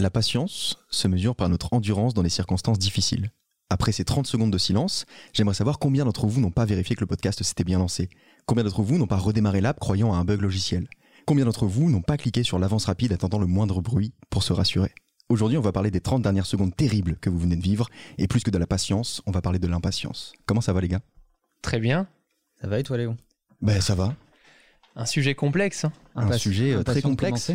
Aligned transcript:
La 0.00 0.10
patience 0.10 0.78
se 0.90 1.08
mesure 1.08 1.34
par 1.34 1.48
notre 1.48 1.72
endurance 1.72 2.14
dans 2.14 2.22
les 2.22 2.28
circonstances 2.28 2.78
difficiles. 2.78 3.32
Après 3.68 3.90
ces 3.90 4.04
30 4.04 4.28
secondes 4.28 4.52
de 4.52 4.56
silence, 4.56 5.06
j'aimerais 5.32 5.54
savoir 5.56 5.80
combien 5.80 6.04
d'entre 6.04 6.28
vous 6.28 6.40
n'ont 6.40 6.52
pas 6.52 6.64
vérifié 6.64 6.94
que 6.94 7.00
le 7.00 7.08
podcast 7.08 7.42
s'était 7.42 7.64
bien 7.64 7.80
lancé. 7.80 8.08
Combien 8.46 8.62
d'entre 8.62 8.82
vous 8.82 8.96
n'ont 8.96 9.08
pas 9.08 9.16
redémarré 9.16 9.60
l'app 9.60 9.80
croyant 9.80 10.14
à 10.14 10.16
un 10.18 10.24
bug 10.24 10.40
logiciel? 10.40 10.86
Combien 11.26 11.46
d'entre 11.46 11.66
vous 11.66 11.90
n'ont 11.90 12.00
pas 12.00 12.16
cliqué 12.16 12.44
sur 12.44 12.60
l'avance 12.60 12.84
rapide 12.84 13.12
attendant 13.12 13.40
le 13.40 13.46
moindre 13.46 13.82
bruit 13.82 14.14
pour 14.30 14.44
se 14.44 14.52
rassurer? 14.52 14.92
Aujourd'hui, 15.30 15.58
on 15.58 15.62
va 15.62 15.72
parler 15.72 15.90
des 15.90 16.00
30 16.00 16.22
dernières 16.22 16.46
secondes 16.46 16.76
terribles 16.76 17.16
que 17.20 17.28
vous 17.28 17.40
venez 17.40 17.56
de 17.56 17.62
vivre, 17.62 17.88
et 18.18 18.28
plus 18.28 18.44
que 18.44 18.50
de 18.52 18.56
la 18.56 18.68
patience, 18.68 19.20
on 19.26 19.32
va 19.32 19.42
parler 19.42 19.58
de 19.58 19.66
l'impatience. 19.66 20.32
Comment 20.46 20.60
ça 20.60 20.72
va 20.72 20.80
les 20.80 20.86
gars? 20.86 21.00
Très 21.60 21.80
bien. 21.80 22.06
Ça 22.60 22.68
va 22.68 22.78
et 22.78 22.84
toi, 22.84 22.98
Léon? 22.98 23.16
Ben 23.62 23.80
ça 23.80 23.96
va. 23.96 24.14
Un 24.94 25.06
sujet 25.06 25.34
complexe. 25.34 25.86
hein. 25.86 25.92
Un 26.14 26.38
sujet 26.38 26.72
euh, 26.72 26.84
très 26.84 27.02
complexe. 27.02 27.50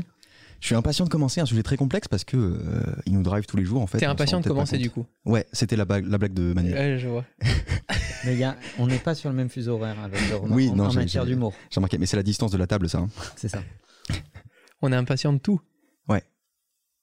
Je 0.64 0.68
suis 0.68 0.76
impatient 0.76 1.04
de 1.04 1.10
commencer 1.10 1.42
un 1.42 1.46
sujet 1.46 1.62
très 1.62 1.76
complexe 1.76 2.08
parce 2.08 2.24
que 2.24 2.38
euh, 2.38 2.96
il 3.06 3.12
nous 3.12 3.22
drive 3.22 3.46
tous 3.46 3.58
les 3.58 3.66
jours 3.66 3.82
en 3.82 3.86
fait. 3.88 3.98
T'es 3.98 4.06
impatient 4.06 4.40
de 4.40 4.48
commencer 4.48 4.78
du 4.78 4.90
coup. 4.90 5.06
Ouais, 5.26 5.46
c'était 5.52 5.76
la, 5.76 5.84
blague- 5.84 6.06
la 6.08 6.18
blague 6.18 6.34
de 6.34 6.54
Manuel. 6.54 6.74
Ouais, 6.94 6.98
je 7.00 7.10
vois. 7.10 7.26
Mais 8.24 8.32
il 8.32 8.40
y 8.40 8.46
a- 8.46 8.56
on 8.80 8.88
n'est 8.88 8.98
pas 8.98 9.14
sur 9.14 9.30
le 9.30 9.36
même 9.36 9.50
fuseau 9.50 9.74
horaire 9.74 10.00
avec 10.02 10.22
le 10.30 10.38
Oui, 10.50 10.70
en, 10.70 10.76
non, 10.78 10.86
en 10.86 10.94
matière 10.94 11.26
j'ai- 11.26 11.32
d'humour. 11.32 11.52
J'ai 11.70 11.76
remarqué, 11.82 11.98
mais 11.98 12.06
c'est 12.06 12.16
la 12.16 12.24
distance 12.24 12.52
de 12.52 12.58
la 12.58 12.66
table 12.66 12.88
ça. 12.88 13.00
hein. 13.00 13.10
C'est 13.36 13.50
ça. 13.50 13.62
On 14.82 14.94
est 14.94 14.96
impatient 14.96 15.34
de 15.34 15.40
tout. 15.40 15.60
Ouais. 16.08 16.24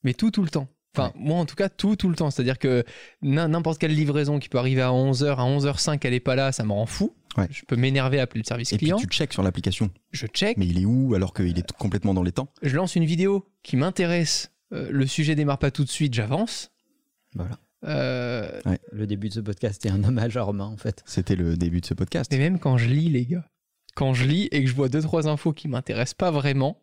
Mais 0.04 0.14
tout, 0.14 0.30
tout 0.30 0.42
le 0.42 0.48
temps. 0.48 0.68
Enfin, 0.96 1.12
moi 1.14 1.36
en 1.38 1.44
tout 1.44 1.54
cas, 1.54 1.68
tout, 1.68 1.96
tout 1.96 2.08
le 2.08 2.14
temps. 2.16 2.30
C'est-à-dire 2.30 2.58
que 2.58 2.82
n'im- 3.20 3.48
n'importe 3.48 3.78
quelle 3.78 3.94
livraison 3.94 4.38
qui 4.38 4.48
peut 4.48 4.56
arriver 4.58 4.80
à 4.80 4.88
11h, 4.92 5.36
à 5.36 5.44
11h05, 5.44 6.00
elle 6.04 6.14
est 6.14 6.20
pas 6.20 6.34
là, 6.34 6.50
ça 6.52 6.64
me 6.64 6.72
rend 6.72 6.86
fou. 6.86 7.14
Ouais. 7.36 7.46
Je 7.50 7.62
peux 7.64 7.76
m'énerver 7.76 8.18
à 8.18 8.22
appeler 8.22 8.40
le 8.42 8.46
service 8.46 8.72
Et 8.72 8.76
puis 8.76 8.86
client. 8.86 8.96
tu 8.98 9.06
checkes 9.06 9.32
sur 9.32 9.42
l'application. 9.42 9.90
Je 10.10 10.26
check. 10.26 10.56
Mais 10.56 10.66
il 10.66 10.80
est 10.80 10.84
où 10.84 11.14
alors 11.14 11.32
qu'il 11.32 11.56
est 11.58 11.72
complètement 11.72 12.12
dans 12.14 12.22
les 12.24 12.32
temps 12.32 12.52
Je 12.62 12.74
lance 12.76 12.96
une 12.96 13.04
vidéo 13.04 13.46
qui 13.62 13.76
m'intéresse. 13.76 14.52
euh, 14.72 14.88
le 14.90 15.06
sujet 15.06 15.34
démarre 15.34 15.58
pas 15.58 15.70
tout 15.70 15.84
de 15.84 15.88
suite, 15.88 16.12
j'avance. 16.14 16.70
Voilà. 17.34 17.58
Euh, 17.86 18.60
Le 18.92 19.06
début 19.06 19.28
de 19.28 19.34
ce 19.34 19.40
podcast 19.40 19.84
est 19.86 19.90
un 19.90 20.02
hommage 20.04 20.36
à 20.36 20.42
Romain, 20.42 20.66
en 20.66 20.76
fait. 20.76 21.02
C'était 21.06 21.36
le 21.36 21.56
début 21.56 21.80
de 21.80 21.86
ce 21.86 21.94
podcast. 21.94 22.30
mais 22.32 22.38
même 22.38 22.58
quand 22.58 22.76
je 22.78 22.88
lis, 22.88 23.08
les 23.08 23.24
gars, 23.26 23.48
quand 23.94 24.12
je 24.14 24.24
lis 24.26 24.48
et 24.52 24.62
que 24.62 24.68
je 24.68 24.74
vois 24.74 24.88
deux 24.88 25.00
trois 25.02 25.28
infos 25.28 25.52
qui 25.52 25.68
m'intéressent 25.68 26.14
pas 26.14 26.30
vraiment, 26.30 26.82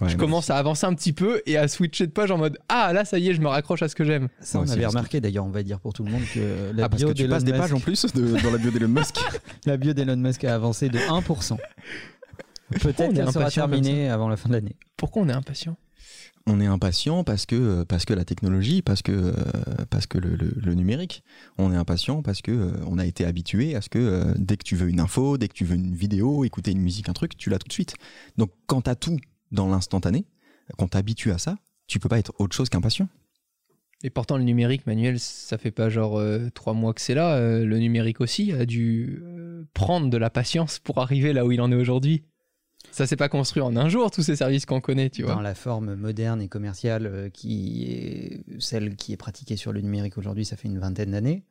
Ouais, 0.00 0.08
je 0.08 0.16
commence 0.16 0.50
à 0.50 0.56
avancer 0.56 0.84
un 0.86 0.94
petit 0.94 1.12
peu 1.12 1.42
et 1.46 1.56
à 1.56 1.68
switcher 1.68 2.06
de 2.06 2.12
page 2.12 2.30
en 2.32 2.38
mode 2.38 2.58
ah 2.68 2.92
là 2.92 3.04
ça 3.04 3.18
y 3.18 3.28
est, 3.28 3.34
je 3.34 3.40
me 3.40 3.46
raccroche 3.46 3.82
à 3.82 3.88
ce 3.88 3.94
que 3.94 4.04
j'aime. 4.04 4.28
Ça, 4.40 4.58
on 4.58 4.68
avait 4.68 4.86
remarqué, 4.86 5.20
d'ailleurs, 5.20 5.44
on 5.44 5.50
va 5.50 5.62
dire 5.62 5.78
pour 5.78 5.92
tout 5.92 6.02
le 6.02 6.10
monde 6.10 6.22
que 6.34 6.72
la 6.74 6.86
Ah, 6.86 6.88
parce 6.88 7.00
bio 7.02 7.08
que 7.10 7.14
tu 7.14 7.22
d'Elon 7.22 7.34
passes 7.34 7.44
des 7.44 7.52
Musk- 7.52 7.58
pages 7.60 7.72
en 7.74 7.80
plus 7.80 8.06
de- 8.12 8.42
dans 8.42 8.50
la 8.50 8.58
bio 8.58 8.70
d'Elon 8.70 8.88
Musk. 8.88 9.16
La 9.66 9.76
bio 9.76 9.92
d'Elon 9.92 10.16
Musk 10.16 10.42
a 10.44 10.54
avancé 10.54 10.88
de 10.88 10.98
1%. 10.98 11.52
on 11.52 12.78
Peut-être 12.78 13.00
est 13.00 13.12
qu'elle 13.14 13.30
sera 13.32 13.50
terminée 13.50 14.08
avant 14.08 14.28
la 14.28 14.36
fin 14.36 14.48
de 14.48 14.54
l'année. 14.54 14.76
Pourquoi 14.96 15.22
on 15.22 15.28
est 15.28 15.32
impatient? 15.32 15.76
On 16.46 16.60
est 16.60 16.66
impatient 16.66 17.22
parce 17.22 17.46
que 17.46 17.84
parce 17.84 18.04
que 18.04 18.14
la 18.14 18.24
technologie, 18.24 18.82
parce 18.82 19.02
que 19.02 19.32
parce 19.90 20.06
que 20.08 20.18
le, 20.18 20.34
le- 20.34 20.52
le 20.56 20.74
numérique. 20.74 21.22
On 21.58 21.72
est 21.72 21.76
impatient 21.76 22.22
parce 22.22 22.42
que 22.42 22.72
on 22.88 22.98
a 22.98 23.06
été 23.06 23.24
habitué 23.24 23.76
à 23.76 23.80
ce 23.80 23.88
que 23.88 24.24
dès 24.36 24.56
que 24.56 24.64
tu 24.64 24.74
veux 24.74 24.88
une 24.88 24.98
info, 24.98 25.38
dès 25.38 25.46
que 25.46 25.52
tu 25.52 25.64
veux 25.64 25.76
une 25.76 25.94
vidéo, 25.94 26.44
écouter 26.44 26.72
une 26.72 26.80
musique, 26.80 27.08
un 27.08 27.12
truc, 27.12 27.36
tu 27.36 27.48
l'as 27.50 27.58
tout 27.60 27.68
de 27.68 27.72
suite. 27.72 27.94
Donc 28.38 28.50
quand 28.66 28.80
t'as 28.80 28.96
tout 28.96 29.16
dans 29.52 29.68
l'instantané, 29.68 30.24
qu'on 30.76 30.88
t'habitue 30.88 31.30
à 31.30 31.38
ça, 31.38 31.56
tu 31.86 31.98
peux 31.98 32.08
pas 32.08 32.18
être 32.18 32.32
autre 32.38 32.56
chose 32.56 32.68
qu'impatient. 32.68 33.08
Et 34.04 34.10
pourtant, 34.10 34.36
le 34.36 34.42
numérique, 34.42 34.86
Manuel, 34.86 35.20
ça 35.20 35.58
fait 35.58 35.70
pas 35.70 35.88
genre 35.88 36.18
euh, 36.18 36.48
trois 36.54 36.72
mois 36.74 36.92
que 36.92 37.00
c'est 37.00 37.14
là. 37.14 37.36
Euh, 37.36 37.64
le 37.64 37.78
numérique 37.78 38.20
aussi 38.20 38.50
a 38.50 38.66
dû 38.66 39.22
euh, 39.22 39.62
prendre 39.74 40.10
de 40.10 40.16
la 40.16 40.28
patience 40.28 40.80
pour 40.80 40.98
arriver 40.98 41.32
là 41.32 41.46
où 41.46 41.52
il 41.52 41.60
en 41.60 41.70
est 41.70 41.76
aujourd'hui. 41.76 42.24
Ça 42.90 43.06
s'est 43.06 43.16
pas 43.16 43.28
construit 43.28 43.62
en 43.62 43.76
un 43.76 43.88
jour, 43.88 44.10
tous 44.10 44.22
ces 44.24 44.34
services 44.34 44.66
qu'on 44.66 44.80
connaît, 44.80 45.08
tu 45.08 45.22
Dans 45.22 45.34
vois. 45.34 45.42
la 45.42 45.54
forme 45.54 45.94
moderne 45.94 46.42
et 46.42 46.48
commerciale 46.48 47.30
qui 47.32 47.84
est 47.84 48.44
celle 48.58 48.96
qui 48.96 49.12
est 49.12 49.16
pratiquée 49.16 49.56
sur 49.56 49.72
le 49.72 49.80
numérique 49.80 50.18
aujourd'hui, 50.18 50.44
ça 50.44 50.56
fait 50.56 50.66
une 50.66 50.80
vingtaine 50.80 51.12
d'années. 51.12 51.44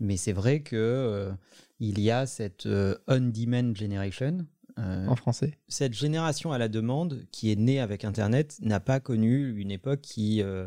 Mais 0.00 0.16
c'est 0.16 0.32
vrai 0.32 0.60
que 0.60 0.76
euh, 0.76 1.32
il 1.80 2.00
y 2.00 2.10
a 2.10 2.26
cette 2.26 2.66
euh, 2.66 2.96
on-demand 3.08 3.74
generation. 3.74 4.46
Euh, 4.78 5.06
En 5.08 5.16
français. 5.16 5.58
cette 5.68 5.92
génération 5.92 6.52
à 6.52 6.58
la 6.58 6.68
demande 6.68 7.26
qui 7.32 7.50
est 7.52 7.56
née 7.56 7.80
avec 7.80 8.04
Internet 8.04 8.56
n'a 8.62 8.80
pas 8.80 9.00
connu 9.00 9.58
une 9.60 9.70
époque 9.70 10.00
qui 10.00 10.40
euh, 10.42 10.66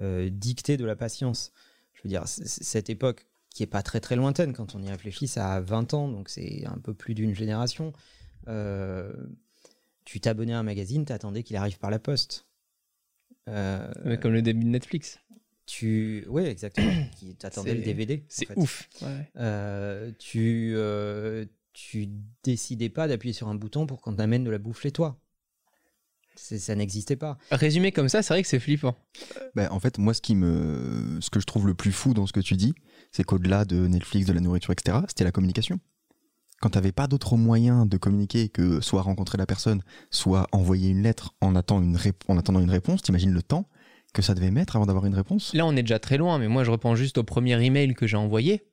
euh, 0.00 0.30
dictait 0.30 0.76
de 0.76 0.84
la 0.84 0.96
patience. 0.96 1.52
Je 1.94 2.02
veux 2.04 2.08
dire, 2.08 2.26
cette 2.26 2.88
époque 2.88 3.26
qui 3.50 3.62
est 3.64 3.66
pas 3.66 3.82
très 3.82 3.98
très 4.00 4.14
lointaine 4.16 4.52
quand 4.52 4.74
on 4.76 4.82
y 4.82 4.88
réfléchit, 4.90 5.26
ça 5.26 5.52
a 5.54 5.60
20 5.60 5.92
ans, 5.94 6.08
donc 6.08 6.28
c'est 6.28 6.64
un 6.66 6.78
peu 6.78 6.94
plus 6.94 7.14
d'une 7.14 7.34
génération. 7.34 7.92
Euh, 8.46 9.12
tu 10.04 10.20
t'abonnais 10.20 10.52
à 10.52 10.58
un 10.60 10.62
magazine, 10.62 11.04
t'attendais 11.04 11.42
qu'il 11.42 11.56
arrive 11.56 11.78
par 11.78 11.90
la 11.90 11.98
poste. 11.98 12.46
Euh, 13.48 13.90
Mais 14.04 14.18
Comme 14.18 14.32
le 14.32 14.42
début 14.42 14.64
de 14.64 14.70
Netflix. 14.70 15.18
tu, 15.66 16.24
oui, 16.28 16.44
exactement. 16.44 16.92
Qui 17.18 17.34
t'attendais 17.34 17.70
C'est- 17.70 17.76
le 17.76 17.82
DVD. 17.82 18.18
en 18.22 18.26
C'est 18.28 18.46
fait. 18.46 18.56
ouf. 18.56 18.88
Ouais. 19.02 19.30
Euh, 19.36 20.12
tu, 20.18 20.72
euh, 20.76 21.44
tu 21.90 22.08
décidais 22.42 22.88
pas 22.88 23.06
d'appuyer 23.06 23.32
sur 23.32 23.48
un 23.48 23.54
bouton 23.54 23.86
pour 23.86 24.00
qu'on 24.00 24.14
t'amène 24.14 24.42
de 24.42 24.50
la 24.50 24.58
bouffe 24.58 24.82
chez 24.82 24.90
toi. 24.90 25.20
Ça 26.34 26.74
n'existait 26.74 27.16
pas. 27.16 27.36
Résumé 27.50 27.90
comme 27.90 28.08
ça, 28.08 28.22
c'est 28.22 28.32
vrai 28.32 28.42
que 28.42 28.48
c'est 28.48 28.60
flippant. 28.60 28.96
Ben, 29.56 29.68
en 29.72 29.80
fait, 29.80 29.98
moi, 29.98 30.14
ce 30.14 30.20
qui 30.20 30.36
me, 30.36 31.18
ce 31.20 31.30
que 31.30 31.40
je 31.40 31.46
trouve 31.46 31.66
le 31.66 31.74
plus 31.74 31.90
fou 31.90 32.14
dans 32.14 32.26
ce 32.26 32.32
que 32.32 32.40
tu 32.40 32.54
dis, 32.54 32.74
c'est 33.10 33.24
qu'au-delà 33.24 33.64
de 33.64 33.86
Netflix, 33.88 34.26
de 34.26 34.32
la 34.32 34.40
nourriture, 34.40 34.72
etc., 34.72 34.98
c'était 35.08 35.24
la 35.24 35.32
communication. 35.32 35.80
Quand 36.60 36.70
t'avais 36.70 36.92
pas 36.92 37.06
d'autre 37.06 37.36
moyen 37.36 37.86
de 37.86 37.96
communiquer 37.96 38.48
que 38.48 38.80
soit 38.80 39.02
rencontrer 39.02 39.38
la 39.38 39.46
personne, 39.46 39.82
soit 40.10 40.46
envoyer 40.52 40.90
une 40.90 41.02
lettre 41.02 41.34
en, 41.40 41.54
attendant 41.56 41.82
une, 41.82 41.96
rép- 41.96 42.22
en 42.28 42.38
attendant 42.38 42.60
une 42.60 42.70
réponse, 42.70 43.02
t'imagines 43.02 43.32
le 43.32 43.42
temps 43.42 43.68
que 44.12 44.22
ça 44.22 44.34
devait 44.34 44.50
mettre 44.50 44.76
avant 44.76 44.86
d'avoir 44.86 45.06
une 45.06 45.14
réponse? 45.14 45.54
Là, 45.54 45.66
on 45.66 45.76
est 45.76 45.82
déjà 45.82 45.98
très 45.98 46.18
loin, 46.18 46.38
mais 46.38 46.48
moi, 46.48 46.64
je 46.64 46.70
reprends 46.70 46.94
juste 46.96 47.18
au 47.18 47.24
premier 47.24 47.60
email 47.64 47.94
que 47.94 48.06
j'ai 48.06 48.16
envoyé. 48.16 48.64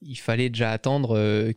Il 0.00 0.16
fallait 0.16 0.50
déjà 0.50 0.70
attendre 0.70 1.16
euh, 1.16 1.52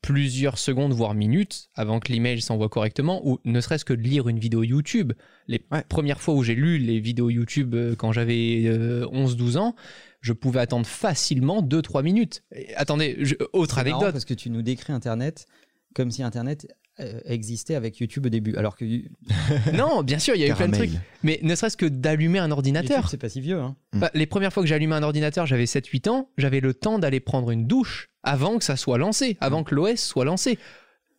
plusieurs 0.00 0.58
secondes, 0.58 0.92
voire 0.92 1.14
minutes, 1.14 1.68
avant 1.74 2.00
que 2.00 2.10
l'email 2.12 2.40
s'envoie 2.40 2.68
correctement, 2.68 3.20
ou 3.28 3.38
ne 3.44 3.60
serait-ce 3.60 3.84
que 3.84 3.92
de 3.92 4.00
lire 4.02 4.28
une 4.28 4.38
vidéo 4.38 4.62
YouTube. 4.62 5.12
Les 5.48 5.60
Ouais. 5.70 5.84
premières 5.88 6.20
fois 6.20 6.34
où 6.34 6.42
j'ai 6.42 6.54
lu 6.54 6.78
les 6.78 6.98
vidéos 7.00 7.28
YouTube 7.30 7.74
euh, 7.74 7.94
quand 7.94 8.12
j'avais 8.12 8.62
euh, 8.66 9.06
11-12 9.12 9.58
ans, 9.58 9.74
je 10.22 10.32
pouvais 10.32 10.60
attendre 10.60 10.86
facilement 10.86 11.62
2-3 11.62 12.02
minutes. 12.02 12.42
Et 12.54 12.74
attendez, 12.74 13.16
je- 13.20 13.34
autre 13.52 13.78
anecdote. 13.78 14.12
parce 14.12 14.24
que 14.24 14.34
tu 14.34 14.50
nous 14.50 14.62
décris 14.62 14.92
Internet 14.92 15.46
comme 15.94 16.10
si 16.10 16.22
Internet 16.22 16.66
euh, 17.00 17.20
existait 17.26 17.74
avec 17.74 17.98
YouTube 17.98 18.26
au 18.26 18.28
début. 18.28 18.56
Alors 18.56 18.76
que 18.76 18.84
Non, 19.74 20.02
bien 20.02 20.18
sûr, 20.18 20.34
il 20.34 20.40
y 20.40 20.44
a 20.44 20.48
eu 20.48 20.54
plein 20.54 20.68
de 20.68 20.74
trucs. 20.74 20.90
Mais 21.22 21.38
ne 21.42 21.54
serait-ce 21.54 21.76
que 21.76 21.86
d'allumer 21.86 22.38
un 22.38 22.50
ordinateur. 22.50 23.08
c'est 23.10 23.18
pas 23.18 23.28
si 23.28 23.40
vieux. 23.40 23.60
Hein. 23.60 23.76
Bah, 23.92 24.10
les 24.14 24.26
premières 24.26 24.52
fois 24.52 24.62
que 24.62 24.68
j'ai 24.68 24.74
allumé 24.74 24.94
un 24.94 25.02
ordinateur, 25.02 25.46
j'avais 25.46 25.64
7-8 25.64 26.08
ans, 26.08 26.30
j'avais 26.38 26.60
le 26.60 26.74
temps 26.74 26.98
d'aller 26.98 27.20
prendre 27.20 27.50
une 27.50 27.66
douche 27.66 28.08
avant 28.22 28.58
que 28.58 28.64
ça 28.64 28.76
soit 28.76 28.98
lancé, 28.98 29.36
avant 29.40 29.62
que 29.62 29.74
l'OS 29.74 30.00
soit 30.00 30.24
lancé. 30.24 30.58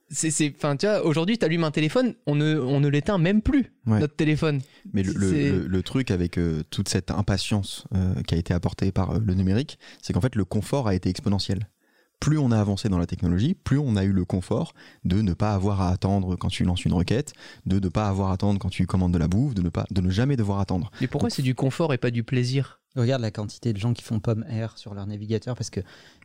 C'est, 0.10 0.32
c'est, 0.32 0.54
enfin, 0.56 0.78
tu 0.78 0.86
vois, 0.86 1.06
aujourd'hui, 1.06 1.38
tu 1.38 1.44
allumes 1.44 1.66
un 1.66 1.72
téléphone, 1.72 2.16
on 2.28 2.36
ne, 2.36 2.58
on 2.58 2.80
ne 2.80 2.88
l'éteint 2.88 3.18
même 3.18 3.42
plus, 3.42 3.74
Ouais. 3.86 4.00
notre 4.00 4.16
téléphone. 4.16 4.62
Mais 4.94 5.04
le, 5.04 5.82
truc 5.84 6.12
avec 6.12 6.38
euh, 6.38 6.64
toute 6.70 6.88
cette 6.90 7.12
impatience 7.12 7.86
euh, 7.94 8.14
qui 8.24 8.36
a 8.36 8.38
été 8.38 8.54
apportée 8.54 8.92
par 8.92 9.12
euh, 9.12 9.20
le 9.20 9.34
numérique, 9.34 9.80
c'est 10.02 10.14
qu'en 10.14 10.22
fait 10.22 10.36
le 10.36 10.46
confort 10.46 10.88
a 10.88 10.96
été 10.96 11.10
exponentiel. 11.10 11.68
Plus 12.20 12.38
on 12.40 12.52
a 12.52 12.60
avancé 12.60 12.90
dans 12.90 12.98
la 12.98 13.06
technologie, 13.06 13.54
plus 13.54 13.78
on 13.78 13.96
a 13.96 14.04
eu 14.04 14.12
le 14.12 14.26
confort 14.26 14.74
de 15.06 15.22
ne 15.22 15.34
pas 15.34 15.54
avoir 15.54 15.82
à 15.82 15.90
attendre 15.90 16.36
quand 16.36 16.48
tu 16.50 16.64
lances 16.64 16.84
une 16.84 16.94
requête, 16.94 17.34
de 17.66 17.80
ne 17.80 17.90
pas 17.90 18.08
avoir 18.10 18.32
à 18.32 18.34
attendre 18.34 18.60
quand 18.60 18.70
tu 18.70 18.86
commandes 18.88 19.14
de 19.14 19.20
la 19.20 19.28
bouffe, 19.28 19.54
de 19.54 19.62
ne 19.62 19.70
pas, 19.70 19.86
de 19.92 20.02
ne 20.02 20.10
jamais 20.10 20.36
devoir 20.36 20.60
attendre. 20.60 20.90
Mais 21.00 21.08
pourquoi 21.08 21.30
c'est 21.30 21.44
du 21.44 21.54
confort 21.54 21.94
et 21.94 21.98
pas 22.00 22.10
du 22.12 22.24
plaisir? 22.24 22.80
Regarde 22.96 23.22
la 23.22 23.30
quantité 23.32 23.72
de 23.72 23.78
gens 23.78 23.94
qui 23.94 24.02
font 24.04 24.20
pomme 24.20 24.44
air 24.50 24.78
sur 24.80 24.96
leur 24.96 25.06
navigateur 25.06 25.56
parce 25.56 25.70
que 25.70 25.82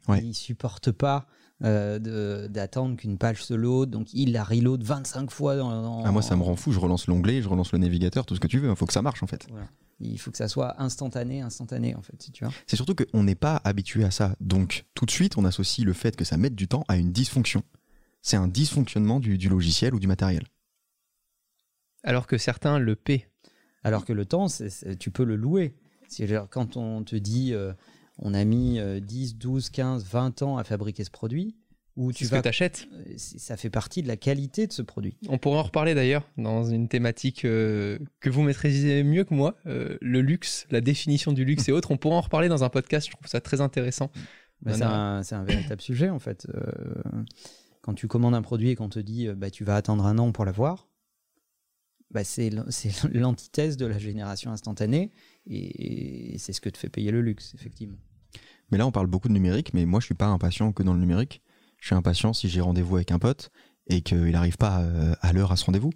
Ouais. 0.09 0.21
ils 0.25 0.35
supportent 0.35 0.91
pas 0.91 1.27
euh, 1.64 1.99
de- 1.99 2.49
d'attendre 2.49 2.97
qu'une 2.97 3.19
page 3.19 3.44
se 3.44 3.55
load, 3.55 3.91
donc 3.91 4.12
ils 4.14 4.32
la 4.32 4.43
reload 4.44 4.82
25 4.82 5.31
fois 5.31 5.56
dans, 5.56 5.70
dans- 5.82 6.05
Ah, 6.05 6.11
moi 6.12 6.23
ça 6.23 6.35
me 6.37 6.43
rend 6.43 6.56
fou, 6.56 6.73
je 6.73 6.81
relance 6.81 7.06
l'onglet, 7.06 7.41
je 7.43 7.49
relance 7.49 7.73
le 7.73 7.79
navigateur, 7.79 8.26
tout 8.26 8.35
ce 8.35 8.41
que 8.41 8.47
tu 8.49 8.59
veux, 8.59 8.69
il 8.70 8.76
faut 8.76 8.87
que 8.87 8.93
ça 8.93 9.03
marche 9.03 9.23
en 9.23 9.26
fait. 9.26 9.47
Voilà. 9.50 9.69
Il 10.00 10.19
faut 10.19 10.32
que 10.32 10.37
ça 10.38 10.49
soit 10.49 10.81
instantané, 10.82 11.43
instantané 11.43 11.94
en 11.94 12.03
fait, 12.03 12.20
si 12.20 12.32
tu 12.32 12.44
vois. 12.44 12.53
C'est 12.67 12.75
surtout 12.75 12.97
qu'on 12.97 13.23
n'est 13.23 13.37
pas 13.37 13.61
habitué 13.62 14.03
à 14.03 14.11
ça. 14.11 14.35
Donc, 14.41 14.85
tout 14.94 15.06
de 15.06 15.12
suite, 15.12 15.38
on 15.38 15.44
associe 15.44 15.87
le 15.87 15.93
fait 15.93 16.17
que 16.17 16.25
ça 16.25 16.37
mette 16.37 16.56
du 16.56 16.67
temps 16.67 16.82
à 16.88 16.97
une 16.97 17.12
dysfonction. 17.12 17.62
C'est 18.20 18.37
un 18.37 18.49
dysfonctionnement 18.49 19.20
du, 19.20 19.38
du 19.38 19.49
logiciel 19.49 19.94
ou 19.94 20.00
du 20.00 20.09
matériel. 20.09 20.43
Alors 22.03 22.26
que 22.26 22.38
certains 22.38 22.79
le 22.79 22.97
paient. 22.97 23.29
Alors 23.85 24.05
que 24.05 24.12
le 24.12 24.25
temps, 24.25 24.49
c'est- 24.49 24.70
c'est- 24.70 24.97
tu 24.97 25.11
peux 25.11 25.25
le 25.25 25.37
louer. 25.37 25.76
C'est-à-dire, 26.09 26.47
quand 26.50 26.76
on 26.76 27.05
te 27.05 27.17
dit 27.17 27.53
euh, 27.55 27.73
on 28.23 28.35
a 28.35 28.45
mis 28.45 28.79
euh, 28.79 29.01
10, 29.01 29.37
12, 29.37 29.69
15, 29.71 30.05
20 30.05 30.43
ans 30.43 30.57
à 30.57 30.65
fabriquer 30.65 31.03
ce 31.05 31.11
produit, 31.11 31.57
C'est 31.97 32.13
tu 32.15 32.25
ce 32.25 32.31
vas, 32.31 32.39
que 32.39 32.45
t'achètes. 32.45 32.87
euh, 32.95 33.15
ça 33.17 33.57
fait 33.57 33.69
partie 33.69 34.03
de 34.03 34.09
la 34.09 34.17
qualité 34.17 34.67
de 34.69 34.73
ce 34.73 34.81
produit. 34.81 35.17
On 35.29 35.39
pourrait 35.39 35.59
en 35.59 35.65
reparler 35.65 35.95
d'ailleurs 35.95 36.27
dans 36.39 36.65
une 36.65 36.89
thématique 36.89 37.45
euh, 37.45 37.99
que 38.21 38.31
vous 38.31 38.43
maîtrisez 38.43 39.03
mieux 39.03 39.25
que 39.25 39.35
moi, 39.35 39.57
euh, 39.67 39.99
le 40.01 40.21
luxe, 40.21 40.67
la 40.71 40.81
définition 40.81 41.33
du 41.33 41.45
luxe 41.45 41.69
et 41.69 41.73
autres. 41.73 41.91
On 41.91 41.97
pourrait 41.97 42.15
en 42.15 42.21
reparler 42.21 42.49
dans 42.49 42.63
un 42.63 42.69
podcast, 42.69 43.09
je 43.09 43.13
trouve 43.13 43.27
ça 43.27 43.41
très 43.41 43.61
intéressant. 43.61 44.11
Bah, 44.63 44.73
c'est 45.25 45.35
un, 45.35 45.45
véritable 45.45 45.83
sujet 45.83 46.09
en 46.09 46.21
fait. 46.21 46.47
Euh, 46.55 46.63
quand 47.81 47.95
tu 47.95 48.07
commandes 48.07 48.37
un 48.37 48.43
produit 48.43 48.71
et 48.71 48.77
qu'on 48.77 48.89
te 48.89 49.01
dit 49.01 49.27
bah, 49.37 49.51
tu 49.51 49.65
vas 49.65 49.75
attendre 49.75 50.07
un 50.07 50.19
an 50.19 50.31
pour 50.31 50.45
l'avoir, 50.45 50.87
bah, 52.13 52.23
c'est 52.23 52.51
l'antithèse 53.13 53.77
de 53.77 53.87
la 53.87 53.99
génération 53.99 54.53
instantanée 54.53 55.11
et 55.47 56.37
c'est 56.39 56.53
ce 56.53 56.61
que 56.61 56.69
te 56.69 56.79
fait 56.79 56.89
payer 56.89 57.11
le 57.11 57.21
luxe, 57.23 57.53
effectivement. 57.55 57.99
Mais 58.73 58.79
là, 58.79 58.87
on 58.87 58.91
parle 58.91 59.07
beaucoup 59.07 59.29
de 59.29 59.35
numérique, 59.35 59.75
mais 59.75 59.85
moi, 59.85 60.01
je 60.01 60.07
suis 60.07 60.15
pas 60.15 60.27
impatient 60.27 60.73
que 60.73 60.83
dans 60.83 60.95
le 60.95 60.99
numérique. 60.99 61.43
Je 61.79 61.89
suis 61.89 61.95
impatient 61.95 62.33
si 62.33 62.49
j'ai 62.49 62.63
rendez-vous 62.63 62.97
avec 62.97 63.13
un 63.13 63.19
pote 63.19 63.51
et 63.87 64.01
qu'il 64.01 64.31
n'arrive 64.31 64.57
pas 64.57 64.81
euh, 64.81 65.15
à 65.21 65.35
l'heure 65.35 65.53
à 65.53 65.57
ce 65.57 65.67
rendez-vous. 65.67 65.91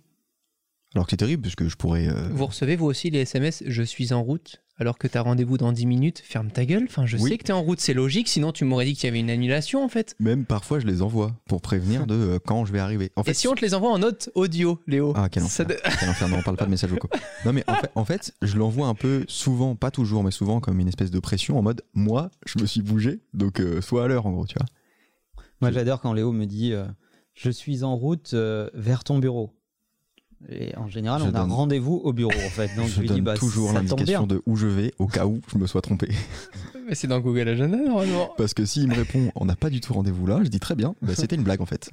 Alors 0.95 1.07
que 1.07 1.11
c'est 1.11 1.17
terrible, 1.19 1.43
parce 1.43 1.55
que 1.57 1.69
je 1.69 1.77
pourrais. 1.77 2.09
euh, 2.09 2.29
Vous 2.31 2.47
recevez 2.47 2.77
vous 2.77 2.87
aussi 2.87 3.11
les 3.11 3.21
SMS 3.21 3.63
Je 3.67 3.83
suis 3.83 4.13
en 4.13 4.23
route 4.23 4.63
alors 4.79 4.99
que 4.99 5.09
t'as 5.09 5.23
rendez-vous 5.23 5.57
dans 5.57 5.73
10 5.73 5.87
minutes 5.87 6.23
Ferme 6.23 6.51
ta 6.51 6.67
gueule. 6.67 6.85
Enfin, 6.87 7.07
je 7.07 7.17
Oui. 7.17 7.31
sais 7.31 7.39
que 7.39 7.45
t'es 7.45 7.53
en 7.55 7.63
route, 7.63 7.81
c'est 7.81 7.95
logique. 7.95 8.29
Sinon, 8.29 8.53
tu 8.53 8.67
m'aurais 8.67 8.85
dit 8.85 8.93
qu'il 8.95 9.05
y 9.05 9.09
avait 9.09 9.21
une 9.21 9.31
annulation 9.31 9.83
en 9.83 9.89
fait. 9.89 10.15
Même 10.21 10.45
parfois, 10.45 10.81
je 10.81 10.87
les 10.87 11.01
envoie 11.01 11.35
pour 11.49 11.63
prévenir 11.63 12.07
de 12.07 12.15
euh, 12.15 12.39
quand 12.39 12.67
je 12.67 12.73
vais 12.73 12.79
arriver. 12.79 13.11
En 13.17 13.23
Et 13.23 13.33
si 13.33 13.49
on 13.49 13.55
te 13.55 13.63
les 13.63 13.73
envoie 13.75 13.91
en 13.91 13.99
note 13.99 14.29
audio, 14.35 14.79
Léo 14.87 15.15
Ah, 15.17 15.29
quel 15.31 15.45
enfer. 15.45 15.67
de- 15.67 15.77
Quel 15.99 16.11
enfer, 16.11 16.29
non, 16.29 16.37
on 16.39 16.43
parle 16.43 16.59
pas 16.59 16.67
de 16.67 16.71
messages 16.71 16.91
vocaux. 16.91 17.09
Non, 17.47 17.53
mais 17.55 17.65
en 17.69 17.75
fait, 17.75 17.91
en 17.95 18.05
fait, 18.05 18.35
je 18.43 18.57
l'envoie 18.59 18.87
un 18.87 18.95
peu 18.95 19.25
souvent, 19.29 19.77
pas 19.77 19.91
toujours, 19.91 20.23
mais 20.25 20.31
souvent 20.31 20.61
comme 20.61 20.79
une 20.79 20.89
espèce 20.89 21.11
de 21.11 21.21
pression 21.21 21.59
en 21.59 21.63
mode 21.63 21.81
moi, 21.95 22.31
je 22.45 22.59
me 22.61 22.67
suis 22.67 22.83
bougé, 22.83 23.21
donc 23.33 23.61
euh, 23.61 23.81
sois 23.81 24.05
à 24.05 24.09
l'heure 24.09 24.27
en 24.27 24.33
gros, 24.33 24.47
tu 24.47 24.57
vois. 24.59 24.67
Moi, 25.63 25.71
j'adore 25.71 26.01
quand 26.03 26.13
Léo 26.13 26.33
me 26.33 26.45
dit 26.45 26.75
euh, 26.75 26.85
Je 27.33 27.49
suis 27.51 27.83
en 27.83 27.97
route 27.97 28.33
euh, 28.35 28.69
vers 28.75 29.05
ton 29.05 29.19
bureau. 29.21 29.55
Et 30.49 30.77
en 30.77 30.89
général, 30.89 31.21
Je 31.21 31.27
on 31.27 31.29
a 31.31 31.33
donne- 31.33 31.51
rendez-vous 31.51 32.01
au 32.05 32.13
bureau, 32.13 32.31
en 32.33 32.51
fait. 32.51 32.71
Donc, 32.77 32.87
je, 32.89 32.95
je 32.95 33.01
lui 33.01 33.09
donne 33.09 33.17
dis 33.17 33.23
bah, 33.23 33.35
toujours 33.37 33.73
l'indication 33.73 34.27
de 34.29 34.43
où 34.47 34.57
je 34.57 34.67
vais 34.69 34.93
au 34.99 35.07
cas 35.09 35.27
où 35.27 35.41
je 35.53 35.59
me 35.59 35.67
sois 35.67 35.83
trompé. 35.83 36.09
Mais 36.89 36.95
c'est 36.95 37.09
dans 37.09 37.19
Google 37.19 37.49
Agenda 37.49 37.77
normalement. 37.79 38.31
Parce 38.39 38.55
que 38.55 38.65
s'il 38.65 38.87
me 38.87 38.95
répond 38.95 39.33
on 39.35 39.45
n'a 39.45 39.57
pas 39.57 39.71
du 39.71 39.81
tout 39.81 39.93
rendez-vous 39.93 40.25
là, 40.27 40.39
je 40.45 40.49
dis 40.49 40.61
très 40.61 40.77
bien, 40.77 40.95
bah, 41.03 41.17
c'était 41.17 41.35
une 41.35 41.43
blague 41.43 41.61
en 41.61 41.67
fait. 41.67 41.91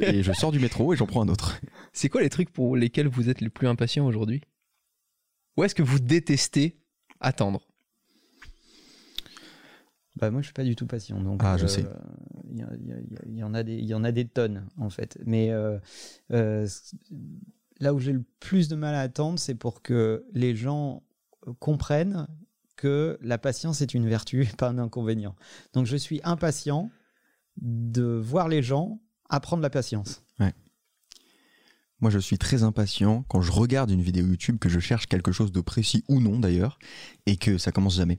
et 0.00 0.22
je 0.22 0.32
sors 0.32 0.52
du 0.52 0.60
métro 0.60 0.94
et 0.94 0.96
j'en 0.96 1.06
prends 1.06 1.22
un 1.22 1.28
autre. 1.28 1.58
C'est 1.92 2.08
quoi 2.08 2.22
les 2.22 2.30
trucs 2.30 2.50
pour 2.52 2.76
lesquels 2.76 3.08
vous 3.08 3.28
êtes 3.30 3.40
le 3.40 3.50
plus 3.50 3.66
impatient 3.66 4.06
aujourd'hui? 4.06 4.42
Ou 5.56 5.64
est-ce 5.64 5.74
que 5.74 5.82
vous 5.82 5.98
détestez 5.98 6.76
attendre? 7.20 7.66
Bah, 10.16 10.30
moi, 10.30 10.40
je 10.42 10.46
suis 10.46 10.52
pas 10.54 10.62
du 10.64 10.76
tout 10.76 10.86
patient. 10.86 11.20
Donc, 11.20 11.40
Ah, 11.44 11.56
je 11.58 11.66
sais. 11.66 11.84
Il 12.52 12.58
y, 12.60 12.64
en 13.42 13.52
a 13.54 13.62
des- 13.64 13.74
il 13.76 13.84
y 13.84 13.94
en 13.94 14.04
a 14.04 14.12
des 14.12 14.26
tonnes, 14.26 14.66
en 14.76 14.88
fait. 14.90 15.18
Mais 15.26 15.50
euh, 15.50 15.78
euh, 16.32 16.68
là 17.80 17.92
où 17.94 17.98
j'ai 17.98 18.12
le 18.12 18.22
plus 18.38 18.68
de 18.68 18.76
mal 18.76 18.94
à 18.94 19.00
attendre, 19.00 19.38
c'est 19.40 19.56
pour 19.56 19.82
que 19.82 20.24
les 20.32 20.54
gens 20.54 21.02
comprennent 21.58 22.28
que 22.76 23.18
la 23.22 23.38
patience 23.38 23.80
est 23.80 23.92
une 23.94 24.08
vertu 24.08 24.42
et 24.44 24.46
pas 24.56 24.68
un 24.68 24.78
inconvénient. 24.78 25.34
Donc, 25.72 25.86
je 25.86 25.96
suis 25.96 26.20
impatient 26.22 26.90
de 27.60 28.04
voir 28.04 28.48
les 28.48 28.62
gens 28.62 29.00
apprendre 29.30 29.62
la 29.62 29.70
patience. 29.70 30.22
Moi 32.00 32.10
je 32.10 32.18
suis 32.18 32.36
très 32.38 32.64
impatient 32.64 33.22
quand 33.28 33.40
je 33.40 33.50
regarde 33.52 33.90
une 33.90 34.02
vidéo 34.02 34.26
YouTube, 34.26 34.58
que 34.58 34.68
je 34.68 34.78
cherche 34.80 35.06
quelque 35.06 35.32
chose 35.32 35.52
de 35.52 35.60
précis 35.62 36.04
ou 36.08 36.20
non 36.20 36.38
d'ailleurs, 36.38 36.78
et 37.24 37.36
que 37.36 37.56
ça 37.56 37.72
commence 37.72 37.96
jamais. 37.96 38.18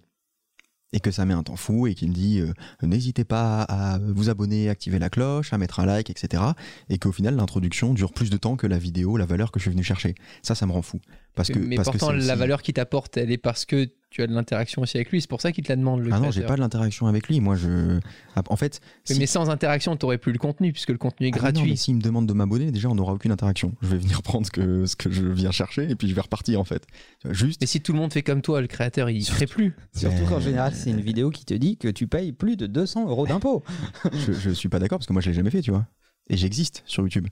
Et 0.95 1.01
que 1.01 1.11
ça 1.11 1.25
met 1.25 1.33
un 1.33 1.43
temps 1.43 1.57
fou 1.57 1.87
et 1.87 1.93
qui 1.93 2.07
me 2.07 2.13
dit 2.13 2.39
euh, 2.39 2.53
n'hésitez 2.81 3.25
pas 3.25 3.63
à 3.63 3.99
vous 3.99 4.29
abonner, 4.29 4.69
activer 4.69 4.97
la 4.97 5.09
cloche, 5.09 5.51
à 5.51 5.57
mettre 5.57 5.81
un 5.81 5.85
like, 5.85 6.09
etc. 6.09 6.41
Et 6.87 6.97
qu'au 6.97 7.11
final 7.11 7.35
l'introduction 7.35 7.93
dure 7.93 8.13
plus 8.13 8.29
de 8.29 8.37
temps 8.37 8.55
que 8.55 8.65
la 8.65 8.77
vidéo, 8.77 9.17
la 9.17 9.25
valeur 9.25 9.51
que 9.51 9.59
je 9.59 9.63
suis 9.63 9.71
venu 9.71 9.83
chercher. 9.83 10.15
Ça, 10.41 10.55
ça 10.55 10.65
me 10.65 10.71
rend 10.71 10.81
fou. 10.81 11.01
Parce 11.35 11.49
que, 11.49 11.59
Mais 11.59 11.75
parce 11.75 11.89
que 11.89 11.97
pourtant, 11.97 12.13
la 12.13 12.19
aussi- 12.19 12.39
valeur 12.39 12.61
qu'il 12.61 12.73
t'apporte, 12.73 13.17
elle 13.17 13.29
est 13.31 13.37
parce 13.37 13.65
que 13.65 13.89
tu 14.09 14.21
as 14.23 14.27
de 14.27 14.33
l'interaction 14.33 14.81
aussi 14.81 14.95
avec 14.95 15.11
lui. 15.11 15.19
C'est 15.19 15.29
pour 15.29 15.41
ça 15.41 15.51
qu'il 15.51 15.65
te 15.65 15.69
la 15.69 15.75
demande. 15.75 15.99
Le 15.99 16.13
Ah 16.13 16.19
non, 16.21 16.31
j'ai 16.31 16.43
pas 16.43 16.55
de 16.55 16.61
l'interaction 16.61 17.07
avec 17.07 17.27
lui. 17.27 17.41
Moi, 17.41 17.57
je. 17.57 17.99
Ah, 18.37 18.43
En 18.47 18.55
fait. 18.55 18.79
Mais, 19.09 19.15
si- 19.15 19.19
mais 19.19 19.25
sans 19.25 19.49
interaction, 19.49 19.97
t'aurais 19.97 20.17
plus 20.17 20.31
le 20.31 20.37
contenu 20.37 20.71
puisque 20.71 20.91
le 20.91 20.97
contenu 20.97 21.27
est 21.27 21.31
Ah, 21.33 21.37
non, 21.37 21.41
gratuit. 21.41 21.69
mais 21.71 21.75
s'il 21.75 21.95
me 21.95 22.01
demande 22.01 22.25
de 22.25 22.31
m'abonner, 22.31 22.71
déjà, 22.71 22.87
on 22.89 22.95
n'aura 22.95 23.11
aucune 23.11 23.31
interaction. 23.31 23.73
Je 23.81 23.87
vais 23.89 23.97
venir 23.97 24.21
prendre 24.23 24.45
ce 24.45 24.51
que, 24.51 24.85
ce 24.85 24.95
que 24.95 25.11
je 25.11 25.25
viens 25.25 25.51
chercher 25.51 25.89
et 25.91 25.95
puis 25.95 26.07
je 26.07 26.15
vais 26.15 26.21
repartir, 26.21 26.61
en 26.61 26.63
fait. 26.63 26.85
Tu 27.21 27.33
Juste. 27.35 27.59
Mais 27.59 27.67
si 27.67 27.81
tout 27.81 27.91
le 27.91 27.99
monde 27.99 28.13
fait 28.13 28.23
comme 28.23 28.41
toi, 28.41 28.61
le 28.61 28.67
créateur, 28.67 29.09
il 29.09 29.25
crée 29.25 29.47
plus. 29.47 29.75
Surtout 29.93 30.23
qu'en 30.29 30.37
Euh, 30.37 30.39
général, 30.39 30.73
c'est 30.73 30.91
une 30.91 31.01
vidéo 31.01 31.29
qui 31.31 31.43
te 31.43 31.53
dit 31.53 31.75
que 31.75 31.89
tu 31.89 32.07
payes 32.07 32.31
plus 32.31 32.55
de 32.55 32.67
200 32.67 33.09
euros 33.09 33.27
d'impôts. 33.27 33.63
je, 34.13 34.31
je 34.31 34.49
suis 34.51 34.69
pas 34.69 34.79
d'accord 34.79 34.99
parce 34.99 35.07
que 35.07 35.13
moi, 35.13 35.21
je 35.21 35.29
l'ai 35.29 35.35
jamais 35.35 35.51
fait, 35.51 35.61
tu 35.61 35.71
vois. 35.71 35.85
Et 36.29 36.37
j'existe 36.37 36.83
sur 36.85 37.03
YouTube. 37.03 37.27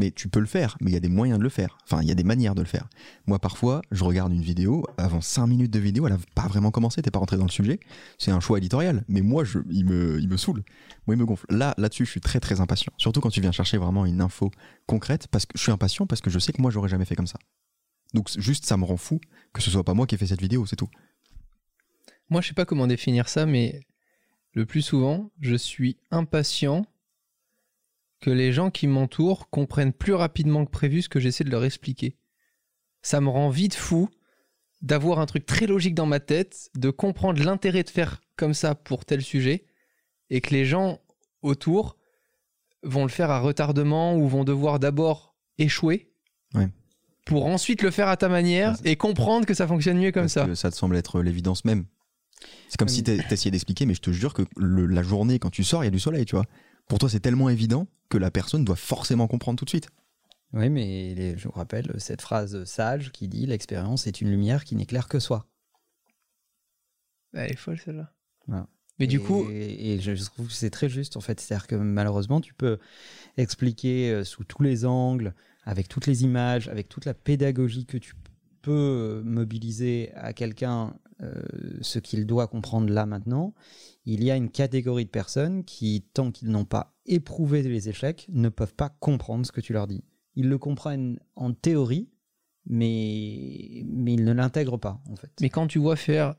Mais 0.00 0.10
tu 0.10 0.28
peux 0.28 0.40
le 0.40 0.46
faire, 0.46 0.78
mais 0.80 0.90
il 0.90 0.94
y 0.94 0.96
a 0.96 1.00
des 1.00 1.10
moyens 1.10 1.38
de 1.38 1.44
le 1.44 1.50
faire. 1.50 1.76
Enfin, 1.84 2.00
il 2.00 2.08
y 2.08 2.10
a 2.10 2.14
des 2.14 2.24
manières 2.24 2.54
de 2.54 2.62
le 2.62 2.66
faire. 2.66 2.88
Moi, 3.26 3.38
parfois, 3.38 3.82
je 3.90 4.02
regarde 4.02 4.32
une 4.32 4.40
vidéo, 4.40 4.86
avant 4.96 5.20
5 5.20 5.46
minutes 5.46 5.70
de 5.70 5.78
vidéo, 5.78 6.06
elle 6.06 6.14
a 6.14 6.18
pas 6.34 6.48
vraiment 6.48 6.70
commencé, 6.70 7.02
t'es 7.02 7.10
pas 7.10 7.18
rentré 7.18 7.36
dans 7.36 7.44
le 7.44 7.50
sujet. 7.50 7.80
C'est 8.16 8.30
un 8.30 8.40
choix 8.40 8.56
éditorial. 8.56 9.04
Mais 9.08 9.20
moi, 9.20 9.44
il, 9.68 9.84
me, 9.84 10.18
il 10.18 10.38
saoule. 10.38 10.64
Moi, 11.06 11.16
il 11.16 11.18
me 11.18 11.26
gonfle. 11.26 11.44
Là, 11.50 11.74
là-dessus, 11.76 12.06
je 12.06 12.10
suis 12.12 12.20
très, 12.22 12.40
très 12.40 12.62
impatient. 12.62 12.94
Surtout 12.96 13.20
quand 13.20 13.28
tu 13.28 13.42
viens 13.42 13.52
chercher 13.52 13.76
vraiment 13.76 14.06
une 14.06 14.22
info 14.22 14.50
concrète, 14.86 15.28
parce 15.28 15.44
que 15.44 15.52
je 15.58 15.62
suis 15.62 15.72
impatient 15.72 16.06
parce 16.06 16.22
que 16.22 16.30
je 16.30 16.38
sais 16.38 16.54
que 16.54 16.62
moi, 16.62 16.70
j'aurais 16.70 16.88
jamais 16.88 17.04
fait 17.04 17.16
comme 17.16 17.26
ça. 17.26 17.38
Donc, 18.14 18.30
juste, 18.38 18.64
ça 18.64 18.78
me 18.78 18.86
rend 18.86 18.96
fou 18.96 19.20
que 19.52 19.60
ce 19.60 19.70
soit 19.70 19.84
pas 19.84 19.92
moi 19.92 20.06
qui 20.06 20.14
ai 20.14 20.18
fait 20.18 20.28
cette 20.28 20.40
vidéo, 20.40 20.64
c'est 20.64 20.76
tout. 20.76 20.88
Moi, 22.30 22.40
je 22.40 22.48
sais 22.48 22.54
pas 22.54 22.64
comment 22.64 22.86
définir 22.86 23.28
ça, 23.28 23.44
mais 23.44 23.80
le 24.54 24.64
plus 24.64 24.80
souvent, 24.80 25.30
je 25.40 25.56
suis 25.56 25.98
impatient 26.10 26.86
que 28.20 28.30
les 28.30 28.52
gens 28.52 28.70
qui 28.70 28.86
m'entourent 28.86 29.48
comprennent 29.50 29.92
plus 29.92 30.12
rapidement 30.14 30.64
que 30.64 30.70
prévu 30.70 31.02
ce 31.02 31.08
que 31.08 31.20
j'essaie 31.20 31.44
de 31.44 31.50
leur 31.50 31.64
expliquer. 31.64 32.16
Ça 33.02 33.20
me 33.20 33.28
rend 33.28 33.48
vite 33.48 33.74
fou 33.74 34.08
d'avoir 34.82 35.20
un 35.20 35.26
truc 35.26 35.46
très 35.46 35.66
logique 35.66 35.94
dans 35.94 36.06
ma 36.06 36.20
tête, 36.20 36.70
de 36.74 36.90
comprendre 36.90 37.42
l'intérêt 37.42 37.82
de 37.82 37.90
faire 37.90 38.20
comme 38.36 38.54
ça 38.54 38.74
pour 38.74 39.04
tel 39.04 39.22
sujet, 39.22 39.64
et 40.30 40.40
que 40.40 40.50
les 40.54 40.64
gens 40.64 40.98
autour 41.42 41.96
vont 42.82 43.02
le 43.02 43.10
faire 43.10 43.30
à 43.30 43.40
retardement 43.40 44.16
ou 44.16 44.26
vont 44.28 44.44
devoir 44.44 44.78
d'abord 44.78 45.34
échouer 45.58 46.12
Ouais. 46.54 46.68
pour 47.26 47.46
ensuite 47.46 47.82
le 47.82 47.90
faire 47.90 48.08
à 48.08 48.16
ta 48.16 48.28
manière 48.28 48.76
et 48.84 48.96
comprendre 48.96 49.46
que 49.46 49.54
ça 49.54 49.66
fonctionne 49.66 49.98
mieux 49.98 50.12
comme 50.12 50.22
Parce 50.24 50.32
ça. 50.34 50.46
que 50.46 50.54
ça 50.54 50.70
te 50.70 50.76
semble 50.76 50.96
être 50.96 51.20
l'évidence 51.22 51.64
même. 51.64 51.84
C'est 52.68 52.78
comme 52.78 52.88
Oui. 52.88 52.94
si 52.94 53.02
t'es- 53.04 53.18
t'essayais 53.28 53.50
d'expliquer, 53.50 53.84
mais 53.86 53.94
je 53.94 54.00
te 54.00 54.10
jure 54.12 54.32
que 54.32 54.42
le- 54.56 54.86
la 54.86 55.02
journée, 55.02 55.38
quand 55.38 55.50
tu 55.50 55.62
sors, 55.62 55.82
il 55.84 55.86
y 55.86 55.88
a 55.88 55.90
du 55.92 56.00
soleil, 56.00 56.24
tu 56.24 56.36
vois. 56.36 56.46
Pour 56.90 56.98
toi, 56.98 57.08
c'est 57.08 57.20
tellement 57.20 57.48
évident 57.48 57.86
que 58.08 58.18
la 58.18 58.32
personne 58.32 58.64
doit 58.64 58.74
forcément 58.74 59.28
comprendre 59.28 59.56
tout 59.56 59.64
de 59.64 59.70
suite. 59.70 59.88
Oui, 60.52 60.68
mais 60.68 61.14
les- 61.14 61.38
je 61.38 61.44
vous 61.46 61.54
rappelle 61.54 61.94
cette 61.98 62.20
phrase 62.20 62.64
sage 62.64 63.12
qui 63.12 63.28
dit 63.28 63.46
L'expérience 63.46 64.08
est 64.08 64.20
une 64.20 64.28
lumière 64.28 64.64
qui 64.64 64.74
n'éclaire 64.74 65.06
que 65.06 65.20
soi. 65.20 65.46
Elle 67.32 67.52
est 67.52 67.56
folle 67.56 67.78
celle-là. 67.78 68.12
Voilà. 68.48 68.66
Mais 68.98 69.06
du 69.06 69.20
coup, 69.20 69.48
et 69.48 70.00
je 70.00 70.12
trouve 70.24 70.48
que 70.48 70.52
c'est 70.52 70.70
très 70.70 70.88
juste 70.88 71.16
en 71.16 71.20
fait. 71.20 71.38
C'est-à-dire 71.38 71.68
que 71.68 71.76
malheureusement, 71.76 72.40
tu 72.40 72.54
peux 72.54 72.80
expliquer 73.36 74.10
euh, 74.10 74.24
sous 74.24 74.42
tous 74.42 74.64
les 74.64 74.84
angles, 74.84 75.32
avec 75.62 75.86
toutes 75.86 76.08
les 76.08 76.24
images, 76.24 76.66
avec 76.66 76.88
toute 76.88 77.04
la 77.04 77.14
pédagogie 77.14 77.86
que 77.86 77.98
tu 77.98 78.14
peux 78.62 79.22
mobiliser 79.24 80.10
à 80.16 80.32
quelqu'un 80.32 80.98
ce 81.80 81.98
qu'il 81.98 82.26
doit 82.26 82.46
comprendre 82.46 82.92
là 82.92 83.06
maintenant. 83.06 83.54
Il 84.04 84.24
y 84.24 84.30
a 84.30 84.36
une 84.36 84.50
catégorie 84.50 85.04
de 85.04 85.10
personnes 85.10 85.64
qui, 85.64 86.04
tant 86.14 86.30
qu'ils 86.30 86.50
n'ont 86.50 86.64
pas 86.64 86.94
éprouvé 87.06 87.62
les 87.62 87.88
échecs, 87.88 88.26
ne 88.30 88.48
peuvent 88.48 88.74
pas 88.74 88.88
comprendre 88.88 89.46
ce 89.46 89.52
que 89.52 89.60
tu 89.60 89.72
leur 89.72 89.86
dis. 89.86 90.04
Ils 90.36 90.48
le 90.48 90.58
comprennent 90.58 91.18
en 91.36 91.52
théorie, 91.52 92.08
mais, 92.66 93.82
mais 93.86 94.14
ils 94.14 94.24
ne 94.24 94.32
l'intègrent 94.32 94.78
pas 94.78 95.02
en 95.08 95.16
fait. 95.16 95.30
Mais 95.40 95.50
quand 95.50 95.66
tu 95.66 95.78
vois 95.78 95.96
faire 95.96 96.34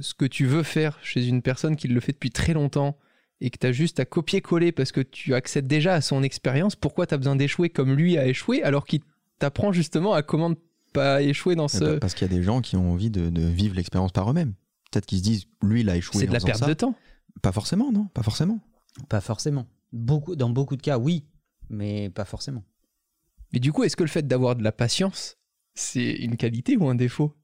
ce 0.00 0.14
que 0.14 0.24
tu 0.24 0.46
veux 0.46 0.62
faire 0.62 0.98
chez 1.02 1.26
une 1.26 1.42
personne 1.42 1.76
qui 1.76 1.88
le 1.88 2.00
fait 2.00 2.12
depuis 2.12 2.30
très 2.30 2.52
longtemps 2.52 2.96
et 3.40 3.50
que 3.50 3.58
tu 3.58 3.66
as 3.66 3.72
juste 3.72 3.98
à 4.00 4.04
copier-coller 4.04 4.72
parce 4.72 4.92
que 4.92 5.00
tu 5.00 5.34
accèdes 5.34 5.66
déjà 5.66 5.94
à 5.94 6.00
son 6.00 6.22
expérience, 6.22 6.76
pourquoi 6.76 7.06
tu 7.06 7.14
as 7.14 7.16
besoin 7.16 7.36
d'échouer 7.36 7.70
comme 7.70 7.94
lui 7.94 8.16
a 8.16 8.26
échoué 8.26 8.62
alors 8.62 8.86
qu'il 8.86 9.00
t'apprend 9.38 9.72
justement 9.72 10.14
à 10.14 10.22
comment 10.22 10.54
pas 10.92 11.22
échouer 11.22 11.54
dans 11.54 11.64
Mais 11.72 11.78
ce... 11.78 11.84
pa- 11.84 11.98
Parce 12.00 12.14
qu'il 12.14 12.26
y 12.30 12.30
a 12.32 12.36
des 12.36 12.42
gens 12.42 12.60
qui 12.60 12.76
ont 12.76 12.92
envie 12.92 13.10
de, 13.10 13.30
de 13.30 13.42
vivre 13.42 13.74
l'expérience 13.76 14.12
par 14.12 14.30
eux-mêmes. 14.30 14.54
Peut-être 14.90 15.06
qu'ils 15.06 15.18
se 15.18 15.22
disent, 15.22 15.44
lui, 15.62 15.80
il 15.82 15.90
a 15.90 15.96
échoué 15.96 16.20
C'est 16.20 16.26
de 16.26 16.32
la 16.32 16.40
perte 16.40 16.58
ça. 16.60 16.66
de 16.66 16.74
temps. 16.74 16.94
Pas 17.42 17.52
forcément, 17.52 17.92
non, 17.92 18.06
pas 18.06 18.22
forcément. 18.22 18.58
Pas 19.08 19.20
forcément. 19.20 19.66
Beaucoup, 19.92 20.34
dans 20.36 20.50
beaucoup 20.50 20.76
de 20.76 20.82
cas, 20.82 20.98
oui, 20.98 21.24
mais 21.68 22.10
pas 22.10 22.24
forcément. 22.24 22.64
Mais 23.52 23.60
du 23.60 23.72
coup, 23.72 23.84
est-ce 23.84 23.96
que 23.96 24.02
le 24.02 24.08
fait 24.08 24.26
d'avoir 24.26 24.56
de 24.56 24.62
la 24.64 24.72
patience, 24.72 25.36
c'est 25.74 26.10
une 26.12 26.36
qualité 26.36 26.76
ou 26.76 26.88
un 26.88 26.94
défaut? 26.94 27.34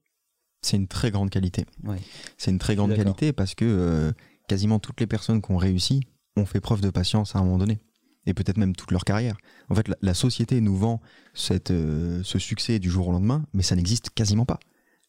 C'est 0.61 0.77
une 0.77 0.87
très 0.87 1.11
grande 1.11 1.29
qualité. 1.29 1.65
Ouais. 1.83 1.99
C'est 2.37 2.51
une 2.51 2.59
très 2.59 2.75
grande 2.75 2.93
qualité 2.95 3.31
parce 3.31 3.55
que 3.55 3.65
euh, 3.65 4.11
quasiment 4.47 4.79
toutes 4.79 4.99
les 4.99 5.07
personnes 5.07 5.41
qui 5.41 5.51
ont 5.51 5.57
réussi 5.57 6.01
ont 6.35 6.45
fait 6.45 6.59
preuve 6.59 6.81
de 6.81 6.89
patience 6.89 7.35
à 7.35 7.39
un 7.39 7.43
moment 7.43 7.57
donné. 7.57 7.79
Et 8.27 8.33
peut-être 8.35 8.57
même 8.57 8.75
toute 8.75 8.91
leur 8.91 9.03
carrière. 9.05 9.37
En 9.69 9.75
fait, 9.75 9.87
la, 9.87 9.95
la 10.01 10.13
société 10.13 10.61
nous 10.61 10.75
vend 10.77 11.01
cette, 11.33 11.71
euh, 11.71 12.21
ce 12.23 12.37
succès 12.37 12.77
du 12.77 12.89
jour 12.91 13.07
au 13.07 13.11
lendemain, 13.11 13.45
mais 13.53 13.63
ça 13.63 13.75
n'existe 13.75 14.09
quasiment 14.11 14.45
pas. 14.45 14.59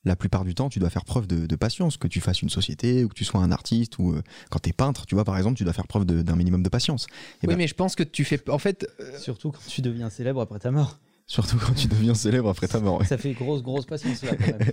La 0.04 0.14
plupart 0.14 0.44
du 0.44 0.54
temps, 0.54 0.68
tu 0.68 0.78
dois 0.78 0.88
faire 0.88 1.04
preuve 1.04 1.26
de, 1.26 1.44
de 1.46 1.56
patience, 1.56 1.96
que 1.96 2.06
tu 2.06 2.20
fasses 2.20 2.40
une 2.40 2.48
société 2.48 3.04
ou 3.04 3.08
que 3.08 3.14
tu 3.14 3.25
sois 3.25 3.40
un 3.42 3.50
artiste 3.50 3.98
ou 3.98 4.12
euh, 4.12 4.22
quand 4.50 4.60
tu 4.60 4.70
es 4.70 4.72
peintre, 4.72 5.04
tu 5.04 5.16
vois, 5.16 5.25
par 5.25 5.37
exemple, 5.37 5.56
tu 5.58 5.64
dois 5.64 5.72
faire 5.72 5.88
preuve 5.88 6.06
d'un 6.06 6.37
minimum 6.37 6.62
de 6.62 6.68
patience. 6.68 7.06
Eh 7.10 7.14
Oui, 7.42 7.48
ben- 7.54 7.56
mais 7.58 7.66
je 7.66 7.75
pense 7.75 7.96
que 7.96 8.04
tu 8.04 8.25
fais... 8.25 8.40
En 8.48 8.58
fait, 8.58 8.87
euh, 9.00 9.18
Surtout 9.18 9.50
quand 9.50 9.66
tu 9.66 9.82
deviens 9.82 10.08
célèbre 10.08 10.40
après 10.40 10.60
ta 10.60 10.70
mort. 10.70 10.98
Surtout 11.26 11.58
quand 11.58 11.75
tu 11.75 11.88
deviens 11.88 12.14
célèbre 12.14 12.48
après 12.48 12.68
ta 12.68 12.78
mort. 12.80 13.00
ouais. 13.00 13.04
Ça 13.04 13.18
fait 13.18 13.32
grosse, 13.34 13.62
grosse 13.62 13.84
patience 13.84 14.22
là 14.22 14.37
quand 14.37 14.46
même. 14.46 14.72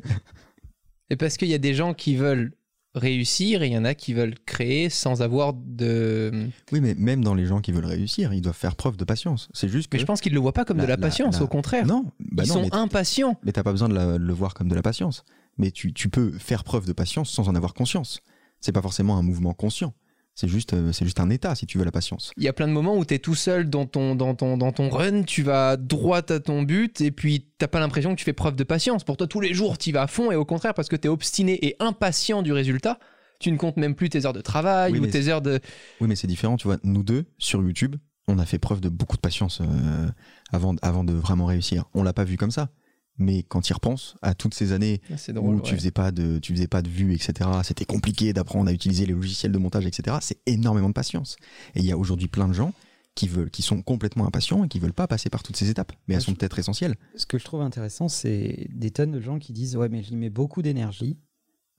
Et 1.09 1.15
parce 1.17 1.35
qu'il 1.37 1.49
y 1.49 1.53
a 1.55 1.57
des 1.59 1.73
gens 1.73 1.93
qui 1.95 2.15
veulent 2.15 2.53
réussir 2.95 3.61
et 3.61 3.67
il 3.67 3.73
y 3.73 3.77
en 3.77 3.85
a 3.85 3.93
qui 3.93 4.13
veulent 4.13 4.35
créer 4.45 4.89
sans 4.89 5.21
avoir 5.21 5.53
de. 5.53 6.47
Oui, 6.71 6.81
mais 6.81 6.95
même 6.95 7.23
dans 7.23 7.35
les 7.35 7.45
gens 7.45 7.61
qui 7.61 7.71
veulent 7.71 7.85
réussir, 7.85 8.33
ils 8.33 8.41
doivent 8.41 8.55
faire 8.55 8.75
preuve 8.75 8.97
de 8.97 9.03
patience. 9.03 9.49
C'est 9.53 9.69
juste 9.69 9.89
que. 9.91 9.97
Mais 9.97 10.01
je 10.01 10.05
pense 10.05 10.21
qu'ils 10.21 10.33
le 10.33 10.39
voient 10.39 10.53
pas 10.53 10.65
comme 10.65 10.77
La- 10.77 10.83
de 10.83 10.89
la 10.89 10.97
patience, 10.97 11.37
la- 11.37 11.43
au 11.43 11.47
contraire. 11.47 11.85
Non, 11.85 12.05
bah 12.19 12.43
Ils 12.45 12.49
non, 12.49 12.53
sont 12.55 12.61
mais 12.61 12.73
impatients. 12.73 13.39
Mais 13.43 13.51
t'as 13.51 13.63
pas 13.63 13.71
besoin 13.71 13.89
de, 13.89 13.93
de 13.95 14.17
le 14.17 14.33
voir 14.33 14.53
comme 14.53 14.67
de 14.69 14.75
la 14.75 14.81
patience. 14.81 15.23
Mais 15.57 15.71
tu, 15.71 15.93
tu 15.93 16.09
peux 16.09 16.31
faire 16.31 16.63
preuve 16.63 16.85
de 16.85 16.93
patience 16.93 17.29
sans 17.29 17.47
en 17.47 17.55
avoir 17.55 17.73
conscience. 17.73 18.19
C'est 18.61 18.71
pas 18.71 18.81
forcément 18.81 19.17
un 19.17 19.21
mouvement 19.23 19.53
conscient. 19.53 19.93
C'est 20.35 20.49
juste, 20.49 20.73
euh, 20.73 20.91
c'est 20.91 21.05
juste 21.05 21.21
un 21.21 21.29
état, 21.29 21.55
si 21.55 21.65
tu 21.65 21.77
veux, 21.77 21.85
la 21.85 21.93
patience. 21.93 22.31
Il 22.35 22.43
y 22.43 22.49
a 22.49 22.53
plein 22.53 22.67
de 22.67 22.73
moments 22.73 22.97
où 22.97 23.05
tu 23.05 23.13
es 23.13 23.19
tout 23.19 23.35
seul 23.35 23.69
dans 23.69 23.85
ton, 23.85 24.15
dans, 24.15 24.35
ton, 24.35 24.57
dans 24.57 24.73
ton 24.73 24.89
run, 24.89 25.23
tu 25.23 25.43
vas 25.43 25.77
droit 25.77 26.17
à 26.29 26.39
ton 26.41 26.63
but 26.63 26.99
et 26.99 27.11
puis 27.11 27.47
t'as 27.57 27.67
pas 27.67 27.79
l'impression 27.79 28.11
que 28.11 28.19
tu 28.19 28.25
fais 28.25 28.33
preuve 28.33 28.57
de 28.57 28.65
patience. 28.65 29.05
Pour 29.05 29.15
toi, 29.15 29.27
tous 29.27 29.39
les 29.39 29.53
jours, 29.53 29.77
tu 29.77 29.93
vas 29.93 30.03
à 30.03 30.07
fond 30.07 30.31
et 30.31 30.35
au 30.35 30.43
contraire, 30.43 30.73
parce 30.73 30.89
que 30.89 30.97
tu 30.97 31.07
es 31.07 31.09
obstiné 31.09 31.65
et 31.65 31.77
impatient 31.79 32.41
du 32.41 32.51
résultat, 32.51 32.99
tu 33.39 33.49
ne 33.49 33.57
comptes 33.57 33.77
même 33.77 33.95
plus 33.95 34.09
tes 34.09 34.25
heures 34.25 34.33
de 34.33 34.41
travail 34.41 34.91
Oui, 34.91 34.99
ou 34.99 35.07
tes 35.07 35.29
heures 35.29 35.41
de. 35.41 35.61
Oui, 36.01 36.07
mais 36.09 36.15
c'est 36.15 36.27
différent, 36.27 36.57
tu 36.57 36.67
vois. 36.67 36.77
Nous 36.83 37.03
deux, 37.03 37.25
sur 37.37 37.61
YouTube, 37.61 37.95
on 38.27 38.37
a 38.37 38.45
fait 38.45 38.59
preuve 38.59 38.81
de 38.81 38.89
beaucoup 38.89 39.15
de 39.15 39.21
patience 39.21 39.61
euh, 39.61 40.09
avant, 40.51 40.75
avant 40.81 41.05
de 41.05 41.13
vraiment 41.13 41.45
réussir. 41.45 41.85
On 41.93 42.03
l'a 42.03 42.13
pas 42.13 42.25
vu 42.25 42.35
comme 42.35 42.51
ça. 42.51 42.69
Mais 43.17 43.43
quand 43.43 43.61
tu 43.61 43.71
y 43.71 43.73
repenses 43.73 44.17
à 44.21 44.33
toutes 44.33 44.53
ces 44.53 44.71
années 44.73 45.01
Ah, 45.09 45.13
où 45.39 45.61
tu 45.61 45.71
ouais. 45.71 45.77
faisais 45.77 45.91
pas 45.91 46.11
de, 46.11 46.37
tu 46.39 46.53
faisais 46.53 46.67
pas 46.67 46.81
de 46.81 46.89
vues, 46.89 47.13
etc. 47.13 47.49
C'était 47.63 47.85
compliqué 47.85 48.33
d'apprendre 48.33 48.69
à 48.69 48.73
utiliser 48.73 49.05
les 49.05 49.13
logiciels 49.13 49.51
de 49.53 49.57
montage, 49.57 49.85
etc. 49.85 50.17
C'est 50.21 50.39
énormément 50.45 50.89
de 50.89 50.93
patience. 50.93 51.37
Et 51.75 51.79
il 51.79 51.85
y 51.85 51.91
a 51.91 51.97
aujourd'hui 51.97 52.27
plein 52.27 52.47
de 52.47 52.53
gens 52.53 52.73
qui 53.15 53.29
veulent, 53.29 53.49
qui 53.49 53.61
sont 53.61 53.81
complètement 53.81 54.27
impatients 54.27 54.65
et 54.65 54.67
qui 54.67 54.79
veulent 54.79 54.91
pas 54.91 55.07
passer 55.07 55.29
par 55.29 55.41
toutes 55.43 55.55
ces 55.55 55.69
étapes. 55.69 55.93
Mais 56.07 56.15
elles 56.15 56.21
sont 56.21 56.33
peut-être 56.33 56.59
essentielles. 56.59 56.95
Ce 57.15 57.25
que 57.25 57.37
je 57.37 57.45
trouve 57.45 57.61
intéressant, 57.61 58.09
c'est 58.09 58.67
des 58.73 58.91
tonnes 58.91 59.11
de 59.13 59.21
gens 59.21 59.39
qui 59.39 59.53
disent 59.53 59.77
Ouais, 59.77 59.87
mais 59.87 60.03
j'y 60.03 60.17
mets 60.17 60.29
beaucoup 60.29 60.61
d'énergie 60.61 61.17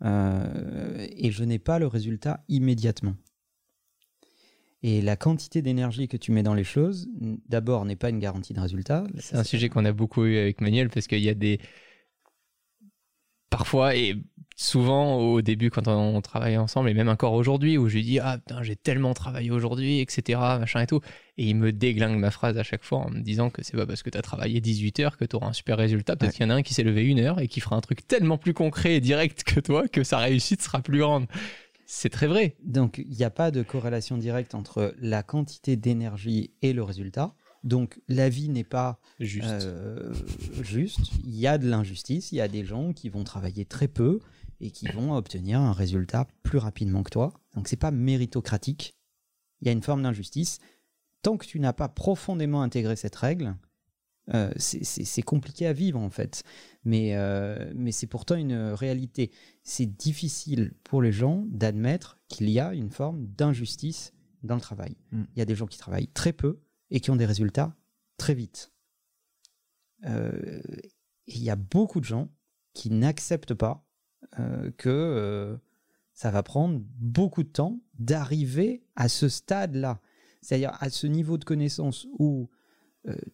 euh, 0.04 1.06
et 1.16 1.30
je 1.30 1.44
n'ai 1.44 1.58
pas 1.58 1.78
le 1.78 1.86
résultat 1.86 2.42
immédiatement. 2.48 3.14
Et 4.82 5.00
la 5.00 5.16
quantité 5.16 5.62
d'énergie 5.62 6.06
que 6.06 6.16
tu 6.16 6.32
mets 6.32 6.42
dans 6.42 6.54
les 6.54 6.62
choses, 6.64 7.08
d'abord, 7.48 7.84
n'est 7.86 7.96
pas 7.96 8.10
une 8.10 8.18
garantie 8.18 8.52
de 8.52 8.60
résultat. 8.60 9.04
C'est 9.18 9.36
un 9.36 9.42
sujet 9.44 9.68
qu'on 9.68 9.84
a 9.84 9.92
beaucoup 9.92 10.24
eu 10.24 10.36
avec 10.36 10.60
Manuel 10.60 10.90
parce 10.90 11.06
qu'il 11.06 11.20
y 11.20 11.28
a 11.28 11.34
des. 11.34 11.58
Parfois 13.48 13.94
et 13.96 14.16
souvent 14.58 15.16
au 15.18 15.42
début 15.42 15.70
quand 15.70 15.86
on 15.86 16.20
travaillait 16.22 16.56
ensemble 16.56 16.88
et 16.88 16.94
même 16.94 17.08
encore 17.08 17.34
aujourd'hui 17.34 17.76
où 17.78 17.88
je 17.88 17.96
lui 17.96 18.02
dis 18.04 18.18
Ah 18.18 18.38
putain, 18.38 18.62
j'ai 18.62 18.74
tellement 18.76 19.14
travaillé 19.14 19.50
aujourd'hui, 19.50 20.00
etc. 20.00 20.38
Machin 20.58 20.80
et 20.80 20.86
tout. 20.86 21.00
Et 21.38 21.46
il 21.48 21.54
me 21.54 21.72
déglingue 21.72 22.18
ma 22.18 22.30
phrase 22.30 22.58
à 22.58 22.62
chaque 22.62 22.82
fois 22.84 22.98
en 22.98 23.10
me 23.10 23.20
disant 23.20 23.48
que 23.50 23.62
c'est 23.62 23.76
pas 23.76 23.86
parce 23.86 24.02
que 24.02 24.10
tu 24.10 24.18
as 24.18 24.22
travaillé 24.22 24.60
18 24.60 25.00
heures 25.00 25.16
que 25.16 25.24
tu 25.24 25.36
auras 25.36 25.48
un 25.48 25.52
super 25.52 25.78
résultat. 25.78 26.16
Peut-être 26.16 26.30
Ouais. 26.32 26.36
qu'il 26.36 26.44
y 26.44 26.46
en 26.46 26.50
a 26.50 26.54
un 26.56 26.62
qui 26.62 26.74
s'est 26.74 26.82
levé 26.82 27.04
une 27.04 27.20
heure 27.20 27.40
et 27.40 27.48
qui 27.48 27.60
fera 27.60 27.76
un 27.76 27.80
truc 27.80 28.06
tellement 28.06 28.36
plus 28.36 28.52
concret 28.54 28.96
et 28.96 29.00
direct 29.00 29.42
que 29.44 29.60
toi 29.60 29.88
que 29.88 30.02
sa 30.04 30.18
réussite 30.18 30.60
sera 30.62 30.80
plus 30.82 30.98
grande. 30.98 31.26
C'est 31.86 32.10
très 32.10 32.26
vrai. 32.26 32.56
Donc, 32.62 32.98
il 32.98 33.16
n'y 33.16 33.24
a 33.24 33.30
pas 33.30 33.50
de 33.50 33.62
corrélation 33.62 34.18
directe 34.18 34.54
entre 34.54 34.94
la 34.98 35.22
quantité 35.22 35.76
d'énergie 35.76 36.50
et 36.60 36.72
le 36.72 36.82
résultat. 36.82 37.34
Donc, 37.62 38.00
la 38.08 38.28
vie 38.28 38.48
n'est 38.48 38.64
pas 38.64 39.00
Juste. 39.20 39.46
euh, 39.48 40.12
juste. 40.62 41.12
Il 41.24 41.34
y 41.36 41.46
a 41.46 41.58
de 41.58 41.68
l'injustice. 41.68 42.32
Il 42.32 42.36
y 42.36 42.40
a 42.40 42.48
des 42.48 42.64
gens 42.64 42.92
qui 42.92 43.08
vont 43.08 43.24
travailler 43.24 43.64
très 43.64 43.88
peu 43.88 44.20
et 44.60 44.70
qui 44.70 44.86
vont 44.88 45.14
obtenir 45.14 45.60
un 45.60 45.72
résultat 45.72 46.26
plus 46.42 46.58
rapidement 46.58 47.02
que 47.02 47.10
toi. 47.10 47.32
Donc, 47.54 47.68
c'est 47.68 47.76
pas 47.76 47.90
méritocratique. 47.90 48.96
Il 49.60 49.66
y 49.66 49.68
a 49.68 49.72
une 49.72 49.82
forme 49.82 50.02
d'injustice. 50.02 50.58
Tant 51.22 51.36
que 51.36 51.46
tu 51.46 51.60
n'as 51.60 51.72
pas 51.72 51.88
profondément 51.88 52.62
intégré 52.62 52.94
cette 52.96 53.16
règle, 53.16 53.56
euh, 54.34 54.50
c'est- 54.56 55.22
compliqué 55.22 55.66
à 55.66 55.72
vivre 55.72 56.00
en 56.00 56.10
fait. 56.10 56.42
Mais, 56.84 57.14
euh, 57.14 57.72
mais 57.76 57.92
c'est 57.92 58.06
pourtant 58.06 58.34
une 58.36 58.54
réalité. 58.56 59.30
C'est 59.62 59.86
difficile 59.86 60.74
pour 60.84 61.00
les 61.02 61.12
gens 61.12 61.44
d'admettre 61.48 62.18
qu'il 62.28 62.50
y 62.50 62.58
a 62.58 62.74
une 62.74 62.90
forme 62.90 63.26
d'injustice 63.26 64.12
dans 64.42 64.56
le 64.56 64.60
travail. 64.60 64.96
Mm. 65.12 65.22
Il 65.34 65.38
y 65.38 65.42
a 65.42 65.44
des 65.44 65.54
gens 65.54 65.66
qui 65.66 65.78
travaillent 65.78 66.08
très 66.08 66.32
peu 66.32 66.60
et 66.90 67.00
qui 67.00 67.10
ont 67.10 67.16
des 67.16 67.26
résultats 67.26 67.76
très 68.16 68.34
vite. 68.34 68.72
Euh, 70.04 70.60
et 71.26 71.34
il 71.36 71.42
y 71.42 71.50
a 71.50 71.56
beaucoup 71.56 72.00
de 72.00 72.04
gens 72.04 72.28
qui 72.72 72.90
n'acceptent 72.90 73.54
pas 73.54 73.82
que 74.76 75.58
ça 76.12 76.30
va 76.30 76.42
prendre 76.42 76.80
beaucoup 76.98 77.42
de 77.42 77.48
temps 77.48 77.80
d'arriver 77.98 78.82
à 78.96 79.08
ce 79.08 79.28
stade-là. 79.28 80.00
C'est-à-dire 80.42 80.76
à 80.80 80.90
ce 80.90 81.06
niveau 81.06 81.38
de 81.38 81.44
connaissance 81.44 82.06
où 82.18 82.50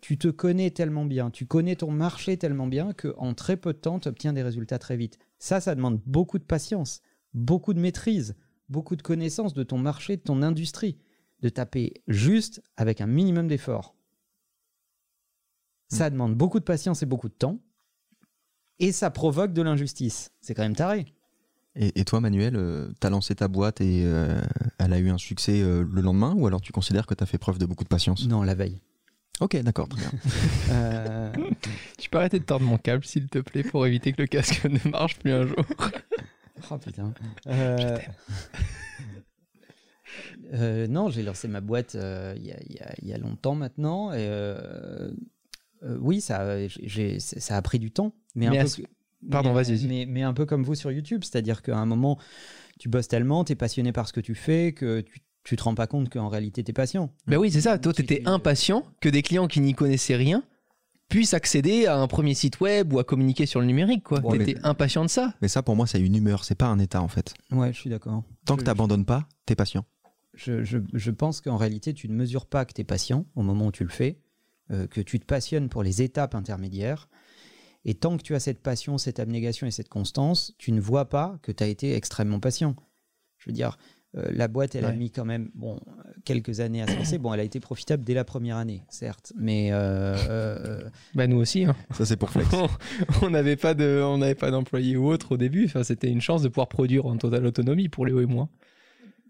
tu 0.01 0.19
te 0.19 0.29
connais 0.29 0.71
tellement 0.71 1.05
bien, 1.05 1.31
tu 1.31 1.47
connais 1.47 1.77
ton 1.77 1.91
marché 1.91 2.37
tellement 2.37 2.67
bien 2.67 2.93
qu'en 2.93 3.35
très 3.35 3.57
peu 3.57 3.73
de 3.73 3.79
temps, 3.79 3.99
tu 3.99 4.09
obtiens 4.09 4.33
des 4.33 4.43
résultats 4.43 4.79
très 4.79 4.97
vite. 4.97 5.19
Ça, 5.39 5.61
ça 5.61 5.75
demande 5.75 6.01
beaucoup 6.07 6.39
de 6.39 6.45
patience, 6.45 7.01
beaucoup 7.35 7.73
de 7.75 7.81
maîtrise, 7.81 8.37
beaucoup 8.69 8.97
de 8.97 9.03
connaissance 9.03 9.55
de 9.55 9.63
ton 9.63 9.79
marché, 9.79 10.17
de 10.17 10.23
ton 10.23 10.43
industrie, 10.43 10.99
de 11.41 11.49
taper 11.49 11.95
juste 12.07 12.63
avec 12.77 13.01
un 13.01 13.07
minimum 13.07 13.49
d'effort. 13.49 13.97
Ça 15.89 16.09
demande 16.09 16.35
beaucoup 16.35 16.59
de 16.59 16.65
patience 16.65 17.03
et 17.03 17.07
beaucoup 17.07 17.29
de 17.29 17.35
temps. 17.35 17.61
Et 18.79 18.93
ça 18.93 19.11
provoque 19.11 19.53
de 19.53 19.63
l'injustice. 19.63 20.33
C'est 20.41 20.55
quand 20.55 20.63
même 20.63 20.77
taré. 20.77 21.05
Et, 21.77 22.01
et 22.01 22.05
toi, 22.05 22.21
Manuel, 22.21 22.57
euh, 22.57 22.91
t'as 23.01 23.11
lancé 23.11 23.35
ta 23.35 23.49
boîte 23.49 23.81
et 23.81 24.03
euh, 24.05 24.41
elle 24.79 24.93
a 24.93 24.99
eu 24.99 25.11
un 25.11 25.19
succès 25.19 25.63
euh, 25.63 25.85
le 25.91 26.01
lendemain 26.01 26.35
ou 26.37 26.47
alors 26.47 26.61
tu 26.61 26.73
considères 26.73 27.07
que 27.07 27.15
t'as 27.15 27.27
fait 27.27 27.39
preuve 27.39 27.59
de 27.59 27.67
beaucoup 27.67 27.85
de 27.85 27.89
patience? 27.89 28.27
Non, 28.27 28.43
la 28.43 28.55
veille. 28.55 28.81
Ok, 29.41 29.57
d'accord, 29.63 29.89
très 29.89 30.01
bien. 30.01 30.11
Euh, 30.71 31.33
Tu 31.99 32.09
peux 32.09 32.19
arrêter 32.19 32.39
de 32.39 32.45
tordre 32.45 32.65
mon 32.65 32.79
câble, 32.79 33.05
s'il 33.05 33.29
te 33.29 33.39
plaît, 33.39 33.63
pour 33.65 33.87
éviter 33.87 34.13
que 34.13 34.23
le 34.23 34.27
casque 34.29 34.65
ne 34.85 34.91
marche 34.91 35.19
plus 35.19 35.33
un 35.33 35.47
jour. 35.47 35.57
Oh 36.71 36.79
putain. 36.79 37.13
Euh, 37.49 37.99
euh, 40.53 40.87
non, 40.87 41.09
j'ai 41.11 41.23
lancé 41.25 41.49
ma 41.49 41.61
boîte 41.61 41.95
il 41.95 42.47
y, 42.47 42.53
a- 42.53 42.95
y 43.01 43.11
y 43.11 43.19
longtemps 43.19 43.57
maintenant. 43.57 44.13
Et, 44.13 44.31
oui, 46.01 46.21
ça, 46.21 46.57
a 47.51 47.63
pris 47.63 47.79
du 47.81 47.91
temps. 47.91 48.15
Mais, 48.37 48.49
Mais 48.49 48.59
un 48.59 48.65
peu 48.65 48.83
Pardon, 49.31 49.53
vas-y, 49.53 49.77
vas-y. 49.77 49.87
Mais, 49.87 50.07
mais 50.07 50.23
un 50.23 50.33
peu 50.33 50.47
comme 50.47 50.65
vous 50.65 50.75
sur 50.75 50.91
YouTube, 50.91 51.23
c'est-à-dire 51.25 51.63
qu'à 51.63 51.77
un 51.77 51.87
moment, 51.87 52.19
tu 52.79 52.89
bosses 52.89 53.09
tellement, 53.09 53.45
tu 53.45 53.53
es 53.53 53.57
passionné 53.57 53.93
par 53.93 54.09
ce 54.09 54.13
que 54.13 54.21
tu 54.21 54.35
fais, 54.35 54.73
que 54.73 55.01
tu, 55.01 55.21
tu 55.45 55.57
te 55.57 55.63
rends 55.65 55.75
pas 55.75 55.87
compte 55.87 56.09
qu'en 56.09 56.29
réalité, 56.29 56.63
tu 56.65 56.71
es 56.71 56.73
patient. 56.73 57.13
Ben 57.27 57.37
oui, 57.37 57.51
c'est 57.51 57.61
ça. 57.61 57.79
Toi, 57.79 57.93
Tu- 57.93 58.05
t'étais 58.05 58.23
tu- 58.23 58.29
impatient 58.29 58.85
que 59.01 59.09
des 59.09 59.23
clients 59.23 59.49
qui 59.49 59.61
n'y 59.61 59.75
connaissaient 59.75 60.17
rien 60.17 60.43
puissent 61.09 61.35
accéder 61.35 61.87
à 61.87 61.99
un 61.99 62.07
premier 62.07 62.33
site 62.35 62.61
web 62.61 62.93
ou 62.93 62.99
à 62.99 63.05
communiquer 63.05 63.45
sur 63.45 63.61
le 63.61 63.67
numérique. 63.67 64.03
quoi. 64.05 64.21
Ouais, 64.21 64.39
T'étais 64.39 64.55
mais- 64.61 64.67
impatient 64.67 65.05
de 65.05 65.11
ça. 65.11 65.35
Mais 65.43 65.49
ça, 65.49 65.63
pour 65.63 65.77
moi, 65.77 65.87
c'est 65.87 66.01
une 66.01 66.15
humeur, 66.17 66.45
c'est 66.45 66.55
pas 66.55 66.67
un 66.69 66.79
état 66.79 67.03
en 67.03 67.09
fait. 67.09 67.35
Ouais, 67.51 67.73
je 67.73 67.79
suis 67.81 67.91
d'accord. 67.91 68.23
Tant 68.47 68.55
que 68.57 68.63
Je- 68.63 68.67
t'abandonnes 68.67 69.05
pas, 69.05 69.29
t'es 69.45 69.55
patient. 69.57 69.85
je, 70.35 70.63
je- 70.65 70.79
je 70.95 71.11
pense 71.11 71.41
qu'en 71.43 71.57
réalité, 71.59 71.93
tu 71.93 72.09
ne 72.09 72.15
mesures 72.15 72.47
pas 72.47 72.65
que 72.65 72.73
tu 72.73 72.81
es 72.81 72.85
patient 72.85 73.27
au 73.35 73.43
moment 73.43 73.67
où 73.67 73.73
tu 73.73 73.83
le 73.85 73.91
fais, 73.91 74.21
euh, 74.71 74.87
que 74.87 75.03
tu 75.03 75.21
te 75.21 75.27
passionnes 75.27 75.69
pour 75.69 75.83
les 75.83 76.01
étapes 76.01 76.35
intermédiaires. 76.35 77.09
Et 77.85 77.95
tant 77.95 78.17
que 78.17 78.23
tu 78.23 78.35
as 78.35 78.41
cette 78.41 78.63
passion, 78.63 78.97
cette 78.97 79.19
abnégation 79.21 79.67
et 79.67 79.71
cette 79.73 79.89
constance, 79.91 80.55
tu 80.57 80.73
ne 80.73 80.81
vois 80.81 81.11
pas 81.11 81.39
que 81.43 81.53
tu 81.53 81.63
as 81.63 81.67
été 81.67 81.95
extrêmement 81.95 82.41
patient. 82.41 82.75
Je 83.39 83.51
veux 83.51 83.55
dire, 83.55 83.77
euh, 84.17 84.31
la 84.35 84.47
boîte, 84.49 84.75
elle 84.75 84.85
a 84.85 84.93
mis 84.93 85.11
quand 85.11 85.25
même 85.25 85.51
bon, 85.55 85.81
quelques 86.25 86.61
années 86.61 86.83
à 86.83 86.87
se 86.87 86.95
lancer. 86.97 87.19
Bon, 87.19 87.33
elle 87.33 87.41
a 87.41 87.45
été 87.45 87.61
profitable 87.61 88.05
dès 88.05 88.15
la 88.15 88.25
première 88.25 88.57
année, 88.59 88.83
certes. 88.91 89.33
Mais 89.37 89.71
euh, 89.73 90.15
euh, 90.29 90.89
Bah 91.15 91.27
nous 91.27 91.39
aussi. 91.39 91.65
hein. 91.65 91.75
Ça, 91.93 92.05
c'est 92.05 92.17
pour 92.19 92.29
flex. 92.31 92.49
on 93.23 93.31
n'avait 93.31 93.57
pas 93.57 93.73
de, 93.75 94.03
on 94.05 94.19
n'avait 94.19 94.35
pas 94.35 94.51
d'employés 94.51 94.97
ou 94.97 95.07
autre 95.09 95.33
au 95.33 95.37
début. 95.39 95.65
Enfin, 95.65 95.83
c'était 95.83 96.11
une 96.11 96.21
chance 96.21 96.43
de 96.43 96.49
pouvoir 96.49 96.69
produire 96.69 97.07
en 97.07 97.17
totale 97.17 97.47
autonomie 97.47 97.89
pour 97.89 98.05
Léo 98.05 98.21
et 98.21 98.27
moi. 98.27 98.51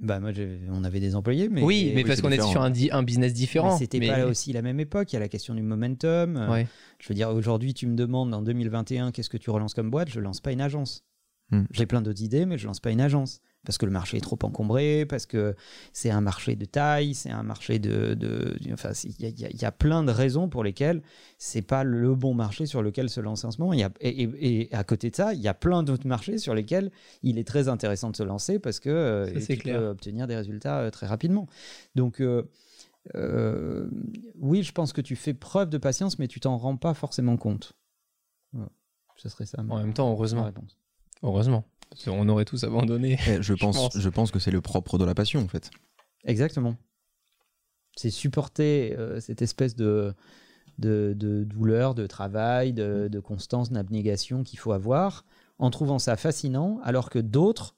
bah, 0.01 0.19
moi, 0.19 0.31
on 0.71 0.83
avait 0.83 0.99
des 0.99 1.15
employés. 1.15 1.49
Mais, 1.49 1.63
oui, 1.63 1.93
mais 1.95 2.03
oui, 2.03 2.09
parce 2.09 2.21
qu'on 2.21 2.33
était 2.33 2.43
sur 2.43 2.61
un, 2.63 2.71
business 2.71 3.31
mais 3.31 3.31
différent. 3.31 3.79
c'était 3.79 4.01
Mais- 4.01 4.09
pas 4.09 4.27
aussi 4.27 4.53
la 4.53 4.63
même 4.63 4.81
époque. 4.81 5.13
Il 5.13 5.15
y 5.15 5.17
a 5.17 5.21
la 5.21 5.29
question 5.29 5.55
du 5.55 5.63
momentum. 5.63 6.37
Euh, 6.37 6.51
Ouais. 6.51 6.67
Je 6.99 7.09
veux 7.09 7.15
dire, 7.15 7.29
aujourd'hui, 7.31 7.73
tu 7.73 7.87
me 7.87 7.95
demandes 7.95 8.35
en 8.35 8.43
2021 8.43 9.13
qu'est-ce 9.13 9.31
que 9.31 9.37
tu 9.37 9.51
relances 9.51 9.75
comme 9.75 9.91
boîte, 9.91 10.09
je 10.11 10.19
lance 10.19 10.41
pas 10.41 10.51
une 10.51 10.61
agence. 10.61 11.05
Hmm. 11.53 11.65
J'ai 11.71 11.87
plein 11.87 12.01
d'autres 12.03 12.23
idées, 12.23 12.47
mais 12.47 12.59
je 12.59 12.67
lance 12.67 12.81
pas 12.81 12.91
une 12.91 13.01
agence. 13.01 13.41
Parce 13.65 13.79
que 13.79 13.87
le 13.87 13.93
marché 13.93 14.17
est 14.17 14.21
trop 14.21 14.39
encombré, 14.43 15.07
parce 15.09 15.25
que 15.25 15.55
c'est 15.93 16.11
un 16.11 16.21
marché 16.21 16.57
de 16.57 16.65
taille, 16.65 17.15
c'est 17.15 17.31
un 17.31 17.45
marché 17.45 17.79
de. 17.79 18.19
enfin, 18.73 18.91
il 19.05 19.21
y, 19.21 19.45
a- 19.45 19.49
y 19.51 19.55
y 19.55 19.71
plein 19.79 20.03
de 20.03 20.11
raisons 20.11 20.49
pour 20.49 20.65
lesquelles 20.65 21.01
c'est 21.39 21.63
pas 21.63 21.85
le 21.85 22.13
bon 22.17 22.35
marché 22.35 22.67
sur 22.67 22.83
lequel 22.83 23.09
se 23.09 23.21
lancer 23.21 23.47
en 23.47 23.53
ce 23.53 23.61
moment. 23.61 23.73
Y 23.73 23.85
a- 23.85 23.91
et, 24.01 24.23
et- 24.25 24.63
et 24.63 24.75
à 24.75 24.83
côté 24.83 25.11
de 25.11 25.15
ça, 25.17 25.33
il 25.33 25.41
y 25.41 25.47
a 25.47 25.55
plein 25.55 25.85
d'autres 25.85 26.09
marchés 26.09 26.39
sur 26.39 26.55
lesquels 26.57 26.91
il 27.23 27.39
est 27.39 27.47
très 27.47 27.69
intéressant 27.69 28.11
de 28.11 28.17
se 28.17 28.25
lancer 28.25 28.59
parce 28.59 28.81
que 28.81 28.91
euh, 28.91 29.39
Ça, 29.41 29.47
tu 29.55 29.61
clair. 29.61 29.79
peux 29.79 29.87
obtenir 29.87 30.27
des 30.27 30.35
résultats 30.35 30.81
euh, 30.81 30.91
très 30.91 31.07
rapidement. 31.07 31.47
Donc. 31.95 32.21
euh, 32.21 32.43
euh, 33.17 33.89
oui, 34.39 34.63
je 34.63 34.71
pense 34.73 34.93
que 34.93 35.01
tu 35.01 35.17
fais 35.17 35.35
preuve 35.35 35.69
de 35.71 35.79
patience, 35.79 36.19
mais 36.21 36.29
tu 36.29 36.39
t'en 36.39 36.57
rends 36.57 36.77
pas 36.77 36.95
forcément 36.95 37.37
compte. 37.37 37.73
Voilà. 38.53 38.71
Ce 39.17 39.29
serait 39.29 39.45
ça. 39.47 39.59
En 39.69 39.79
même 39.79 39.93
temps, 39.93 40.11
heureusement. 40.13 40.45
réponse. 40.45 40.79
Heureusement. 41.23 41.65
Qu'on 42.05 42.29
aurait 42.29 42.45
tous 42.45 42.65
abandonné. 42.65 43.19
Eh, 43.29 43.43
je, 43.43 43.55
pense, 43.55 43.77
pense. 43.77 43.99
je 43.99 44.09
pense 44.09 44.31
que 44.31 44.39
c'est 44.39 44.51
le 44.51 44.61
propre 44.61 44.99
de 44.99 45.05
la 45.05 45.15
passion 45.15 45.41
en 45.41 45.49
fait. 45.49 45.71
Exactement. 46.25 46.77
C'est 47.97 48.11
supporter 48.11 48.97
euh, 48.97 49.21
cette 49.21 49.43
espèce 49.43 49.77
de, 49.77 50.15
de, 50.79 51.15
de 51.17 51.45
douleur, 51.45 51.95
de 51.95 52.07
travail, 52.07 52.73
de, 52.73 53.09
de 53.09 53.21
constance, 53.21 53.71
d'abnégation 53.71 54.43
qu'il 54.43 54.59
faut 54.59 54.73
avoir 54.73 55.25
en 55.59 55.71
trouvant 55.71 55.99
ça 55.99 56.17
fascinant, 56.17 56.81
alors 56.83 57.11
que 57.11 57.19
d'autres 57.19 57.77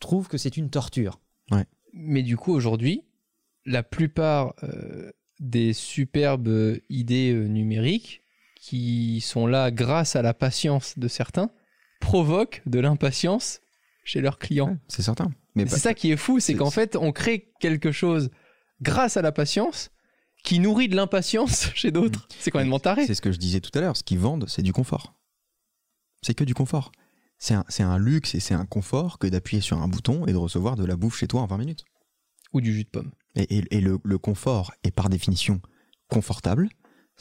trouve 0.00 0.28
que 0.28 0.38
c'est 0.38 0.56
une 0.56 0.70
torture. 0.70 1.20
Mais 1.92 2.22
du 2.22 2.36
coup, 2.36 2.52
aujourd'hui, 2.52 3.02
la 3.66 3.82
plupart 3.82 4.54
euh, 4.62 5.10
des 5.40 5.72
superbes 5.72 6.78
idées 6.88 7.32
euh, 7.32 7.46
numériques 7.48 8.22
qui 8.54 9.20
sont 9.20 9.48
là 9.48 9.72
grâce 9.72 10.14
à 10.14 10.22
la 10.22 10.32
patience 10.32 10.98
de 10.98 11.08
certains 11.08 11.50
provoquent 12.00 12.62
de 12.66 12.80
l'impatience 12.80 13.60
chez 14.04 14.20
leurs 14.20 14.38
clients. 14.38 14.76
C'est 14.88 15.02
certain. 15.02 15.30
Mais 15.54 15.66
c'est 15.66 15.78
ça 15.78 15.94
qui 15.94 16.10
est 16.10 16.16
fou, 16.16 16.40
c'est 16.40 16.54
qu'en 16.54 16.70
fait, 16.70 16.96
on 16.96 17.12
crée 17.12 17.52
quelque 17.60 17.92
chose 17.92 18.30
grâce 18.80 19.16
à 19.16 19.22
la 19.22 19.30
patience 19.32 19.90
qui 20.42 20.58
nourrit 20.58 20.88
de 20.88 20.96
l'impatience 20.96 21.70
chez 21.74 21.90
d'autres. 21.90 22.26
C'est 22.38 22.50
complètement 22.50 22.78
taré. 22.78 23.06
C'est 23.06 23.14
ce 23.14 23.20
que 23.20 23.30
je 23.32 23.38
disais 23.38 23.60
tout 23.60 23.70
à 23.78 23.80
l'heure. 23.80 23.96
Ce 23.96 24.02
qu'ils 24.02 24.18
vendent, 24.18 24.46
c'est 24.48 24.62
du 24.62 24.72
confort. 24.72 25.14
C'est 26.22 26.34
que 26.34 26.44
du 26.44 26.54
confort. 26.54 26.92
C'est 27.38 27.54
un, 27.82 27.98
luxe 27.98 28.34
et 28.34 28.40
c'est 28.40 28.52
un 28.54 28.66
confort 28.66 29.18
que 29.18 29.26
d'appuyer 29.26 29.62
sur 29.62 29.80
un 29.80 29.88
bouton 29.88 30.26
et 30.26 30.32
de 30.32 30.36
recevoir 30.36 30.76
de 30.76 30.84
la 30.84 30.96
bouffe 30.96 31.16
chez 31.18 31.26
toi 31.26 31.40
en 31.40 31.46
20 31.46 31.56
minutes. 31.56 31.84
Ou 32.52 32.60
du 32.60 32.72
jus 32.74 32.84
de 32.84 32.88
pomme. 32.90 33.12
Et, 33.34 33.56
et- 33.58 33.76
et 33.76 33.80
le, 33.80 33.98
le 34.04 34.18
confort 34.18 34.72
est 34.84 34.90
par 34.90 35.08
définition 35.08 35.60
confortable. 36.08 36.68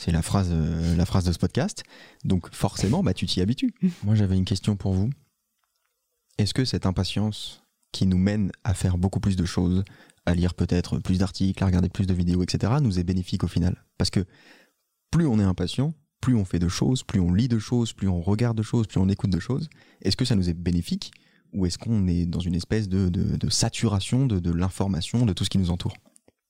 C'est 0.01 0.12
la 0.12 0.22
phrase, 0.22 0.48
euh, 0.51 0.96
la 0.96 1.06
phrase 1.06 1.25
de 1.25 1.34
ce 1.34 1.38
podcast. 1.38 1.84
Donc 2.24 2.53
forcément, 2.56 3.03
bah, 3.03 3.13
tu 3.13 3.25
t'y 3.25 3.41
habitues. 3.41 3.74
Moi, 4.03 4.15
j'avais 4.15 4.38
une 4.38 4.46
question 4.46 4.77
pour 4.77 4.94
vous. 4.94 5.10
Est-ce 6.38 6.53
que 6.53 6.63
cette 6.63 6.86
impatience 6.86 7.63
qui 7.91 8.06
nous 8.06 8.18
mène 8.18 8.51
à 8.63 8.74
faire 8.74 8.98
beaucoup 8.98 9.20
plus 9.20 9.36
de 9.36 9.44
choses, 9.46 9.84
à 10.25 10.34
lire 10.36 10.53
peut-être 10.53 11.00
plus 11.00 11.18
d'articles, 11.18 11.62
à 11.62 11.68
regarder 11.68 11.89
plus 11.89 12.08
de 12.08 12.13
vidéos, 12.13 12.41
etc., 12.44 12.74
nous 12.82 12.98
est 12.98 13.03
bénéfique 13.03 13.44
au 13.44 13.48
final? 13.48 13.84
Parce 13.98 14.10
que 14.10 14.24
plus 15.12 15.25
on 15.27 15.38
est 15.38 15.44
impatient, 15.44 15.94
plus 16.22 16.36
on 16.36 16.46
fait 16.46 16.60
de 16.60 16.70
choses, 16.70 17.03
plus 17.03 17.20
on 17.20 17.34
lit 17.34 17.50
de 17.50 17.60
choses, 17.60 17.91
plus 17.91 18.08
on 18.08 18.22
regarde 18.22 18.56
de 18.58 18.63
choses, 18.63 18.88
plus 18.88 19.00
on 19.01 19.10
écoute 19.10 19.32
de 19.32 19.39
choses. 19.39 19.68
Est-ce 20.01 20.15
que 20.15 20.24
ça 20.24 20.36
nous 20.36 20.50
est 20.50 20.53
bénéfique 20.53 21.12
ou 21.51 21.65
est-ce 21.65 21.77
qu'on 21.77 22.08
est 22.08 22.25
dans 22.25 22.39
une 22.39 22.56
espèce 22.56 22.88
de, 22.88 23.10
de- 23.10 23.36
de 23.36 23.50
saturation 23.50 24.27
de, 24.27 24.39
de 24.39 24.51
l'information, 24.51 25.25
de 25.25 25.34
tout 25.34 25.44
ce 25.44 25.50
qui 25.50 25.58
nous 25.58 25.72
entoure? 25.72 25.96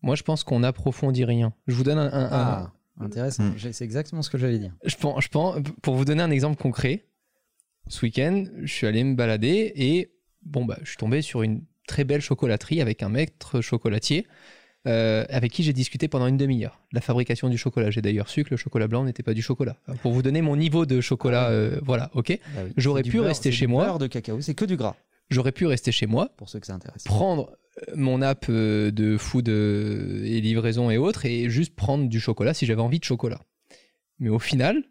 Moi, 0.03 0.15
je 0.15 0.24
pense 0.24 0.44
qu'on 0.44 0.60
n'approfondit 0.60 1.25
rien. 1.25 1.53
Je 1.68 1.74
vous 1.75 1.84
donne 1.84 1.98
un- 1.98 2.12
un- 2.13 2.25
un, 2.25 2.29
Ah, 2.32 2.74
intéressant. 3.00 3.51
J'ai- 3.58 3.74
C'est 3.74 3.86
exactement 3.86 4.22
ce 4.22 4.29
que 4.29 4.38
j'allais 4.38 4.60
dire. 4.60 4.74
Je 4.86 4.96
pense, 4.96 5.24
je 5.24 5.29
pense, 5.29 5.58
pour 5.82 5.96
vous 5.96 6.06
donner 6.06 6.22
un 6.24 6.32
exemple 6.32 6.62
concret, 6.62 7.06
ce 7.88 8.06
week-end, 8.06 8.46
je 8.62 8.72
suis 8.74 8.86
allé 8.88 9.03
me 9.03 9.15
balader 9.15 9.72
et 9.75 10.12
bon, 10.44 10.65
bah, 10.65 10.77
je 10.84 10.89
suis 10.89 10.98
tombé 10.98 11.22
sur 11.22 11.41
une 11.41 11.63
très 11.88 12.03
belle 12.03 12.22
chocolaterie 12.22 12.82
avec 12.82 13.01
un 13.01 13.10
maître 13.10 13.62
chocolatier 13.62 14.27
euh, 14.88 15.25
avec 15.29 15.51
qui 15.51 15.63
j'ai 15.63 15.74
discuté 15.74 16.08
pendant 16.08 16.27
une 16.27 16.38
demi-heure. 16.38 16.79
de 16.94 16.98
La 16.98 17.01
fabrication 17.01 17.50
du 17.50 17.58
chocolat. 17.58 17.91
J'ai 17.91 18.01
d'ailleurs 18.01 18.29
su 18.29 18.44
que 18.46 18.51
le 18.51 18.58
chocolat 18.58 18.88
blanc 18.88 19.03
n'était 19.03 19.24
pas 19.24 19.34
du 19.34 19.41
chocolat. 19.41 19.75
Pour 20.01 20.13
vous 20.13 20.22
donner 20.22 20.41
mon 20.41 20.56
niveau 20.56 20.86
de 20.86 21.01
chocolat, 21.01 21.50
euh, 21.50 21.79
voilà, 21.84 22.10
ok. 22.13 22.39
Bah 22.56 22.62
oui. 22.65 22.72
J'aurais 22.77 23.03
pu 23.03 23.18
beurre, 23.18 23.25
rester 23.25 23.51
c'est 23.51 23.58
chez 23.58 23.65
du 23.65 23.72
moi. 23.74 23.86
beurre 23.86 24.00
de 24.00 24.08
cacao, 24.08 24.39
c'est 24.39 24.53
que 24.53 24.63
du 24.65 24.77
gras, 24.77 24.96
J'aurais 25.29 25.51
pu 25.51 25.65
rester 25.65 25.91
chez 25.91 26.07
moi, 26.07 26.29
pour 26.38 26.50
ceux 26.50 26.59
que 26.59 26.65
ça 26.67 26.74
intéresse. 26.74 27.03
prendre 27.03 27.51
euh, 27.88 27.93
mon 27.95 28.21
app 28.21 28.45
euh, 28.50 28.91
de 28.91 29.17
food 29.17 29.48
euh, 29.50 30.24
et 30.25 30.41
livraison 30.41 30.89
et 30.89 30.98
autres 30.98 31.25
et 31.25 31.50
juste 31.50 31.75
prendre 31.75 32.07
du 32.09 32.19
chocolat 32.19 32.53
si 32.53 32.65
j'avais 32.65 32.81
envie 32.81 33.00
de 33.00 33.03
chocolat. 33.03 33.41
Mais 34.19 34.29
au 34.29 34.39
final, 34.39 34.83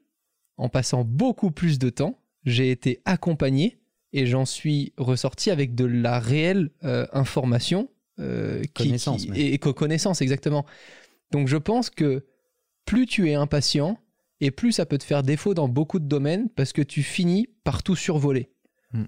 en 0.56 0.68
passant 0.68 1.04
beaucoup 1.04 1.50
plus 1.50 1.78
de 1.78 1.90
temps, 1.90 2.18
j'ai 2.44 2.70
été 2.70 3.00
accompagné 3.04 3.78
et 4.12 4.26
j'en 4.26 4.44
suis 4.46 4.92
ressorti 4.96 5.50
avec 5.50 5.74
de 5.74 5.84
la 5.84 6.18
réelle 6.20 6.70
euh, 6.84 7.06
information. 7.12 7.88
euh, 8.20 8.62
Connaissance, 8.74 9.26
qui- 9.26 9.32
et, 9.40 9.54
et 9.54 9.58
co- 9.58 9.74
connaissance, 9.74 10.22
exactement. 10.22 10.64
Donc 11.30 11.48
je 11.48 11.56
pense 11.56 11.90
que 11.90 12.24
plus 12.86 13.06
tu 13.06 13.28
es 13.28 13.34
impatient 13.34 13.98
et 14.40 14.50
plus 14.50 14.72
ça 14.72 14.86
peut 14.86 14.98
te 14.98 15.04
faire 15.04 15.22
défaut 15.22 15.52
dans 15.52 15.68
beaucoup 15.68 15.98
de 15.98 16.06
domaines 16.06 16.48
parce 16.48 16.72
que 16.72 16.80
tu 16.80 17.02
finis 17.02 17.48
par 17.64 17.82
tout 17.82 17.96
survoler. 17.96 18.48
Hmm. 18.92 19.04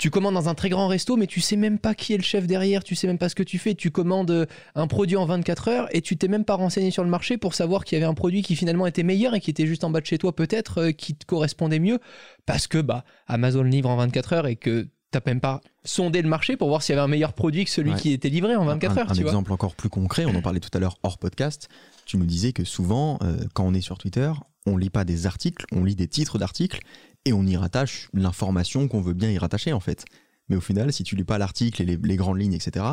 Tu 0.00 0.08
commandes 0.10 0.32
dans 0.34 0.48
un 0.48 0.54
très 0.54 0.70
grand 0.70 0.88
resto, 0.88 1.16
mais 1.16 1.26
tu 1.26 1.40
sais 1.42 1.56
même 1.56 1.78
pas 1.78 1.94
qui 1.94 2.14
est 2.14 2.16
le 2.16 2.22
chef 2.22 2.46
derrière, 2.46 2.82
tu 2.82 2.94
sais 2.94 3.06
même 3.06 3.18
pas 3.18 3.28
ce 3.28 3.34
que 3.34 3.42
tu 3.42 3.58
fais. 3.58 3.74
Tu 3.74 3.90
commandes 3.90 4.30
euh, 4.30 4.46
un 4.74 4.86
produit 4.86 5.18
en 5.18 5.26
24 5.26 5.68
heures 5.68 5.88
et 5.94 6.00
tu 6.00 6.16
t'es 6.16 6.26
même 6.26 6.46
pas 6.46 6.54
renseigné 6.54 6.90
sur 6.90 7.04
le 7.04 7.10
marché 7.10 7.36
pour 7.36 7.52
savoir 7.52 7.84
qu'il 7.84 7.98
y 7.98 8.00
avait 8.02 8.10
un 8.10 8.14
produit 8.14 8.40
qui 8.42 8.56
finalement 8.56 8.86
était 8.86 9.02
meilleur 9.02 9.34
et 9.34 9.40
qui 9.40 9.50
était 9.50 9.66
juste 9.66 9.84
en 9.84 9.90
bas 9.90 10.00
de 10.00 10.06
chez 10.06 10.16
toi 10.16 10.34
peut-être, 10.34 10.78
euh, 10.80 10.92
qui 10.92 11.14
te 11.14 11.26
correspondait 11.26 11.80
mieux 11.80 11.98
parce 12.46 12.66
que 12.66 12.78
bah 12.78 13.04
Amazon 13.26 13.62
livre 13.62 13.90
en 13.90 13.96
24 13.96 14.32
heures 14.32 14.46
et 14.46 14.56
que 14.56 14.88
t'as 15.10 15.20
même 15.26 15.40
pas 15.40 15.60
sondé 15.84 16.22
le 16.22 16.28
marché 16.30 16.56
pour 16.56 16.68
voir 16.68 16.82
s'il 16.82 16.94
y 16.94 16.98
avait 16.98 17.04
un 17.04 17.08
meilleur 17.08 17.34
produit 17.34 17.66
que 17.66 17.70
celui 17.70 17.90
Ouais. 17.92 17.98
qui 18.00 18.12
était 18.12 18.30
livré 18.30 18.56
en 18.56 18.64
24 18.64 18.92
un, 18.92 19.00
heures. 19.02 19.10
un 19.10 19.14
tu 19.14 19.20
vois. 19.20 19.30
exemple 19.32 19.52
encore 19.52 19.74
plus 19.74 19.90
concret, 19.90 20.24
on 20.24 20.34
en 20.34 20.40
parlait 20.40 20.60
tout 20.60 20.70
à 20.72 20.78
l'heure 20.78 20.96
hors 21.02 21.18
podcast. 21.18 21.68
Tu 22.06 22.16
nous 22.16 22.24
disais 22.26 22.52
que 22.52 22.64
souvent, 22.64 23.18
euh, 23.22 23.36
quand 23.52 23.64
on 23.66 23.74
est 23.74 23.80
sur 23.82 23.98
Twitter, 23.98 24.32
on 24.66 24.76
lit 24.76 24.88
pas 24.90 25.04
des 25.04 25.26
articles, 25.26 25.66
on 25.72 25.84
lit 25.84 25.94
des 25.96 26.08
titres 26.08 26.38
d'articles 26.38 26.80
et 27.24 27.32
on 27.32 27.44
y 27.46 27.56
rattache 27.56 28.08
l'information 28.12 28.88
qu'on 28.88 29.00
veut 29.00 29.14
bien 29.14 29.30
y 29.30 29.38
rattacher 29.38 29.72
en 29.72 29.80
fait. 29.80 30.04
Mais 30.48 30.56
au 30.56 30.60
final, 30.60 30.92
si 30.92 31.04
tu 31.04 31.16
lis 31.16 31.24
pas 31.24 31.38
l'article 31.38 31.82
et 31.82 31.84
les, 31.84 31.96
les 31.96 32.16
grandes 32.16 32.40
lignes, 32.40 32.54
etc., 32.54 32.84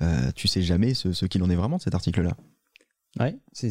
euh, 0.00 0.30
tu 0.34 0.48
sais 0.48 0.62
jamais 0.62 0.94
ce, 0.94 1.12
ce 1.12 1.26
qu'il 1.26 1.42
en 1.42 1.50
est 1.50 1.56
vraiment 1.56 1.76
de 1.76 1.82
cet 1.82 1.94
article-là. 1.94 2.36
Ouais, 3.20 3.38
c'est, 3.52 3.70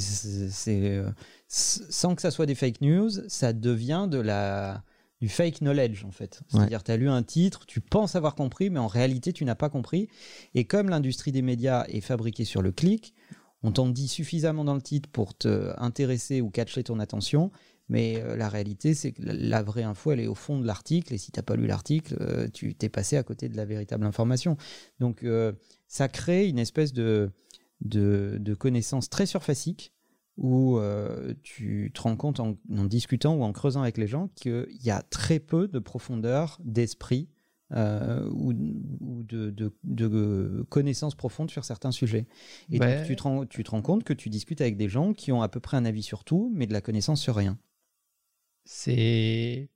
sans 1.47 2.15
que 2.15 2.21
ça 2.21 2.29
soit 2.29 2.45
des 2.45 2.55
fake 2.55 2.81
news, 2.81 3.09
ça 3.27 3.53
devient 3.53 4.07
de 4.09 4.19
la, 4.19 4.83
du 5.19 5.29
fake 5.29 5.59
knowledge 5.59 6.03
en 6.05 6.11
fait. 6.11 6.41
C'est-à-dire, 6.47 6.83
tu 6.83 6.91
as 6.91 6.97
lu 6.97 7.09
un 7.09 7.23
titre, 7.23 7.65
tu 7.65 7.81
penses 7.81 8.15
avoir 8.15 8.35
compris, 8.35 8.69
mais 8.69 8.79
en 8.79 8.87
réalité, 8.87 9.33
tu 9.33 9.43
n'as 9.45 9.55
pas 9.55 9.69
compris. 9.69 10.09
Et 10.53 10.65
comme 10.65 10.89
l'industrie 10.89 11.31
des 11.31 11.41
médias 11.41 11.85
est 11.87 12.01
fabriquée 12.01 12.45
sur 12.45 12.61
le 12.61 12.71
clic, 12.71 13.15
on 13.63 13.71
t'en 13.71 13.89
dit 13.89 14.07
suffisamment 14.07 14.63
dans 14.63 14.75
le 14.75 14.81
titre 14.81 15.09
pour 15.09 15.35
te 15.35 15.73
intéresser 15.77 16.41
ou 16.41 16.49
catcher 16.49 16.83
ton 16.83 16.99
attention. 16.99 17.51
Mais 17.91 18.21
euh, 18.21 18.37
la 18.37 18.47
réalité, 18.47 18.93
c'est 18.93 19.11
que 19.11 19.21
la, 19.25 19.61
vraie 19.61 19.83
info, 19.83 20.13
elle 20.13 20.21
est 20.21 20.27
au 20.27 20.33
fond 20.35 20.57
de 20.57 20.65
l'article. 20.65 21.13
Et 21.13 21.17
si 21.17 21.31
tu 21.33 21.37
n'as 21.37 21.43
pas 21.43 21.57
lu 21.57 21.67
l'article, 21.67 22.15
euh, 22.21 22.47
tu 22.47 22.73
t'es 22.73 22.87
passé 22.87 23.17
à 23.17 23.23
côté 23.23 23.49
de 23.49 23.57
la 23.57 23.65
véritable 23.65 24.05
information. 24.05 24.55
Donc, 25.01 25.23
euh, 25.23 25.51
ça 25.89 26.07
crée 26.07 26.47
une 26.47 26.57
espèce 26.57 26.93
de, 26.93 27.31
de, 27.81 28.37
de 28.39 28.53
connaissances 28.53 29.09
très 29.09 29.25
surfaciques 29.25 29.91
où 30.37 30.77
euh, 30.77 31.33
tu 31.43 31.91
te 31.93 31.99
rends 32.01 32.15
compte 32.15 32.39
en, 32.39 32.55
en 32.73 32.85
discutant 32.85 33.35
ou 33.35 33.43
en 33.43 33.51
creusant 33.51 33.81
avec 33.81 33.97
les 33.97 34.07
gens 34.07 34.29
qu'il 34.35 34.65
y 34.81 34.89
a 34.89 35.01
très 35.01 35.39
peu 35.39 35.67
de 35.67 35.77
profondeur 35.79 36.57
d'esprit 36.63 37.27
euh, 37.73 38.25
ou, 38.31 38.53
ou 39.01 39.23
de, 39.23 39.49
de- 39.49 39.73
de 39.83 40.65
connaissances 40.69 41.15
profondes 41.15 41.51
sur 41.51 41.65
certains 41.65 41.91
sujets. 41.91 42.25
Et 42.71 42.79
Ouais. 42.79 42.95
donc 42.99 43.05
tu 43.05 43.15
te, 43.17 43.23
rends, 43.23 43.45
tu 43.45 43.63
te 43.65 43.71
rends 43.71 43.81
compte 43.81 44.05
que 44.05 44.13
tu 44.13 44.29
discutes 44.29 44.61
avec 44.61 44.77
des 44.77 44.87
gens 44.87 45.13
qui 45.13 45.33
ont 45.33 45.41
à 45.41 45.49
peu 45.49 45.59
près 45.59 45.75
un 45.75 45.83
avis 45.85 46.03
sur 46.03 46.23
tout, 46.23 46.51
mais 46.55 46.67
de 46.67 46.73
la 46.73 46.81
connaissance 46.81 47.19
sur 47.21 47.35
rien. 47.35 47.57
C'est 48.73 49.67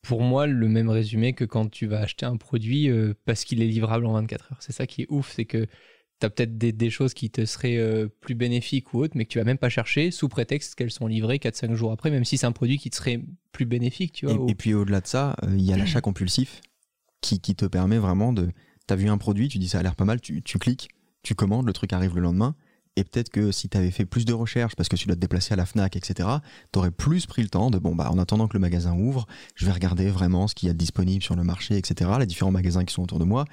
pour 0.00 0.22
moi 0.22 0.46
le 0.46 0.66
même 0.66 0.88
résumé 0.88 1.34
que 1.34 1.44
quand 1.44 1.70
tu 1.70 1.86
vas 1.86 2.00
acheter 2.00 2.24
un 2.24 2.38
produit 2.38 2.88
euh, 2.88 3.12
parce 3.26 3.44
qu'il 3.44 3.60
est 3.60 3.66
livrable 3.66 4.06
en 4.06 4.14
24 4.14 4.52
heures. 4.52 4.58
C'est 4.60 4.72
ça 4.72 4.86
qui 4.86 5.02
est 5.02 5.06
ouf, 5.10 5.30
c'est 5.36 5.44
que 5.44 5.66
tu 5.66 6.26
as 6.26 6.30
peut-être 6.30 6.56
des, 6.56 6.72
des 6.72 6.88
choses 6.88 7.12
qui 7.12 7.28
te 7.30 7.44
seraient 7.44 7.76
euh, 7.76 8.08
plus 8.08 8.34
bénéfiques 8.34 8.94
ou 8.94 9.00
autres, 9.00 9.14
mais 9.14 9.26
que 9.26 9.30
tu 9.30 9.38
vas 9.38 9.44
même 9.44 9.58
pas 9.58 9.68
chercher 9.68 10.10
sous 10.10 10.30
prétexte 10.30 10.74
qu'elles 10.74 10.90
sont 10.90 11.06
livrées 11.06 11.36
4-5 11.36 11.74
jours 11.74 11.92
après, 11.92 12.10
même 12.10 12.24
si 12.24 12.38
c'est 12.38 12.46
un 12.46 12.52
produit 12.52 12.78
qui 12.78 12.88
te 12.88 12.96
serait 12.96 13.20
plus 13.52 13.66
bénéfique, 13.66 14.12
tu 14.12 14.26
vois. 14.26 14.50
Et, 14.50 14.54
puis 14.54 14.72
au-delà 14.72 15.02
de 15.02 15.06
ça, 15.06 15.36
euh, 15.44 15.54
il 15.54 15.62
y 15.62 15.74
a 15.74 15.76
l'achat 15.76 16.00
compulsif 16.00 16.62
qui, 17.20 17.40
qui 17.40 17.54
te 17.54 17.66
permet 17.66 17.98
vraiment 17.98 18.32
de. 18.32 18.48
T'as 18.86 18.96
vu 18.96 19.10
un 19.10 19.18
produit, 19.18 19.48
tu 19.48 19.58
dis 19.58 19.68
ça 19.68 19.80
a 19.80 19.82
l'air 19.82 19.96
pas 19.96 20.06
mal, 20.06 20.18
tu, 20.18 20.40
tu 20.40 20.58
cliques, 20.58 20.88
tu 21.22 21.34
commandes, 21.34 21.66
le 21.66 21.74
truc 21.74 21.92
arrive 21.92 22.14
le 22.14 22.22
lendemain. 22.22 22.56
Et 23.00 23.04
peut-être 23.04 23.30
que 23.30 23.50
si 23.50 23.70
tu 23.70 23.78
avais 23.78 23.90
fait 23.90 24.04
plus 24.04 24.26
de 24.26 24.34
recherches 24.34 24.76
parce 24.76 24.90
que 24.90 24.96
tu 24.96 25.06
dois 25.06 25.14
te 25.16 25.20
déplacer 25.20 25.54
à 25.54 25.56
la 25.56 25.64
Fnac, 25.64 25.96
etc., 25.96 26.28
tu 26.70 26.78
aurais 26.78 26.90
plus 26.90 27.24
pris 27.24 27.40
le 27.42 27.48
temps 27.48 27.70
de, 27.70 27.78
bon, 27.78 27.94
bah, 27.94 28.10
en 28.10 28.18
attendant 28.18 28.46
que 28.46 28.52
le 28.52 28.60
magasin 28.60 28.94
ouvre, 28.94 29.26
je 29.54 29.64
vais 29.64 29.72
regarder 29.72 30.10
vraiment 30.10 30.48
ce 30.48 30.54
qu'il 30.54 30.66
y 30.66 30.70
a 30.70 30.74
de 30.74 30.78
disponible 30.78 31.22
sur 31.22 31.34
le 31.34 31.42
marché, 31.42 31.78
etc., 31.78 32.10
les 32.18 32.26
différents 32.26 32.50
magasins 32.50 32.84
qui 32.84 32.92
sont 32.92 33.02
autour 33.02 33.18
de 33.18 33.24
moi. 33.24 33.46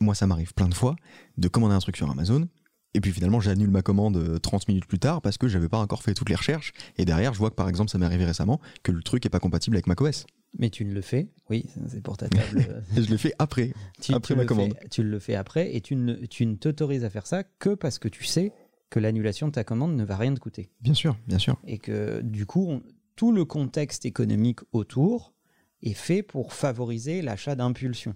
Moi, 0.00 0.14
ça 0.14 0.26
m'arrive 0.26 0.54
plein 0.54 0.68
de 0.68 0.74
fois 0.74 0.96
de 1.36 1.48
commander 1.48 1.74
un 1.74 1.80
truc 1.80 1.96
sur 1.98 2.10
Amazon. 2.10 2.48
Et 2.96 3.00
puis 3.00 3.10
finalement, 3.12 3.40
j'annule 3.40 3.70
ma 3.70 3.82
commande 3.82 4.16
euh, 4.16 4.38
30 4.38 4.68
minutes 4.68 4.86
plus 4.86 5.00
tard 5.00 5.20
parce 5.20 5.36
que 5.36 5.48
j'avais 5.48 5.68
pas 5.68 5.78
encore 5.78 6.02
fait 6.04 6.14
toutes 6.14 6.28
les 6.28 6.36
recherches. 6.36 6.72
Et 6.96 7.04
derrière, 7.04 7.34
je 7.34 7.40
vois 7.40 7.50
que 7.50 7.56
par 7.56 7.68
exemple, 7.68 7.90
ça 7.90 7.98
m'est 7.98 8.06
arrivé 8.06 8.24
récemment 8.24 8.60
que 8.84 8.92
le 8.92 9.02
truc 9.02 9.26
est 9.26 9.30
pas 9.30 9.40
compatible 9.40 9.74
avec 9.76 9.88
macOS. 9.88 10.24
Mais 10.60 10.70
tu 10.70 10.84
ne 10.84 10.94
le 10.94 11.00
fais, 11.02 11.26
oui, 11.50 11.66
c'est 11.88 12.00
pour 12.00 12.16
ta 12.16 12.28
table. 12.28 12.64
euh, 12.70 12.80
je 13.02 13.10
l'ai 13.10 13.18
fait 13.18 13.34
après. 13.40 13.72
tu, 14.00 14.14
Après 14.14 14.34
tu 14.34 14.36
ma 14.36 14.42
le 14.44 14.48
commande. 14.48 14.74
fais- 14.80 14.88
tu 14.88 15.02
le 15.02 15.18
fais 15.18 15.34
après 15.34 15.74
et 15.74 15.80
tu 15.80 15.96
ne, 15.96 16.14
tu 16.26 16.46
ne 16.46 16.54
t'autorises 16.54 17.04
à 17.04 17.10
faire 17.10 17.26
ça 17.26 17.42
que 17.42 17.74
parce 17.74 17.98
que 17.98 18.06
tu 18.06 18.22
sais 18.24 18.52
que 18.94 19.00
l'annulation 19.00 19.48
de 19.48 19.52
ta 19.52 19.64
commande 19.64 19.96
ne 19.96 20.04
va 20.04 20.16
rien 20.16 20.32
te 20.34 20.38
coûter. 20.38 20.70
Bien 20.80 20.94
sûr, 20.94 21.16
bien 21.26 21.38
sûr. 21.40 21.56
Et 21.66 21.78
que 21.78 22.20
du 22.22 22.46
coup, 22.46 22.64
on- 22.70 22.82
tout 23.16 23.32
le 23.32 23.44
contexte 23.44 24.06
économique 24.06 24.60
autour 24.70 25.34
est 25.82 25.94
fait 25.94 26.22
pour 26.22 26.52
favoriser 26.52 27.20
l'achat 27.20 27.56
d'impulsion. 27.56 28.14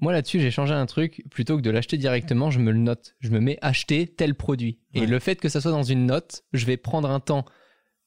Moi 0.00 0.12
là-dessus, 0.12 0.38
j'ai 0.38 0.50
changé 0.52 0.74
un 0.74 0.86
truc. 0.86 1.24
Plutôt 1.30 1.56
que 1.56 1.62
de 1.62 1.70
l'acheter 1.70 1.96
directement, 1.96 2.50
je 2.52 2.60
me 2.60 2.70
le 2.70 2.78
note. 2.78 3.16
Je 3.18 3.30
me 3.30 3.40
mets 3.40 3.58
acheter 3.62 4.06
tel 4.06 4.34
produit. 4.36 4.78
Et 4.94 5.00
Ouais. 5.00 5.06
le 5.06 5.18
fait 5.18 5.36
que 5.40 5.48
ça 5.48 5.60
soit 5.60 5.70
dans 5.72 5.82
une 5.82 6.06
note, 6.06 6.44
je 6.52 6.66
vais 6.66 6.76
prendre 6.76 7.10
un 7.10 7.18
temps 7.18 7.44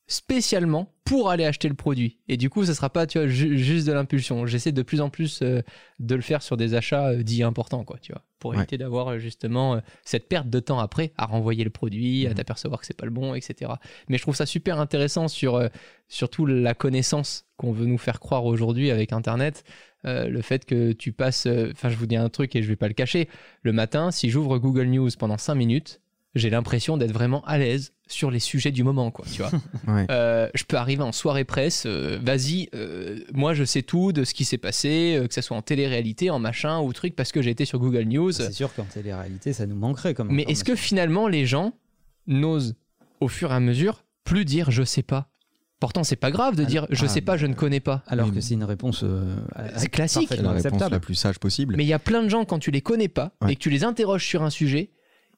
spécialement 0.09 0.91
pour 1.05 1.29
aller 1.29 1.45
acheter 1.45 1.69
le 1.69 1.73
produit. 1.75 2.17
Et 2.27 2.35
du 2.37 2.49
coup, 2.49 2.65
ce 2.65 2.73
sera 2.73 2.89
pas 2.89 3.07
tu 3.07 3.17
vois, 3.17 3.27
ju- 3.27 3.57
juste 3.57 3.87
de 3.87 3.93
l'impulsion. 3.93 4.45
J'essaie 4.45 4.71
de 4.71 4.81
plus 4.81 5.01
en 5.01 5.09
plus 5.09 5.39
euh, 5.41 5.61
de 5.99 6.15
le 6.15 6.21
faire 6.21 6.41
sur 6.41 6.57
des 6.57 6.73
achats 6.75 7.07
euh, 7.09 7.23
dits 7.23 7.41
importants, 7.43 7.83
quoi, 7.83 7.97
tu 8.01 8.11
vois, 8.11 8.23
pour 8.39 8.51
Ouais. 8.51 8.57
éviter 8.57 8.77
d'avoir 8.77 9.07
euh, 9.07 9.17
justement 9.19 9.81
cette 10.03 10.27
perte 10.27 10.49
de 10.49 10.59
temps 10.59 10.79
après 10.79 11.13
à 11.17 11.25
renvoyer 11.25 11.63
le 11.63 11.69
produit, 11.69 12.25
à 12.27 12.29
Mhm. 12.31 12.35
t'apercevoir 12.35 12.79
que 12.81 12.85
c'est 12.85 12.97
pas 12.97 13.05
le 13.05 13.11
bon, 13.11 13.33
etc. 13.33 13.71
Mais 14.09 14.17
je 14.17 14.21
trouve 14.23 14.35
ça 14.35 14.45
super 14.45 14.79
intéressant 14.79 15.27
sur 15.27 15.67
surtout 16.07 16.45
la 16.45 16.73
connaissance 16.73 17.45
qu'on 17.57 17.71
veut 17.71 17.85
nous 17.85 17.97
faire 17.97 18.19
croire 18.19 18.45
aujourd'hui 18.45 18.91
avec 18.91 19.13
Internet. 19.13 19.63
Le 20.05 20.41
fait 20.41 20.63
que 20.65 20.91
tu 20.93 21.11
passes. 21.11 21.45
Enfin, 21.71 21.89
je 21.89 21.95
vous 21.97 22.05
dis 22.07 22.15
un 22.15 22.29
truc 22.29 22.55
et 22.55 22.63
je 22.63 22.67
vais 22.67 22.75
pas 22.77 22.87
le 22.87 22.93
cacher. 22.93 23.27
Le 23.63 23.73
matin, 23.73 24.11
si 24.11 24.29
j'ouvre 24.29 24.57
Google 24.57 24.85
News 24.85 25.09
pendant 25.19 25.37
5 25.37 25.55
minutes, 25.55 26.01
j'ai 26.35 26.49
l'impression 26.49 26.95
d'être 26.97 27.11
vraiment 27.11 27.43
à 27.45 27.57
l'aise 27.57 27.91
sur 28.11 28.31
les 28.31 28.39
sujets 28.39 28.71
du 28.71 28.83
moment, 28.83 29.11
quoi. 29.11 29.25
Tu 29.31 29.41
vois. 29.41 29.51
Ouais. 29.87 30.05
Euh, 30.11 30.49
je 30.53 30.63
peux 30.65 30.77
arriver 30.77 31.01
en 31.03 31.11
soirée 31.11 31.45
presse, 31.45 31.83
euh, 31.85 32.19
vas-y, 32.21 32.69
euh, 32.75 33.19
moi 33.33 33.53
je 33.53 33.63
sais 33.63 33.81
tout 33.81 34.11
de 34.11 34.23
ce 34.23 34.33
qui 34.33 34.45
s'est 34.45 34.57
passé, 34.57 35.15
euh, 35.17 35.27
que 35.27 35.33
ce 35.33 35.41
soit 35.41 35.57
en 35.57 35.61
télé-réalité, 35.61 36.29
en 36.29 36.37
machin 36.37 36.79
ou 36.79 36.93
truc, 36.93 37.15
parce 37.15 37.31
que 37.31 37.41
j'ai 37.41 37.49
été 37.49 37.65
sur 37.65 37.79
Google 37.79 38.03
News. 38.03 38.31
C'est 38.31 38.51
sûr 38.51 38.73
qu'en 38.73 38.83
télé-réalité, 38.83 39.53
ça 39.53 39.65
nous 39.65 39.75
manquerait 39.75 40.13
comme 40.13 40.29
Mais 40.31 40.43
est-ce 40.43 40.63
que 40.63 40.75
finalement 40.75 41.27
les 41.27 41.45
gens 41.45 41.73
n'osent 42.27 42.75
au 43.19 43.27
fur 43.27 43.51
et 43.51 43.55
à 43.55 43.59
mesure 43.59 44.03
plus 44.23 44.45
dire 44.45 44.69
je 44.69 44.83
sais 44.83 45.03
pas 45.03 45.29
Pourtant, 45.79 46.03
c'est 46.03 46.17
pas 46.17 46.29
grave 46.29 46.55
de 46.55 46.65
dire 46.65 46.85
je 46.89 47.05
ah, 47.05 47.07
sais 47.07 47.21
pas, 47.21 47.37
je 47.37 47.45
ne 47.45 47.53
connais 47.53 47.79
pas. 47.79 48.03
Alors 48.07 48.33
que 48.33 48.41
c'est 48.41 48.53
une 48.53 48.65
réponse 48.65 49.01
euh, 49.03 49.37
C'est 49.77 49.87
classique. 49.87 50.29
La 50.29 50.35
réponse 50.35 50.65
acceptable. 50.65 50.91
la 50.91 50.99
plus 50.99 51.15
sage 51.15 51.39
possible. 51.39 51.75
Mais 51.77 51.85
il 51.85 51.87
y 51.87 51.93
a 51.93 51.99
plein 51.99 52.21
de 52.21 52.27
gens, 52.27 52.43
quand 52.43 52.59
tu 52.59 52.69
les 52.69 52.81
connais 52.81 53.07
pas 53.07 53.31
Ouais. 53.41 53.53
et 53.53 53.55
que 53.55 53.61
tu 53.61 53.69
les 53.69 53.85
interroges 53.85 54.25
sur 54.25 54.43
un 54.43 54.49
sujet, 54.49 54.91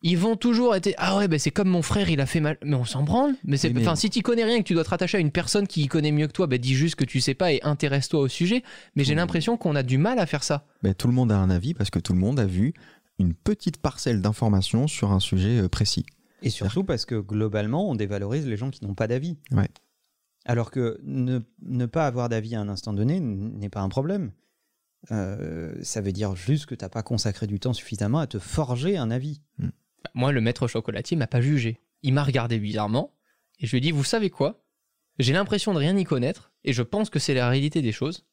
ils 0.04 0.18
vont 0.18 0.36
toujours 0.36 0.76
être 0.76 0.90
Ah 0.98 1.18
ouais, 1.18 1.28
bah 1.28 1.38
c'est 1.38 1.52
comme 1.52 1.70
mon 1.70 1.82
frère, 1.82 2.10
il 2.10 2.22
a 2.22 2.26
fait 2.26 2.40
mal. 2.40 2.58
Mais 2.64 2.76
on 2.76 2.86
s'en 2.86 3.04
branle. 3.04 3.36
Mais 3.44 3.58
c'est 3.58 3.76
enfin, 3.78 3.96
si 3.96 4.10
tu 4.10 4.22
connais 4.22 4.44
rien 4.44 4.56
et 4.56 4.60
que 4.60 4.68
tu 4.68 4.74
dois 4.74 4.84
te 4.84 4.90
rattacher 4.90 5.18
à 5.18 5.22
une 5.22 5.32
personne 5.32 5.68
qui 5.68 5.84
y 5.84 5.88
connaît 5.88 6.12
mieux 6.12 6.28
que 6.28 6.32
toi, 6.32 6.48
bah 6.48 6.58
dis 6.58 6.74
juste 6.74 6.96
que 6.96 7.06
tu 7.06 7.22
sais 7.22 7.34
pas 7.34 7.54
et 7.54 7.62
intéresse-toi 7.64 8.20
au 8.20 8.28
sujet. 8.28 8.64
Mais 8.96 9.04
j'ai 9.04 9.16
l'impression 9.16 9.58
qu'on 9.58 9.76
a 9.76 9.84
du 9.84 9.98
mal 9.98 10.20
à 10.20 10.26
faire 10.26 10.44
ça. 10.44 10.66
Ben, 10.82 10.94
tout 10.94 11.08
le 11.08 11.14
monde 11.14 11.32
a 11.32 11.38
un 11.38 11.50
avis 11.50 11.74
parce 11.74 11.90
que 11.90 12.00
tout 12.00 12.14
le 12.14 12.20
monde 12.20 12.40
a 12.40 12.46
vu 12.46 12.74
une 13.20 13.34
petite 13.36 13.78
parcelle 13.78 14.22
d'informations 14.22 14.88
sur 14.88 15.12
un 15.12 15.20
sujet 15.20 15.62
euh, 15.62 15.70
précis. 15.70 16.06
Et 16.42 16.50
surtout 16.50 16.84
parce 16.84 17.06
que 17.06 17.16
globalement, 17.16 17.90
on 17.90 17.96
dévalorise 17.96 18.48
les 18.48 18.58
gens 18.58 18.72
qui 18.72 18.84
n'ont 18.84 18.96
pas 18.96 19.08
d'avis. 19.08 19.38
Ouais. 19.52 19.70
Alors 20.46 20.72
que 20.72 21.00
ne, 21.04 21.40
ne 21.62 21.86
pas 21.86 22.08
avoir 22.08 22.30
d'avis 22.30 22.56
à 22.56 22.62
un 22.62 22.70
instant 22.70 22.94
donné 22.94 23.20
n'est 23.20 23.70
pas 23.70 23.82
un 23.82 23.90
problème. 23.90 24.32
Euh, 25.12 25.76
ça 25.82 26.02
veut 26.02 26.12
dire 26.12 26.36
juste 26.36 26.66
que 26.66 26.76
tu 26.76 26.84
n'as 26.84 26.90
pas 26.90 27.04
consacré 27.04 27.48
du 27.48 27.60
temps 27.60 27.74
suffisamment 27.74 28.20
à 28.20 28.28
te 28.28 28.40
forger 28.40 28.98
un 28.98 29.12
avis. 29.12 29.42
Bah, 29.60 29.68
Moi, 30.14 30.32
le 30.32 30.42
maître 30.42 30.68
chocolatier 30.68 31.18
m'a 31.18 31.28
pas 31.28 31.42
jugé. 31.42 31.80
Il 32.04 32.14
m'a 32.14 32.24
regardé 32.24 32.60
bizarrement 32.60 33.14
et 33.60 33.66
je 33.66 33.72
lui 33.72 33.78
ai 33.78 33.82
dit 33.82 33.92
Vous 33.92 34.04
savez 34.04 34.30
quoi? 34.30 34.64
J'ai 35.20 35.34
l'impression 35.34 35.74
de 35.74 35.80
rien 35.80 35.96
y 35.98 36.04
connaître 36.04 36.52
et 36.64 36.74
je 36.74 36.84
pense 36.84 37.10
que 37.10 37.20
c'est 37.20 37.34
la 37.34 37.50
réalité 37.50 37.82
des 37.82 37.92
choses. 37.92 38.26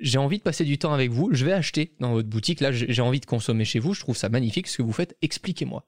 J'ai 0.00 0.18
envie 0.18 0.38
de 0.38 0.42
passer 0.42 0.64
du 0.64 0.78
temps 0.78 0.92
avec 0.92 1.10
vous. 1.10 1.30
Je 1.32 1.44
vais 1.44 1.52
acheter 1.52 1.94
dans 2.00 2.12
votre 2.12 2.28
boutique. 2.28 2.60
Là, 2.60 2.72
j'ai 2.72 3.02
envie 3.02 3.20
de 3.20 3.26
consommer 3.26 3.64
chez 3.64 3.78
vous. 3.78 3.94
Je 3.94 4.00
trouve 4.00 4.16
ça 4.16 4.28
magnifique 4.28 4.66
ce 4.66 4.78
que 4.78 4.82
vous 4.82 4.92
faites. 4.92 5.16
Expliquez-moi. 5.22 5.86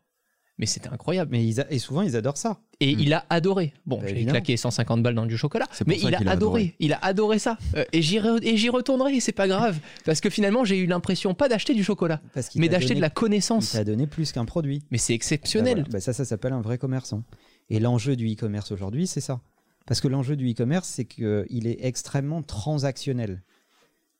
Mais 0.58 0.66
c'était 0.66 0.88
incroyable. 0.88 1.32
Mais 1.32 1.44
ils 1.44 1.60
a- 1.60 1.70
et 1.72 1.80
souvent, 1.80 2.02
ils 2.02 2.14
adorent 2.14 2.36
ça. 2.36 2.60
Et 2.78 2.94
Hmm. 2.94 3.00
il 3.00 3.12
a 3.12 3.24
adoré. 3.28 3.72
Bon, 3.86 3.98
Bah, 4.00 4.06
j'ai 4.08 4.24
claqué 4.24 4.56
150 4.56 5.02
balles 5.02 5.14
dans 5.16 5.26
du 5.26 5.36
chocolat, 5.36 5.66
mais 5.86 5.98
ça 5.98 6.08
il 6.08 6.14
a 6.14 6.18
a 6.18 6.20
adoré. 6.20 6.32
adoré. 6.32 6.74
Il 6.78 6.92
a 6.92 6.98
adoré 7.04 7.38
ça. 7.40 7.58
Euh, 7.76 7.84
et 7.92 8.02
j'y 8.02 8.18
re- 8.18 8.38
et 8.42 8.56
j'y 8.56 8.68
retournerai. 8.68 9.18
C'est 9.18 9.32
pas 9.32 9.48
grave, 9.48 9.78
parce 10.04 10.20
que 10.20 10.30
finalement, 10.30 10.64
j'ai 10.64 10.78
eu 10.78 10.86
l'impression 10.86 11.34
pas 11.34 11.48
d'acheter 11.48 11.74
du 11.74 11.82
chocolat, 11.82 12.20
Parce 12.34 12.54
mais 12.54 12.68
d'acheter 12.68 12.90
donné- 12.90 12.96
de 12.96 13.00
la 13.02 13.08
Il 13.08 13.12
connaissance. 13.14 13.72
t'a 13.72 13.82
donné 13.84 14.06
plus 14.06 14.30
qu'un 14.30 14.44
produit. 14.44 14.82
Mais 14.92 14.98
c'est 14.98 15.12
Bah 15.12 15.16
exceptionnel. 15.16 15.74
voilà. 15.78 15.88
Bah 15.90 16.00
ça, 16.00 16.12
ça 16.12 16.24
s'appelle 16.24 16.52
un 16.52 16.60
vrai 16.60 16.78
commerçant. 16.78 17.24
Et 17.70 17.80
l'enjeu 17.80 18.14
du 18.14 18.30
e-commerce 18.32 18.70
aujourd'hui, 18.70 19.06
c'est 19.08 19.20
ça. 19.20 19.40
Parce 19.86 20.00
que 20.00 20.06
l'enjeu 20.08 20.36
du 20.36 20.50
e-commerce, 20.52 20.88
c'est 20.88 21.04
qu'il 21.04 21.66
est 21.66 21.78
extrêmement 21.84 22.42
transactionnel. 22.42 23.42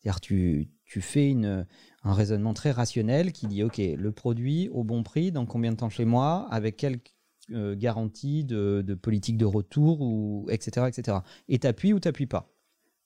C'est-à-dire 0.02 0.20
tu, 0.20 0.68
tu 0.84 1.00
fais 1.00 1.28
une, 1.28 1.66
un 2.04 2.12
raisonnement 2.12 2.54
très 2.54 2.70
rationnel 2.70 3.32
qui 3.32 3.46
dit, 3.46 3.62
OK, 3.62 3.78
le 3.78 4.12
produit 4.12 4.68
au 4.70 4.84
bon 4.84 5.02
prix, 5.02 5.32
dans 5.32 5.46
combien 5.46 5.72
de 5.72 5.76
temps 5.76 5.88
chez 5.90 6.04
moi, 6.04 6.46
avec 6.50 6.76
quelle 6.76 6.98
euh, 7.52 7.74
garantie 7.74 8.44
de, 8.44 8.82
de 8.86 8.94
politique 8.94 9.36
de 9.36 9.44
retour, 9.46 10.00
ou, 10.00 10.46
etc. 10.50 10.86
etc. 10.88 11.18
Et 11.48 11.58
t'appuies 11.58 11.92
ou 11.92 12.00
t'appuies 12.00 12.26
pas. 12.26 12.50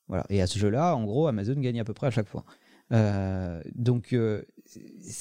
Voilà. 0.08 0.24
Et 0.30 0.40
à 0.42 0.46
ce 0.46 0.58
jeu-là, 0.58 0.96
en 0.96 1.04
gros, 1.04 1.26
Amazon 1.26 1.54
gagne 1.60 1.80
à 1.80 1.84
peu 1.84 1.94
près 1.94 2.06
à 2.08 2.10
chaque 2.10 2.28
fois. 2.28 2.44
Euh, 2.92 3.60
donc, 3.74 4.12
euh, 4.12 4.42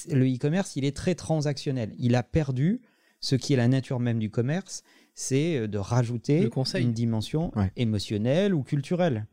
le 0.10 0.26
e-commerce, 0.34 0.76
il 0.76 0.86
est 0.86 0.96
très 0.96 1.16
transactionnel. 1.16 1.94
Il 2.00 2.16
a 2.16 2.24
perdu 2.24 2.82
ce 3.20 3.36
qui 3.36 3.54
est 3.54 3.58
la 3.58 3.68
nature 3.68 4.00
même 4.00 4.20
du 4.20 4.30
commerce, 4.30 4.84
c'est 5.16 5.58
euh, 5.58 5.68
de 5.68 5.78
rajouter 5.78 6.50
une 6.76 6.94
dimension 6.94 7.52
Ouais. 7.58 7.72
émotionnelle 7.76 8.54
ou 8.54 8.63
culturelle. 8.63 9.26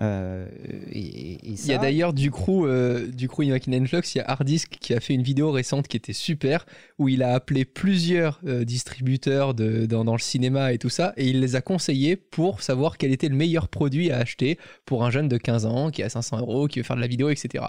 Euh, 0.00 0.46
et, 0.90 1.32
et 1.34 1.38
Il 1.50 1.66
y 1.66 1.72
a 1.72 1.78
d'ailleurs 1.78 2.14
du 2.14 2.30
crew, 2.30 2.64
euh, 2.64 3.08
du 3.08 3.28
crew 3.28 3.42
Flux, 3.42 4.00
il 4.14 4.18
y 4.18 4.20
a 4.20 4.30
Hardisk 4.30 4.78
qui 4.80 4.94
a 4.94 5.00
fait 5.00 5.12
une 5.14 5.22
vidéo 5.22 5.50
récente 5.50 5.86
qui 5.86 5.96
était 5.96 6.14
super, 6.14 6.64
où 6.98 7.08
il 7.08 7.22
a 7.22 7.34
appelé 7.34 7.64
plusieurs 7.64 8.40
euh, 8.46 8.64
distributeurs 8.64 9.54
de, 9.54 9.84
dans, 9.86 10.04
dans 10.04 10.14
le 10.14 10.20
cinéma 10.20 10.72
et 10.72 10.78
tout 10.78 10.88
ça, 10.88 11.12
et 11.16 11.28
il 11.28 11.40
les 11.40 11.56
a 11.56 11.60
conseillés 11.60 12.16
pour 12.16 12.62
savoir 12.62 12.96
quel 12.96 13.12
était 13.12 13.28
le 13.28 13.36
meilleur 13.36 13.68
produit 13.68 14.10
à 14.10 14.18
acheter 14.18 14.58
pour 14.86 15.04
un 15.04 15.10
jeune 15.10 15.28
de 15.28 15.36
15 15.36 15.66
ans 15.66 15.90
qui 15.90 16.02
a 16.02 16.08
500 16.08 16.38
euros, 16.40 16.68
qui 16.68 16.78
veut 16.78 16.84
faire 16.84 16.96
de 16.96 17.02
la 17.02 17.06
vidéo, 17.06 17.28
etc. 17.28 17.64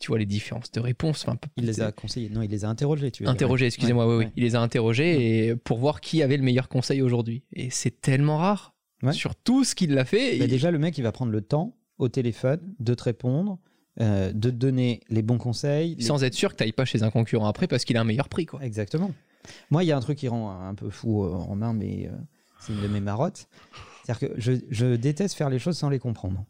Tu 0.00 0.08
vois 0.08 0.18
les 0.18 0.26
différences 0.26 0.72
de 0.72 0.80
réponses. 0.80 1.24
enfin, 1.28 1.38
il 1.56 1.66
les 1.66 1.80
a 1.80 1.92
conseillés. 1.92 2.28
Non, 2.28 2.42
il 2.42 2.50
les 2.50 2.64
a 2.64 2.68
interrogés. 2.68 3.10
Tu 3.10 3.26
interrogés, 3.26 3.66
excusez-moi, 3.66 4.06
Ouais, 4.06 4.12
oui, 4.12 4.18
oui. 4.18 4.24
ouais. 4.26 4.32
Il 4.36 4.42
les 4.42 4.56
a 4.56 4.60
interrogés 4.60 5.48
et 5.48 5.56
pour 5.56 5.78
voir 5.78 6.00
qui 6.00 6.22
avait 6.22 6.36
le 6.36 6.42
meilleur 6.42 6.68
conseil 6.68 7.02
aujourd'hui. 7.02 7.42
Et 7.52 7.70
c'est 7.70 8.00
tellement 8.00 8.38
rare. 8.38 8.74
Ouais. 9.02 9.12
Sur 9.12 9.34
tout 9.36 9.64
ce 9.64 9.74
qu'il 9.74 9.94
l'a 9.94 10.04
fait. 10.04 10.38
Bah, 10.38 10.44
il- 10.44 10.50
déjà, 10.50 10.70
le 10.70 10.78
mec, 10.78 10.98
il 10.98 11.02
va 11.02 11.12
prendre 11.12 11.30
le 11.32 11.40
temps 11.40 11.76
au 11.98 12.08
téléphone 12.08 12.60
de 12.80 12.94
te 12.94 13.04
répondre, 13.04 13.58
euh, 14.00 14.32
de 14.32 14.50
te 14.50 14.54
donner 14.56 15.00
les 15.08 15.22
bons 15.22 15.38
conseils. 15.38 15.94
les- 15.96 16.04
Sans 16.04 16.24
être 16.24 16.34
sûr 16.34 16.54
que 16.56 16.64
tu 16.64 16.72
pas 16.72 16.84
chez 16.84 17.02
un 17.02 17.10
concurrent 17.10 17.46
après 17.46 17.66
parce 17.68 17.84
qu'il 17.84 17.96
a 17.96 18.00
un 18.00 18.04
meilleur 18.04 18.28
prix. 18.28 18.46
Quoi. 18.46 18.60
Exactement. 18.64 19.12
Moi, 19.70 19.84
il 19.84 19.86
y 19.86 19.92
a 19.92 19.96
un 19.96 20.00
truc 20.00 20.18
qui 20.18 20.28
rend 20.28 20.50
un 20.50 20.74
peu 20.74 20.90
fou 20.90 21.24
euh, 21.24 21.32
en 21.32 21.54
main, 21.56 21.72
mais 21.72 22.08
euh, 22.08 22.16
c'est 22.60 22.72
une 22.72 22.82
de 22.82 22.88
mes 22.88 23.00
marottes. 23.00 23.48
C'est-à-dire 24.04 24.28
que 24.30 24.34
je, 24.40 24.52
je 24.70 24.94
déteste 24.96 25.34
faire 25.36 25.50
les 25.50 25.58
choses 25.58 25.76
sans 25.78 25.88
les 25.90 25.98
comprendre. 25.98 26.44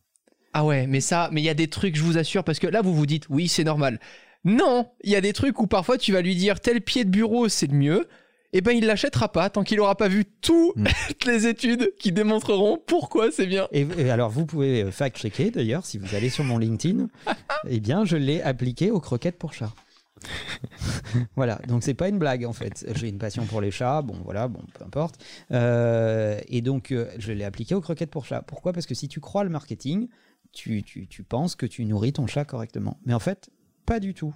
Ah 0.54 0.64
ouais, 0.64 0.86
mais 0.86 1.00
ça, 1.00 1.28
mais 1.32 1.42
il 1.42 1.44
y 1.44 1.48
a 1.50 1.54
des 1.54 1.68
trucs, 1.68 1.96
je 1.96 2.02
vous 2.02 2.16
assure, 2.18 2.42
parce 2.44 2.58
que 2.58 2.66
là, 2.66 2.80
vous 2.82 2.94
vous 2.94 3.06
dites, 3.06 3.28
oui, 3.28 3.48
c'est 3.48 3.64
normal. 3.64 4.00
Non, 4.44 4.88
il 5.04 5.10
y 5.10 5.16
a 5.16 5.20
des 5.20 5.32
trucs 5.32 5.60
où 5.60 5.66
parfois 5.66 5.98
tu 5.98 6.12
vas 6.12 6.22
lui 6.22 6.34
dire 6.34 6.60
tel 6.60 6.80
pied 6.80 7.04
de 7.04 7.10
bureau, 7.10 7.48
c'est 7.48 7.66
le 7.66 7.76
mieux. 7.76 8.08
Et 8.52 8.60
ben, 8.62 8.72
il 8.72 8.86
l'achètera 8.86 9.30
pas 9.30 9.50
tant 9.50 9.62
qu'il 9.62 9.78
aura 9.80 9.94
pas 9.96 10.08
vu 10.08 10.24
toutes 10.40 10.68
Mm. 10.78 10.86
les 11.26 11.46
études 11.46 11.92
qui 11.98 12.12
démontreront 12.12 12.78
pourquoi 12.86 13.30
c'est 13.30 13.46
bien. 13.46 13.68
Et, 13.72 13.86
et 13.98 14.10
alors, 14.10 14.30
vous 14.30 14.46
pouvez 14.46 14.84
euh, 14.84 14.90
fact-checker 14.90 15.50
d'ailleurs, 15.50 15.84
si 15.84 15.98
vous 15.98 16.14
allez 16.14 16.30
sur 16.30 16.44
mon 16.44 16.58
LinkedIn, 16.58 17.08
eh 17.68 17.80
bien, 17.80 18.04
je 18.04 18.16
l'ai 18.16 18.42
appliqué 18.42 18.90
aux 18.90 19.00
croquettes 19.00 19.38
pour 19.38 19.52
chats. 19.52 19.74
voilà, 21.36 21.60
donc 21.68 21.84
c'est 21.84 21.94
pas 21.94 22.08
une 22.08 22.18
blague 22.18 22.44
en 22.44 22.52
fait. 22.52 22.84
J'ai 22.96 23.08
une 23.08 23.18
passion 23.18 23.44
pour 23.46 23.60
les 23.60 23.70
chats, 23.70 24.02
bon 24.02 24.16
voilà, 24.24 24.48
bon 24.48 24.64
peu 24.74 24.84
importe. 24.84 25.14
Euh, 25.52 26.40
et 26.48 26.60
donc 26.60 26.90
euh, 26.90 27.08
je 27.18 27.30
l'ai 27.30 27.44
appliqué 27.44 27.76
aux 27.76 27.80
croquettes 27.80 28.10
pour 28.10 28.24
chats. 28.24 28.42
Pourquoi? 28.42 28.72
Parce 28.72 28.86
que 28.86 28.96
si 28.96 29.06
tu 29.06 29.20
crois 29.20 29.44
le 29.44 29.50
marketing, 29.50 30.08
tu, 30.50 30.82
tu, 30.82 31.06
tu 31.06 31.22
penses 31.22 31.54
que 31.54 31.66
tu 31.66 31.84
nourris 31.84 32.14
ton 32.14 32.26
chat 32.26 32.44
correctement. 32.44 32.98
Mais 33.06 33.14
en 33.14 33.20
fait, 33.20 33.48
pas 33.86 34.00
du 34.00 34.12
tout. 34.12 34.34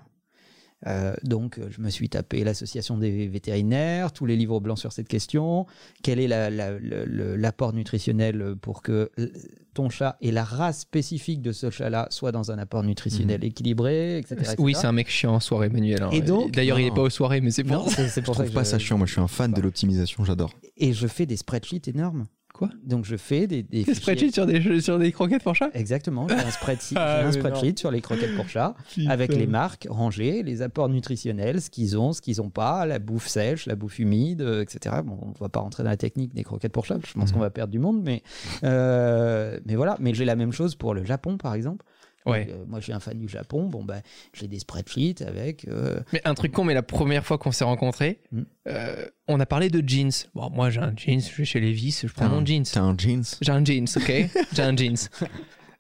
Euh, 0.87 1.15
donc, 1.23 1.59
euh, 1.59 1.69
je 1.71 1.81
me 1.81 1.91
suis 1.91 2.09
tapé 2.09 2.43
l'association 2.45 2.99
des 2.99 3.29
vétérinaires, 3.29 4.13
tous 4.13 4.27
les 4.27 4.37
livres 4.37 4.59
blancs 4.61 4.79
sur 4.79 4.93
cette 4.93 5.09
question. 5.09 5.67
Quel 6.03 6.19
est 6.19 6.29
la- 6.29 6.51
la- 6.51 6.73
l'apport 6.81 7.73
nutritionnel 7.73 8.55
pour 8.61 8.83
que 8.83 9.11
euh, 9.19 9.29
ton 9.75 9.89
chat 9.91 10.17
et 10.21 10.33
la 10.33 10.45
race 10.45 10.81
spécifique 10.81 11.41
de 11.41 11.53
ce 11.53 11.71
chat-là 11.71 12.07
soient 12.11 12.33
dans 12.33 12.51
un 12.51 12.59
apport 12.59 12.83
nutritionnel 12.83 13.45
équilibré, 13.45 14.19
etc. 14.19 14.35
etc. 14.41 14.55
Oui, 14.59 14.75
c'est 14.75 14.87
un 14.87 14.93
mec 14.93 15.09
chiant 15.09 15.35
en 15.35 15.41
soirée, 15.41 15.69
Manuel. 15.69 16.03
hein. 16.03 16.11
Et 16.13 16.21
donc- 16.21 16.51
D'ailleurs, 16.53 16.79
il 16.81 16.87
est 16.87 16.89
Non. 16.91 16.95
pas 16.97 17.03
aux 17.03 17.11
soirées, 17.11 17.41
mais 17.41 17.51
c'est 17.51 17.63
Non, 17.63 17.85
pour 17.85 17.91
Je 17.91 17.97
pour 17.97 18.05
ça 18.11 18.21
trouve 18.23 18.47
que 18.49 18.53
pas 18.53 18.65
je- 18.65 18.69
ça 18.69 18.79
chiant. 18.79 18.99
Moi, 18.99 19.07
je 19.07 19.13
suis 19.13 19.21
un 19.21 19.29
fan 19.29 19.53
de 19.53 19.61
l'optimisation. 19.61 20.25
J'adore. 20.25 20.53
Et 20.77 20.93
je 20.93 21.07
fais 21.07 21.27
des 21.27 21.37
spreadsheets 21.37 21.89
énormes. 21.89 22.27
Quoi? 22.53 22.69
Donc, 22.85 23.05
je 23.07 23.17
fais 23.17 23.47
des, 23.47 23.63
des 23.63 23.83
Des 23.85 23.95
spreadsheets 23.95 24.31
sur 24.33 24.45
des, 24.47 24.81
sur 24.83 24.99
des 24.99 25.11
croquettes 25.11 25.43
pour 25.43 25.55
chat 25.55 25.71
Exactement, 25.75 26.29
j'ai 26.29 26.35
un 26.35 26.51
spreadsheet, 26.51 26.95
Ah, 26.99 27.27
un 27.27 27.33
spreadsheet 27.33 27.79
sur 27.79 27.91
les 27.91 28.01
croquettes 28.03 28.37
pour 28.37 28.49
chat. 28.49 28.75
avec 29.09 29.33
les 29.35 29.47
marques 29.47 29.87
rangées, 29.89 30.43
les 30.43 30.61
apports 30.63 30.89
nutritionnels, 30.91 31.61
ce 31.63 31.71
qu'ils 31.71 31.97
ont, 31.99 32.13
ce 32.13 32.21
qu'ils 32.21 32.39
n'ont 32.39 32.51
pas, 32.51 32.85
la 32.87 32.99
bouffe 32.99 33.27
sèche, 33.27 33.65
la 33.67 33.75
bouffe 33.75 33.99
humide, 33.99 34.43
euh, 34.43 34.63
etc. 34.63 34.97
Bon, 35.05 35.19
on 35.23 35.29
ne 35.29 35.35
va 35.41 35.49
pas 35.49 35.61
rentrer 35.61 35.83
dans 35.83 35.91
la 35.91 35.97
technique 35.97 36.35
des 36.35 36.45
croquettes 36.45 36.73
pour 36.73 36.85
chat, 36.85 36.99
je 37.07 37.13
pense 37.15 37.31
Mhm. 37.31 37.35
qu'on 37.35 37.41
va 37.41 37.51
perdre 37.51 37.73
du 37.73 37.79
monde, 37.79 38.03
mais, 38.03 38.23
euh, 38.65 39.59
mais 39.67 39.75
voilà. 39.77 39.97
Mais 40.01 40.15
j'ai 40.15 40.25
la 40.25 40.37
même 40.37 40.53
chose 40.53 40.75
pour 40.75 40.95
le 40.95 41.05
Japon, 41.05 41.39
par 41.39 41.55
exemple. 41.55 41.85
Ouais. 42.27 42.45
Donc, 42.47 42.55
euh, 42.55 42.65
moi, 42.67 42.79
je 42.81 42.85
suis 42.85 42.93
un 42.93 43.01
fan 43.01 43.19
du 43.19 43.29
Japon. 43.29 43.67
Bon, 43.67 43.85
ben, 43.85 44.01
j'ai 44.33 44.47
des 44.49 44.59
spreadsheets 44.61 45.23
avec. 45.27 45.67
euh, 45.69 46.01
Mais 46.13 46.21
un 46.25 46.35
truc 46.35 46.53
con, 46.53 46.65
mais 46.65 46.75
la 46.75 46.83
première 46.83 47.25
fois 47.27 47.39
qu'on 47.39 47.53
s'est 47.53 47.65
rencontrés, 47.65 48.21
Mm. 48.31 48.43
euh, 48.69 49.07
on 49.29 49.41
a 49.41 49.47
parlé 49.47 49.71
de 49.71 49.83
jeans. 49.87 50.13
Bon, 50.35 50.49
moi 50.51 50.71
j'ai 50.71 50.81
un 50.81 50.95
jeans, 50.97 51.21
je 51.21 51.35
vais 51.37 51.45
chez 51.45 51.61
Levi's, 51.61 52.03
je 52.07 52.13
prends 52.13 52.29
mon 52.29 52.45
jeans. 52.47 52.65
T'as 52.65 52.81
un 52.83 52.97
jeans. 52.97 53.25
J'ai 53.41 53.53
un 53.53 53.65
jeans, 53.65 53.87
ok 53.97 54.13
J'ai 54.53 54.63
un 54.63 54.77
jeans. 54.77 54.97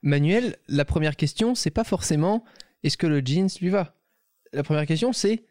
Manuel, 0.02 0.56
la 0.68 0.84
première 0.84 1.16
question, 1.16 1.54
c'est 1.54 1.70
pas 1.70 1.84
forcément 1.84 2.44
est-ce 2.82 2.96
que 2.96 3.06
le 3.06 3.22
jeans 3.24 3.48
lui 3.60 3.68
va? 3.68 3.94
La 4.52 4.62
première 4.62 4.86
question, 4.86 5.12
c'est 5.12 5.44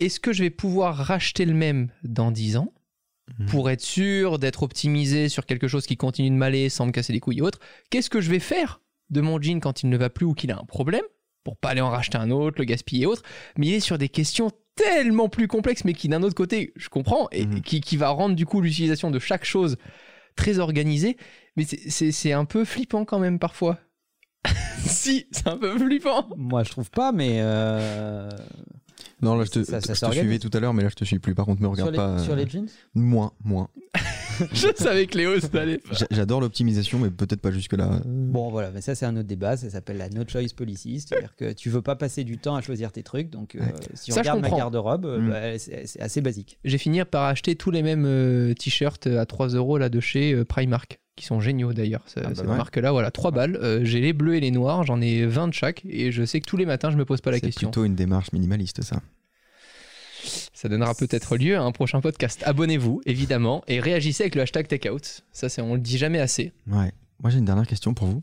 est-ce 0.00 0.18
que 0.20 0.32
je 0.32 0.42
vais 0.42 0.50
pouvoir 0.50 0.96
racheter 0.96 1.44
le 1.44 1.54
même 1.54 1.90
dans 2.02 2.30
10 2.30 2.56
ans 2.56 2.72
Mhm. 3.40 3.46
pour 3.46 3.70
être 3.70 3.80
sûr 3.80 4.38
d'être 4.38 4.62
optimisé 4.62 5.28
sur 5.28 5.46
quelque 5.46 5.66
chose 5.66 5.84
qui 5.84 5.96
continue 5.96 6.30
de 6.30 6.36
m'aller 6.36 6.68
sans 6.68 6.86
me 6.86 6.92
casser 6.92 7.12
les 7.12 7.18
couilles 7.18 7.38
et 7.38 7.42
autres? 7.42 7.58
Qu'est-ce 7.90 8.08
que 8.08 8.20
je 8.20 8.30
vais 8.30 8.38
faire 8.38 8.80
de 9.10 9.20
mon 9.20 9.40
jean 9.40 9.60
quand 9.60 9.82
il 9.82 9.88
ne 9.88 9.96
va 9.96 10.10
plus 10.10 10.26
ou 10.26 10.34
qu'il 10.34 10.50
a 10.52 10.58
un 10.58 10.64
problème 10.64 11.04
pour 11.44 11.56
pas 11.56 11.68
aller 11.70 11.80
en 11.80 11.90
racheter 11.90 12.18
un 12.18 12.30
autre, 12.30 12.56
le 12.58 12.64
gaspiller 12.64 13.04
et 13.04 13.06
autres 13.06 13.22
Mais 13.56 13.66
il 13.68 13.74
est 13.74 13.80
sur 13.80 13.98
des 13.98 14.08
questions 14.08 14.50
tellement 14.74 15.28
plus 15.28 15.46
complexes, 15.48 15.84
mais 15.84 15.94
qui 15.94 16.08
d'un 16.08 16.22
autre 16.22 16.34
côté, 16.34 16.72
je 16.76 16.88
comprends, 16.88 17.28
et 17.32 17.46
Mhm. 17.46 17.62
qui, 17.62 17.80
qui 17.80 17.96
va 17.96 18.08
rendre 18.10 18.34
du 18.34 18.44
coup 18.46 18.60
l'utilisation 18.60 19.10
de 19.10 19.18
chaque 19.18 19.44
chose 19.44 19.76
très 20.36 20.58
organisée. 20.58 21.16
Mais 21.56 21.64
c'est- 21.64 22.32
un 22.32 22.44
peu 22.44 22.64
flippant 22.66 23.04
quand 23.06 23.18
même 23.18 23.38
parfois. 23.38 23.78
si, 24.78 25.26
c'est 25.30 25.46
un 25.48 25.56
peu 25.56 25.78
flippant. 25.78 26.28
Moi, 26.36 26.62
je 26.64 26.70
trouve 26.70 26.90
pas, 26.90 27.10
mais 27.12 27.38
euh, 27.40 28.28
Non, 29.22 29.36
là, 29.36 29.44
je 29.44 29.50
te, 29.50 29.64
Ça- 29.64 29.80
ça 29.80 29.80
je 29.80 29.86
te 29.92 29.94
s'organise. 29.98 30.20
suivais 30.24 30.38
tout 30.38 30.50
à 30.52 30.60
l'heure, 30.60 30.74
mais 30.74 30.82
là, 30.82 30.88
je 30.90 30.94
te 30.94 31.04
suis 31.04 31.18
plus. 31.18 31.34
Par 31.34 31.46
contre, 31.46 31.60
me 31.62 31.66
sur, 31.66 31.72
regarde 31.72 31.92
les, 31.92 31.96
pas. 31.96 32.18
sur 32.18 32.32
euh, 32.34 32.36
les 32.36 32.48
jeans? 32.48 32.68
Moins, 32.94 33.32
moins. 33.44 33.68
Je 34.52 34.68
savais 34.76 35.06
que 35.06 35.16
Léo, 35.18 35.32
allait. 35.54 35.80
J'a- 35.92 36.06
J'adore 36.10 36.40
l'optimisation, 36.40 36.98
mais 36.98 37.10
peut-être 37.10 37.40
pas 37.40 37.50
jusque-là. 37.50 38.00
Bon, 38.04 38.50
voilà, 38.50 38.70
mais 38.70 38.80
ça, 38.80 38.94
c'est 38.94 39.06
un 39.06 39.16
autre 39.16 39.26
débat. 39.28 39.56
Ça 39.56 39.70
s'appelle 39.70 39.96
la 39.98 40.08
no 40.08 40.22
choice 40.26 40.54
policy. 40.56 41.00
C'est-à-dire 41.00 41.34
que 41.36 41.52
tu 41.52 41.70
veux 41.70 41.82
pas 41.82 41.96
passer 41.96 42.24
du 42.24 42.38
temps 42.38 42.56
à 42.56 42.60
choisir 42.60 42.92
tes 42.92 43.02
trucs. 43.02 43.30
Donc, 43.30 43.54
euh, 43.54 43.60
Ouais. 43.60 43.72
si 43.94 44.12
on 44.12 44.14
Ça, 44.14 44.20
regarde 44.22 44.40
ma 44.40 44.50
garde-robe, 44.50 45.06
euh, 45.06 45.18
Mm. 45.20 45.30
bah, 45.30 45.58
c'est 45.58 45.86
c'est 45.86 46.00
assez 46.00 46.20
basique. 46.20 46.58
J'ai 46.64 46.78
fini 46.78 47.02
par 47.04 47.24
acheter 47.24 47.54
tous 47.56 47.70
les 47.70 47.82
mêmes 47.82 48.04
euh, 48.06 48.54
t-shirts 48.54 49.06
à 49.06 49.26
3 49.26 49.48
euros 49.48 49.78
là 49.78 49.88
de 49.88 50.00
chez 50.00 50.32
euh, 50.32 50.44
Primark, 50.44 50.98
qui 51.16 51.24
sont 51.26 51.40
géniaux 51.40 51.72
d'ailleurs. 51.72 52.02
Ah 52.16 52.20
bah 52.22 52.28
cette 52.34 52.46
ouais. 52.46 52.56
marque-là, 52.56 52.92
voilà, 52.92 53.10
3 53.10 53.30
balles. 53.30 53.56
Euh, 53.62 53.80
j'ai 53.84 54.00
les 54.00 54.12
bleus 54.12 54.36
et 54.36 54.40
les 54.40 54.50
noirs, 54.50 54.84
j'en 54.84 55.00
ai 55.00 55.24
20 55.26 55.48
de 55.48 55.54
chaque, 55.54 55.82
et 55.88 56.12
je 56.12 56.24
sais 56.24 56.40
que 56.40 56.46
tous 56.46 56.56
les 56.56 56.66
matins, 56.66 56.90
je 56.90 56.96
me 56.96 57.04
pose 57.04 57.20
pas 57.20 57.30
la 57.30 57.36
C'est 57.38 57.46
question. 57.46 57.68
plutôt 57.70 57.84
une 57.84 57.94
démarche 57.94 58.32
minimaliste, 58.32 58.82
ça. 58.82 59.00
Ça 60.56 60.70
donnera 60.70 60.94
peut-être 60.94 61.36
lieu 61.36 61.58
à 61.58 61.62
un 61.62 61.70
prochain 61.70 62.00
podcast. 62.00 62.42
Abonnez-vous, 62.46 63.02
évidemment, 63.04 63.62
et 63.68 63.78
réagissez 63.78 64.22
avec 64.22 64.34
le 64.36 64.40
hashtag 64.40 64.66
takeout. 64.66 65.20
Ça, 65.30 65.50
c'est, 65.50 65.60
on 65.60 65.74
le 65.74 65.80
dit 65.80 65.98
jamais 65.98 66.18
assez. 66.18 66.54
Ouais. 66.66 66.94
Moi, 67.20 67.28
j'ai 67.28 67.36
une 67.36 67.44
dernière 67.44 67.66
question 67.66 67.92
pour 67.92 68.08
vous. 68.08 68.22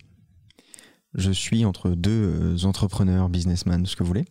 Je 1.14 1.30
suis 1.30 1.64
entre 1.64 1.92
deux 1.92 2.56
euh, 2.56 2.66
entrepreneurs, 2.66 3.30
businessmen, 3.30 3.86
ce 3.86 3.96
que 3.96 4.02
vous 4.02 4.08
voulez, 4.08 4.26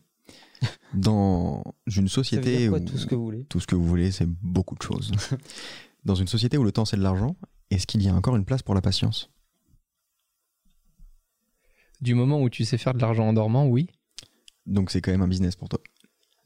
dans 0.94 1.62
une 1.86 1.92
Ça 1.94 2.00
veut 2.00 2.08
société 2.08 2.56
dire 2.56 2.70
quoi, 2.70 2.80
où 2.80 2.84
tout 2.84 2.98
ce 2.98 3.06
que 3.06 3.14
vous 3.14 3.22
voulez? 3.22 3.44
tout 3.44 3.60
ce 3.60 3.68
que 3.68 3.76
vous 3.76 3.84
voulez, 3.84 4.10
c'est 4.10 4.26
beaucoup 4.26 4.74
de 4.74 4.82
choses. 4.82 5.12
dans 6.04 6.16
une 6.16 6.26
société 6.26 6.58
où 6.58 6.64
le 6.64 6.72
temps 6.72 6.84
c'est 6.84 6.96
de 6.96 7.02
l'argent, 7.02 7.36
est-ce 7.70 7.86
qu'il 7.86 8.02
y 8.02 8.08
a 8.08 8.14
encore 8.16 8.34
une 8.34 8.44
place 8.44 8.64
pour 8.64 8.74
la 8.74 8.80
patience? 8.80 9.30
Du 12.00 12.16
moment 12.16 12.42
où 12.42 12.50
tu 12.50 12.64
sais 12.64 12.78
faire 12.78 12.94
de 12.94 13.00
l'argent 13.00 13.28
en 13.28 13.32
dormant, 13.32 13.68
oui. 13.68 13.86
Donc 14.66 14.90
c'est 14.90 15.00
quand 15.00 15.12
même 15.12 15.22
un 15.22 15.28
business 15.28 15.54
pour 15.54 15.68
toi? 15.68 15.78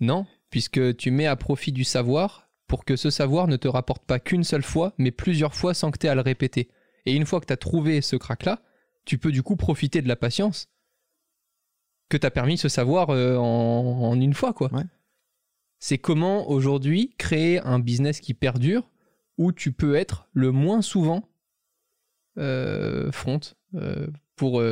Non, 0.01 0.27
puisque 0.51 0.97
tu 0.97 1.11
mets 1.11 1.27
à 1.27 1.37
profit 1.37 1.73
du 1.73 1.85
savoir 1.85 2.49
pour 2.67 2.85
que 2.85 2.97
ce 2.97 3.11
savoir 3.11 3.47
ne 3.49 3.57
te 3.57 3.69
rapporte 3.69 4.05
pas 4.05 4.19
qu'une 4.19 4.45
seule 4.45 4.63
fois, 4.63 4.95
mais 4.99 5.11
plusieurs 5.11 5.55
fois 5.55 5.75
sans 5.75 5.91
que 5.91 5.99
tu 5.99 6.07
aies 6.07 6.11
à 6.11 6.15
le 6.15 6.21
répéter. 6.21 6.69
Et 7.05 7.15
une 7.15 7.27
fois 7.27 7.41
que 7.41 7.47
tu 7.47 7.53
as 7.53 7.57
trouvé 7.57 8.01
ce 8.01 8.17
crack-là, 8.17 8.63
tu 9.05 9.19
peux 9.19 9.31
du 9.31 9.43
coup 9.43 9.57
profiter 9.57 10.03
de 10.03 10.09
la 10.09 10.17
patience 10.17 10.69
que 12.09 12.17
t'as 12.17 12.31
permis 12.31 12.59
ce 12.59 12.69
savoir 12.69 13.11
euh, 13.11 13.37
en, 13.37 13.43
en 13.43 14.21
une 14.21 14.35
fois, 14.35 14.53
quoi. 14.53 14.73
Ouais. 14.73 14.85
C'est 15.79 15.99
comment 15.99 16.49
aujourd'hui 16.49 17.15
créer 17.19 17.61
un 17.61 17.79
business 17.79 18.21
qui 18.21 18.35
perdure 18.35 18.91
où 19.39 19.53
tu 19.53 19.73
peux 19.73 19.95
être 19.95 20.29
le 20.33 20.51
moins 20.51 20.83
souvent 20.83 21.29
euh, 22.39 23.11
front 23.13 23.41
euh, 23.75 24.07
pour, 24.37 24.63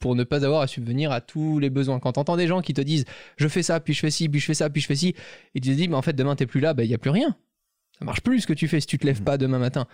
pour 0.00 0.16
ne 0.16 0.24
pas 0.24 0.44
avoir 0.44 0.62
à 0.62 0.66
subvenir 0.66 1.12
à 1.12 1.20
tous 1.20 1.58
les 1.60 1.70
besoins. 1.70 2.00
Quand 2.00 2.12
t'entends 2.12 2.36
des 2.36 2.46
gens 2.48 2.60
qui 2.62 2.74
te 2.74 2.80
disent 2.80 3.04
je 3.36 3.46
fais 3.46 3.62
ça, 3.62 3.78
puis 3.78 3.94
je 3.94 4.00
fais 4.00 4.10
ci, 4.10 4.28
puis 4.28 4.40
je 4.40 4.46
fais 4.46 4.54
ça, 4.54 4.68
puis 4.70 4.80
je 4.82 4.86
fais 4.86 4.96
ci, 4.96 5.14
et 5.54 5.60
tu 5.60 5.68
te 5.70 5.74
dis 5.74 5.86
mais 5.88 5.94
en 5.96 6.02
fait 6.02 6.14
demain 6.14 6.34
t'es 6.34 6.46
plus 6.46 6.60
là, 6.60 6.74
il 6.78 6.88
n'y 6.88 6.94
a 6.94 6.98
plus 6.98 7.10
rien. 7.10 7.36
Ça 7.98 8.04
marche 8.04 8.22
plus 8.22 8.40
ce 8.40 8.46
que 8.46 8.52
tu 8.54 8.66
fais 8.66 8.80
si 8.80 8.86
tu 8.86 8.98
te 8.98 9.06
lèves 9.06 9.18
Mhm. 9.20 9.24
pas 9.24 9.38
demain 9.38 9.58
matin. 9.58 9.86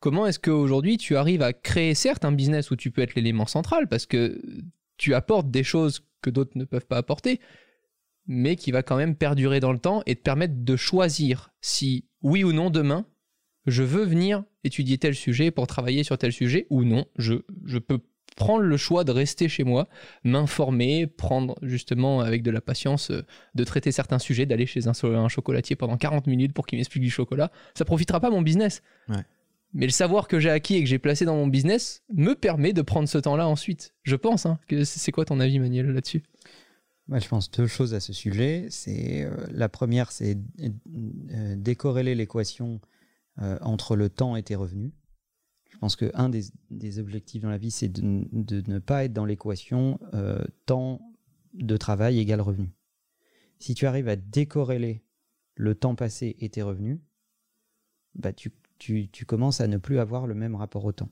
Comment 0.00 0.26
est-ce 0.26 0.38
qu'aujourd'hui 0.40 0.96
tu 0.96 1.16
arrives 1.16 1.42
à 1.42 1.52
créer 1.52 1.94
certes 1.94 2.24
un 2.24 2.32
business 2.32 2.70
où 2.70 2.76
tu 2.76 2.90
peux 2.90 3.02
être 3.02 3.14
l'élément 3.14 3.46
central 3.46 3.86
parce 3.86 4.06
que 4.06 4.40
tu 4.96 5.14
apportes 5.14 5.50
des 5.50 5.62
choses 5.62 6.00
que 6.22 6.30
d'autres 6.30 6.56
ne 6.56 6.64
peuvent 6.64 6.86
pas 6.86 6.96
apporter, 6.96 7.38
mais 8.26 8.56
qui 8.56 8.70
va 8.70 8.82
quand 8.82 8.96
même 8.96 9.14
perdurer 9.14 9.60
dans 9.60 9.72
le 9.72 9.78
temps 9.78 10.02
et 10.06 10.16
te 10.16 10.22
permettre 10.22 10.54
de 10.56 10.76
choisir 10.76 11.52
si 11.60 12.06
oui 12.22 12.44
ou 12.44 12.52
non 12.52 12.70
demain 12.70 13.06
je 13.66 13.82
veux 13.82 14.04
venir 14.04 14.42
étudier 14.64 14.96
tel 14.96 15.14
sujet 15.14 15.50
pour 15.50 15.66
travailler 15.66 16.02
sur 16.02 16.16
tel 16.16 16.32
sujet 16.32 16.66
ou 16.70 16.84
non, 16.84 17.04
je, 17.16 17.34
je 17.66 17.78
peux 17.78 17.98
prendre 18.36 18.62
le 18.62 18.76
choix 18.76 19.04
de 19.04 19.12
rester 19.12 19.48
chez 19.48 19.64
moi, 19.64 19.88
m'informer, 20.24 21.06
prendre 21.06 21.56
justement 21.62 22.20
avec 22.20 22.42
de 22.42 22.50
la 22.50 22.60
patience 22.60 23.10
euh, 23.10 23.22
de 23.54 23.64
traiter 23.64 23.92
certains 23.92 24.18
sujets, 24.18 24.46
d'aller 24.46 24.66
chez 24.66 24.88
un, 24.88 25.28
chocolatier 25.28 25.76
pendant 25.76 25.96
40 25.96 26.26
minutes 26.26 26.52
pour 26.52 26.66
qu'il 26.66 26.78
m'explique 26.78 27.02
du 27.02 27.10
chocolat. 27.10 27.50
Ça 27.74 27.84
profitera 27.84 28.20
pas 28.20 28.28
à 28.28 28.30
mon 28.30 28.42
business. 28.42 28.82
Ouais. 29.08 29.24
Mais 29.72 29.86
le 29.86 29.92
savoir 29.92 30.26
que 30.26 30.40
j'ai 30.40 30.50
acquis 30.50 30.76
et 30.76 30.82
que 30.82 30.88
j'ai 30.88 30.98
placé 30.98 31.24
dans 31.24 31.36
mon 31.36 31.46
business 31.46 32.02
me 32.12 32.34
permet 32.34 32.72
de 32.72 32.82
prendre 32.82 33.08
ce 33.08 33.18
temps-là 33.18 33.46
ensuite. 33.46 33.94
Je 34.02 34.16
pense. 34.16 34.46
hein, 34.46 34.58
que 34.66 34.84
c'est 34.84 35.12
quoi 35.12 35.24
ton 35.24 35.38
avis, 35.38 35.58
Manuel, 35.58 35.92
là-dessus? 35.92 36.24
Moi, 37.06 37.18
je 37.18 37.28
pense 37.28 37.50
deux 37.50 37.66
choses 37.66 37.94
à 37.94 38.00
ce 38.00 38.12
sujet. 38.12 38.66
C'est 38.70 39.24
euh, 39.24 39.30
la 39.50 39.68
première, 39.68 40.12
c'est 40.12 40.38
euh, 40.60 41.56
décorréler 41.56 42.14
l'équation 42.14 42.80
euh, 43.42 43.58
entre 43.62 43.96
le 43.96 44.08
temps 44.08 44.36
et 44.36 44.42
tes 44.42 44.54
revenus. 44.54 44.92
Je 45.80 45.86
pense 45.86 45.96
que 45.96 46.10
un 46.12 46.28
des, 46.28 46.42
des 46.68 46.98
objectifs 46.98 47.40
dans 47.40 47.48
la 47.48 47.56
vie, 47.56 47.70
c'est 47.70 47.88
de, 47.88 48.28
de 48.32 48.62
ne 48.70 48.78
pas 48.78 49.04
être 49.04 49.14
dans 49.14 49.24
l'équation 49.24 49.98
euh, 50.12 50.44
temps 50.66 51.00
de 51.54 51.74
travail 51.78 52.18
égale 52.18 52.42
revenu. 52.42 52.70
Si 53.60 53.74
tu 53.74 53.86
arrives 53.86 54.08
à 54.08 54.16
décorréler 54.16 55.02
le 55.54 55.74
temps 55.74 55.94
passé 55.94 56.36
et 56.38 56.50
tes 56.50 56.60
revenus, 56.60 57.00
bah 58.14 58.34
tu, 58.34 58.52
tu, 58.78 59.08
tu 59.08 59.24
commences 59.24 59.62
à 59.62 59.68
ne 59.68 59.78
plus 59.78 59.98
avoir 59.98 60.26
le 60.26 60.34
même 60.34 60.54
rapport 60.54 60.84
au 60.84 60.92
temps. 60.92 61.08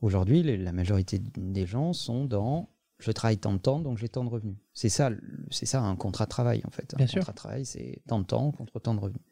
Aujourd'hui, 0.00 0.44
la 0.44 0.70
majorité 0.70 1.18
des 1.18 1.66
gens 1.66 1.92
sont 1.92 2.24
dans 2.24 2.68
je 3.00 3.10
travaille 3.10 3.38
tant 3.38 3.52
de 3.52 3.58
temps, 3.58 3.80
donc 3.80 3.98
j'ai 3.98 4.08
tant 4.08 4.22
de 4.22 4.28
revenus. 4.28 4.58
C'est 4.74 4.90
ça, 4.90 5.10
c'est 5.50 5.66
ça 5.66 5.82
un 5.82 5.96
contrat 5.96 6.26
de 6.26 6.30
travail 6.30 6.62
en 6.64 6.70
fait. 6.70 6.94
Bien 6.96 7.06
un 7.06 7.08
sûr. 7.08 7.18
contrat 7.18 7.32
de 7.32 7.36
travail, 7.36 7.66
c'est 7.66 8.00
tant 8.06 8.20
de 8.20 8.26
temps 8.26 8.52
contre 8.52 8.78
tant 8.78 8.94
de 8.94 9.00
revenus. 9.00 9.24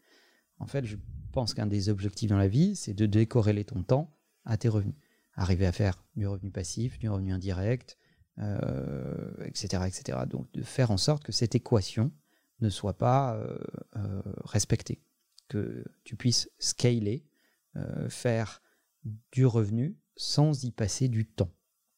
En 0.59 0.67
fait, 0.67 0.85
je 0.85 0.97
pense 1.31 1.55
qu'un 1.55 1.69
des 1.69 1.89
objectifs 1.89 2.29
dans 2.29 2.37
la 2.37 2.49
vie, 2.49 2.75
c'est 2.75 2.95
de 2.95 3.07
décorréler 3.07 3.65
ton 3.65 3.85
temps 3.85 4.13
à 4.45 4.57
tes 4.57 4.69
revenus. 4.69 4.97
Arriver 5.35 5.67
à 5.67 5.73
faire 5.73 6.05
du 6.17 6.27
revenu 6.27 6.51
passif, 6.51 6.99
du 6.99 7.09
revenu 7.09 7.33
indirect, 7.33 7.97
euh, 8.39 9.45
etc., 9.45 9.85
etc. 9.87 10.19
Donc 10.29 10.51
de 10.53 10.63
faire 10.63 10.91
en 10.91 10.97
sorte 10.97 11.25
que 11.25 11.33
cette 11.33 11.55
équation 11.55 12.11
ne 12.61 12.71
soit 12.71 12.97
pas 12.97 13.35
euh, 13.35 13.59
euh, 13.97 14.23
respectée, 14.45 15.03
que 15.49 15.85
tu 16.05 16.17
puisses 16.17 16.51
scaler, 16.59 17.27
faire 18.09 18.63
du 19.31 19.47
revenu 19.47 19.97
sans 20.17 20.65
y 20.65 20.73
passer 20.73 21.09
du 21.09 21.25
temps. 21.25 21.53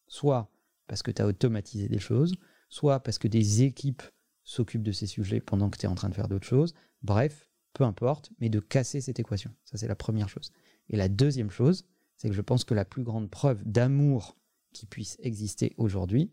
Soit 0.06 0.52
parce 0.86 1.02
que 1.02 1.10
tu 1.10 1.22
as 1.22 1.26
automatisé 1.26 1.88
des 1.88 1.98
choses, 1.98 2.34
soit 2.68 3.00
parce 3.00 3.18
que 3.18 3.26
des 3.26 3.62
équipes 3.62 4.02
s'occupent 4.44 4.82
de 4.82 4.92
ces 4.92 5.06
sujets 5.06 5.40
pendant 5.40 5.70
que 5.70 5.78
tu 5.78 5.86
es 5.86 5.88
en 5.88 5.94
train 5.94 6.10
de 6.10 6.14
faire 6.14 6.28
d'autres 6.28 6.46
choses. 6.46 6.74
Bref, 7.02 7.48
peu 7.72 7.84
importe, 7.84 8.30
mais 8.38 8.50
de 8.50 8.60
casser 8.60 9.00
cette 9.00 9.18
équation. 9.18 9.54
Ça, 9.64 9.78
c'est 9.78 9.88
la 9.88 9.96
première 9.96 10.28
chose. 10.28 10.52
Et 10.88 10.96
la 10.96 11.08
deuxième 11.08 11.50
chose, 11.50 11.86
c'est 12.22 12.28
que 12.28 12.34
je 12.36 12.40
pense 12.40 12.62
que 12.62 12.72
la 12.72 12.84
plus 12.84 13.02
grande 13.02 13.28
preuve 13.28 13.64
d'amour 13.64 14.36
qui 14.72 14.86
puisse 14.86 15.16
exister 15.22 15.74
aujourd'hui, 15.76 16.30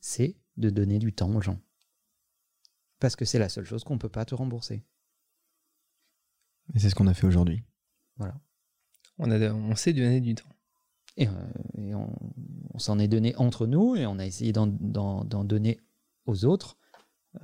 c'est 0.00 0.34
de 0.56 0.70
donner 0.70 0.98
du 0.98 1.12
temps 1.12 1.30
aux 1.34 1.42
gens. 1.42 1.60
Parce 3.00 3.16
que 3.16 3.26
c'est 3.26 3.38
la 3.38 3.50
seule 3.50 3.66
chose 3.66 3.84
qu'on 3.84 3.92
ne 3.94 3.98
peut 3.98 4.08
pas 4.08 4.24
te 4.24 4.34
rembourser. 4.34 4.82
Et 6.74 6.78
c'est 6.78 6.88
ce 6.88 6.94
qu'on 6.94 7.06
a 7.06 7.12
fait 7.12 7.26
aujourd'hui. 7.26 7.62
Voilà. 8.16 8.40
on, 9.18 9.30
a, 9.30 9.38
on 9.52 9.76
sait 9.76 9.92
donner 9.92 10.22
du 10.22 10.34
temps. 10.36 10.48
Et, 11.18 11.28
euh, 11.28 11.32
et 11.76 11.94
on, 11.94 12.10
on 12.72 12.78
s'en 12.78 12.98
est 12.98 13.06
donné 13.08 13.36
entre 13.36 13.66
nous 13.66 13.94
et 13.94 14.06
on 14.06 14.18
a 14.18 14.24
essayé 14.24 14.52
d'en- 14.52 14.66
d'en 14.66 15.22
d'en 15.24 15.44
donner 15.44 15.78
aux 16.24 16.46
autres 16.46 16.78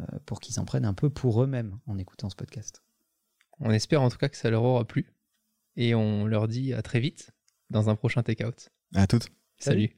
euh, 0.01 0.19
pour 0.25 0.41
qu'ils 0.41 0.55
s'en 0.55 0.65
prennent 0.65 0.87
un 0.87 0.95
peu 0.95 1.11
pour 1.11 1.43
eux-mêmes 1.43 1.79
en 1.87 1.99
écoutant 1.99 2.31
ce 2.31 2.37
podcast. 2.37 2.83
On 3.61 3.71
espère 3.71 4.01
en 4.01 4.09
tout 4.09 4.17
cas 4.17 4.31
que 4.31 4.37
ça 4.39 4.49
leur 4.49 4.63
aura 4.63 4.87
plu. 4.87 5.13
Et 5.77 5.95
on 5.95 6.25
leur 6.27 6.49
dit 6.49 6.73
à 6.73 6.81
très 6.81 7.01
vite 7.01 7.33
dans 7.73 7.91
un 7.91 7.97
prochain 7.97 8.23
take-out. 8.23 8.69
À 8.95 9.07
toutes. 9.07 9.29
Salut. 9.59 9.91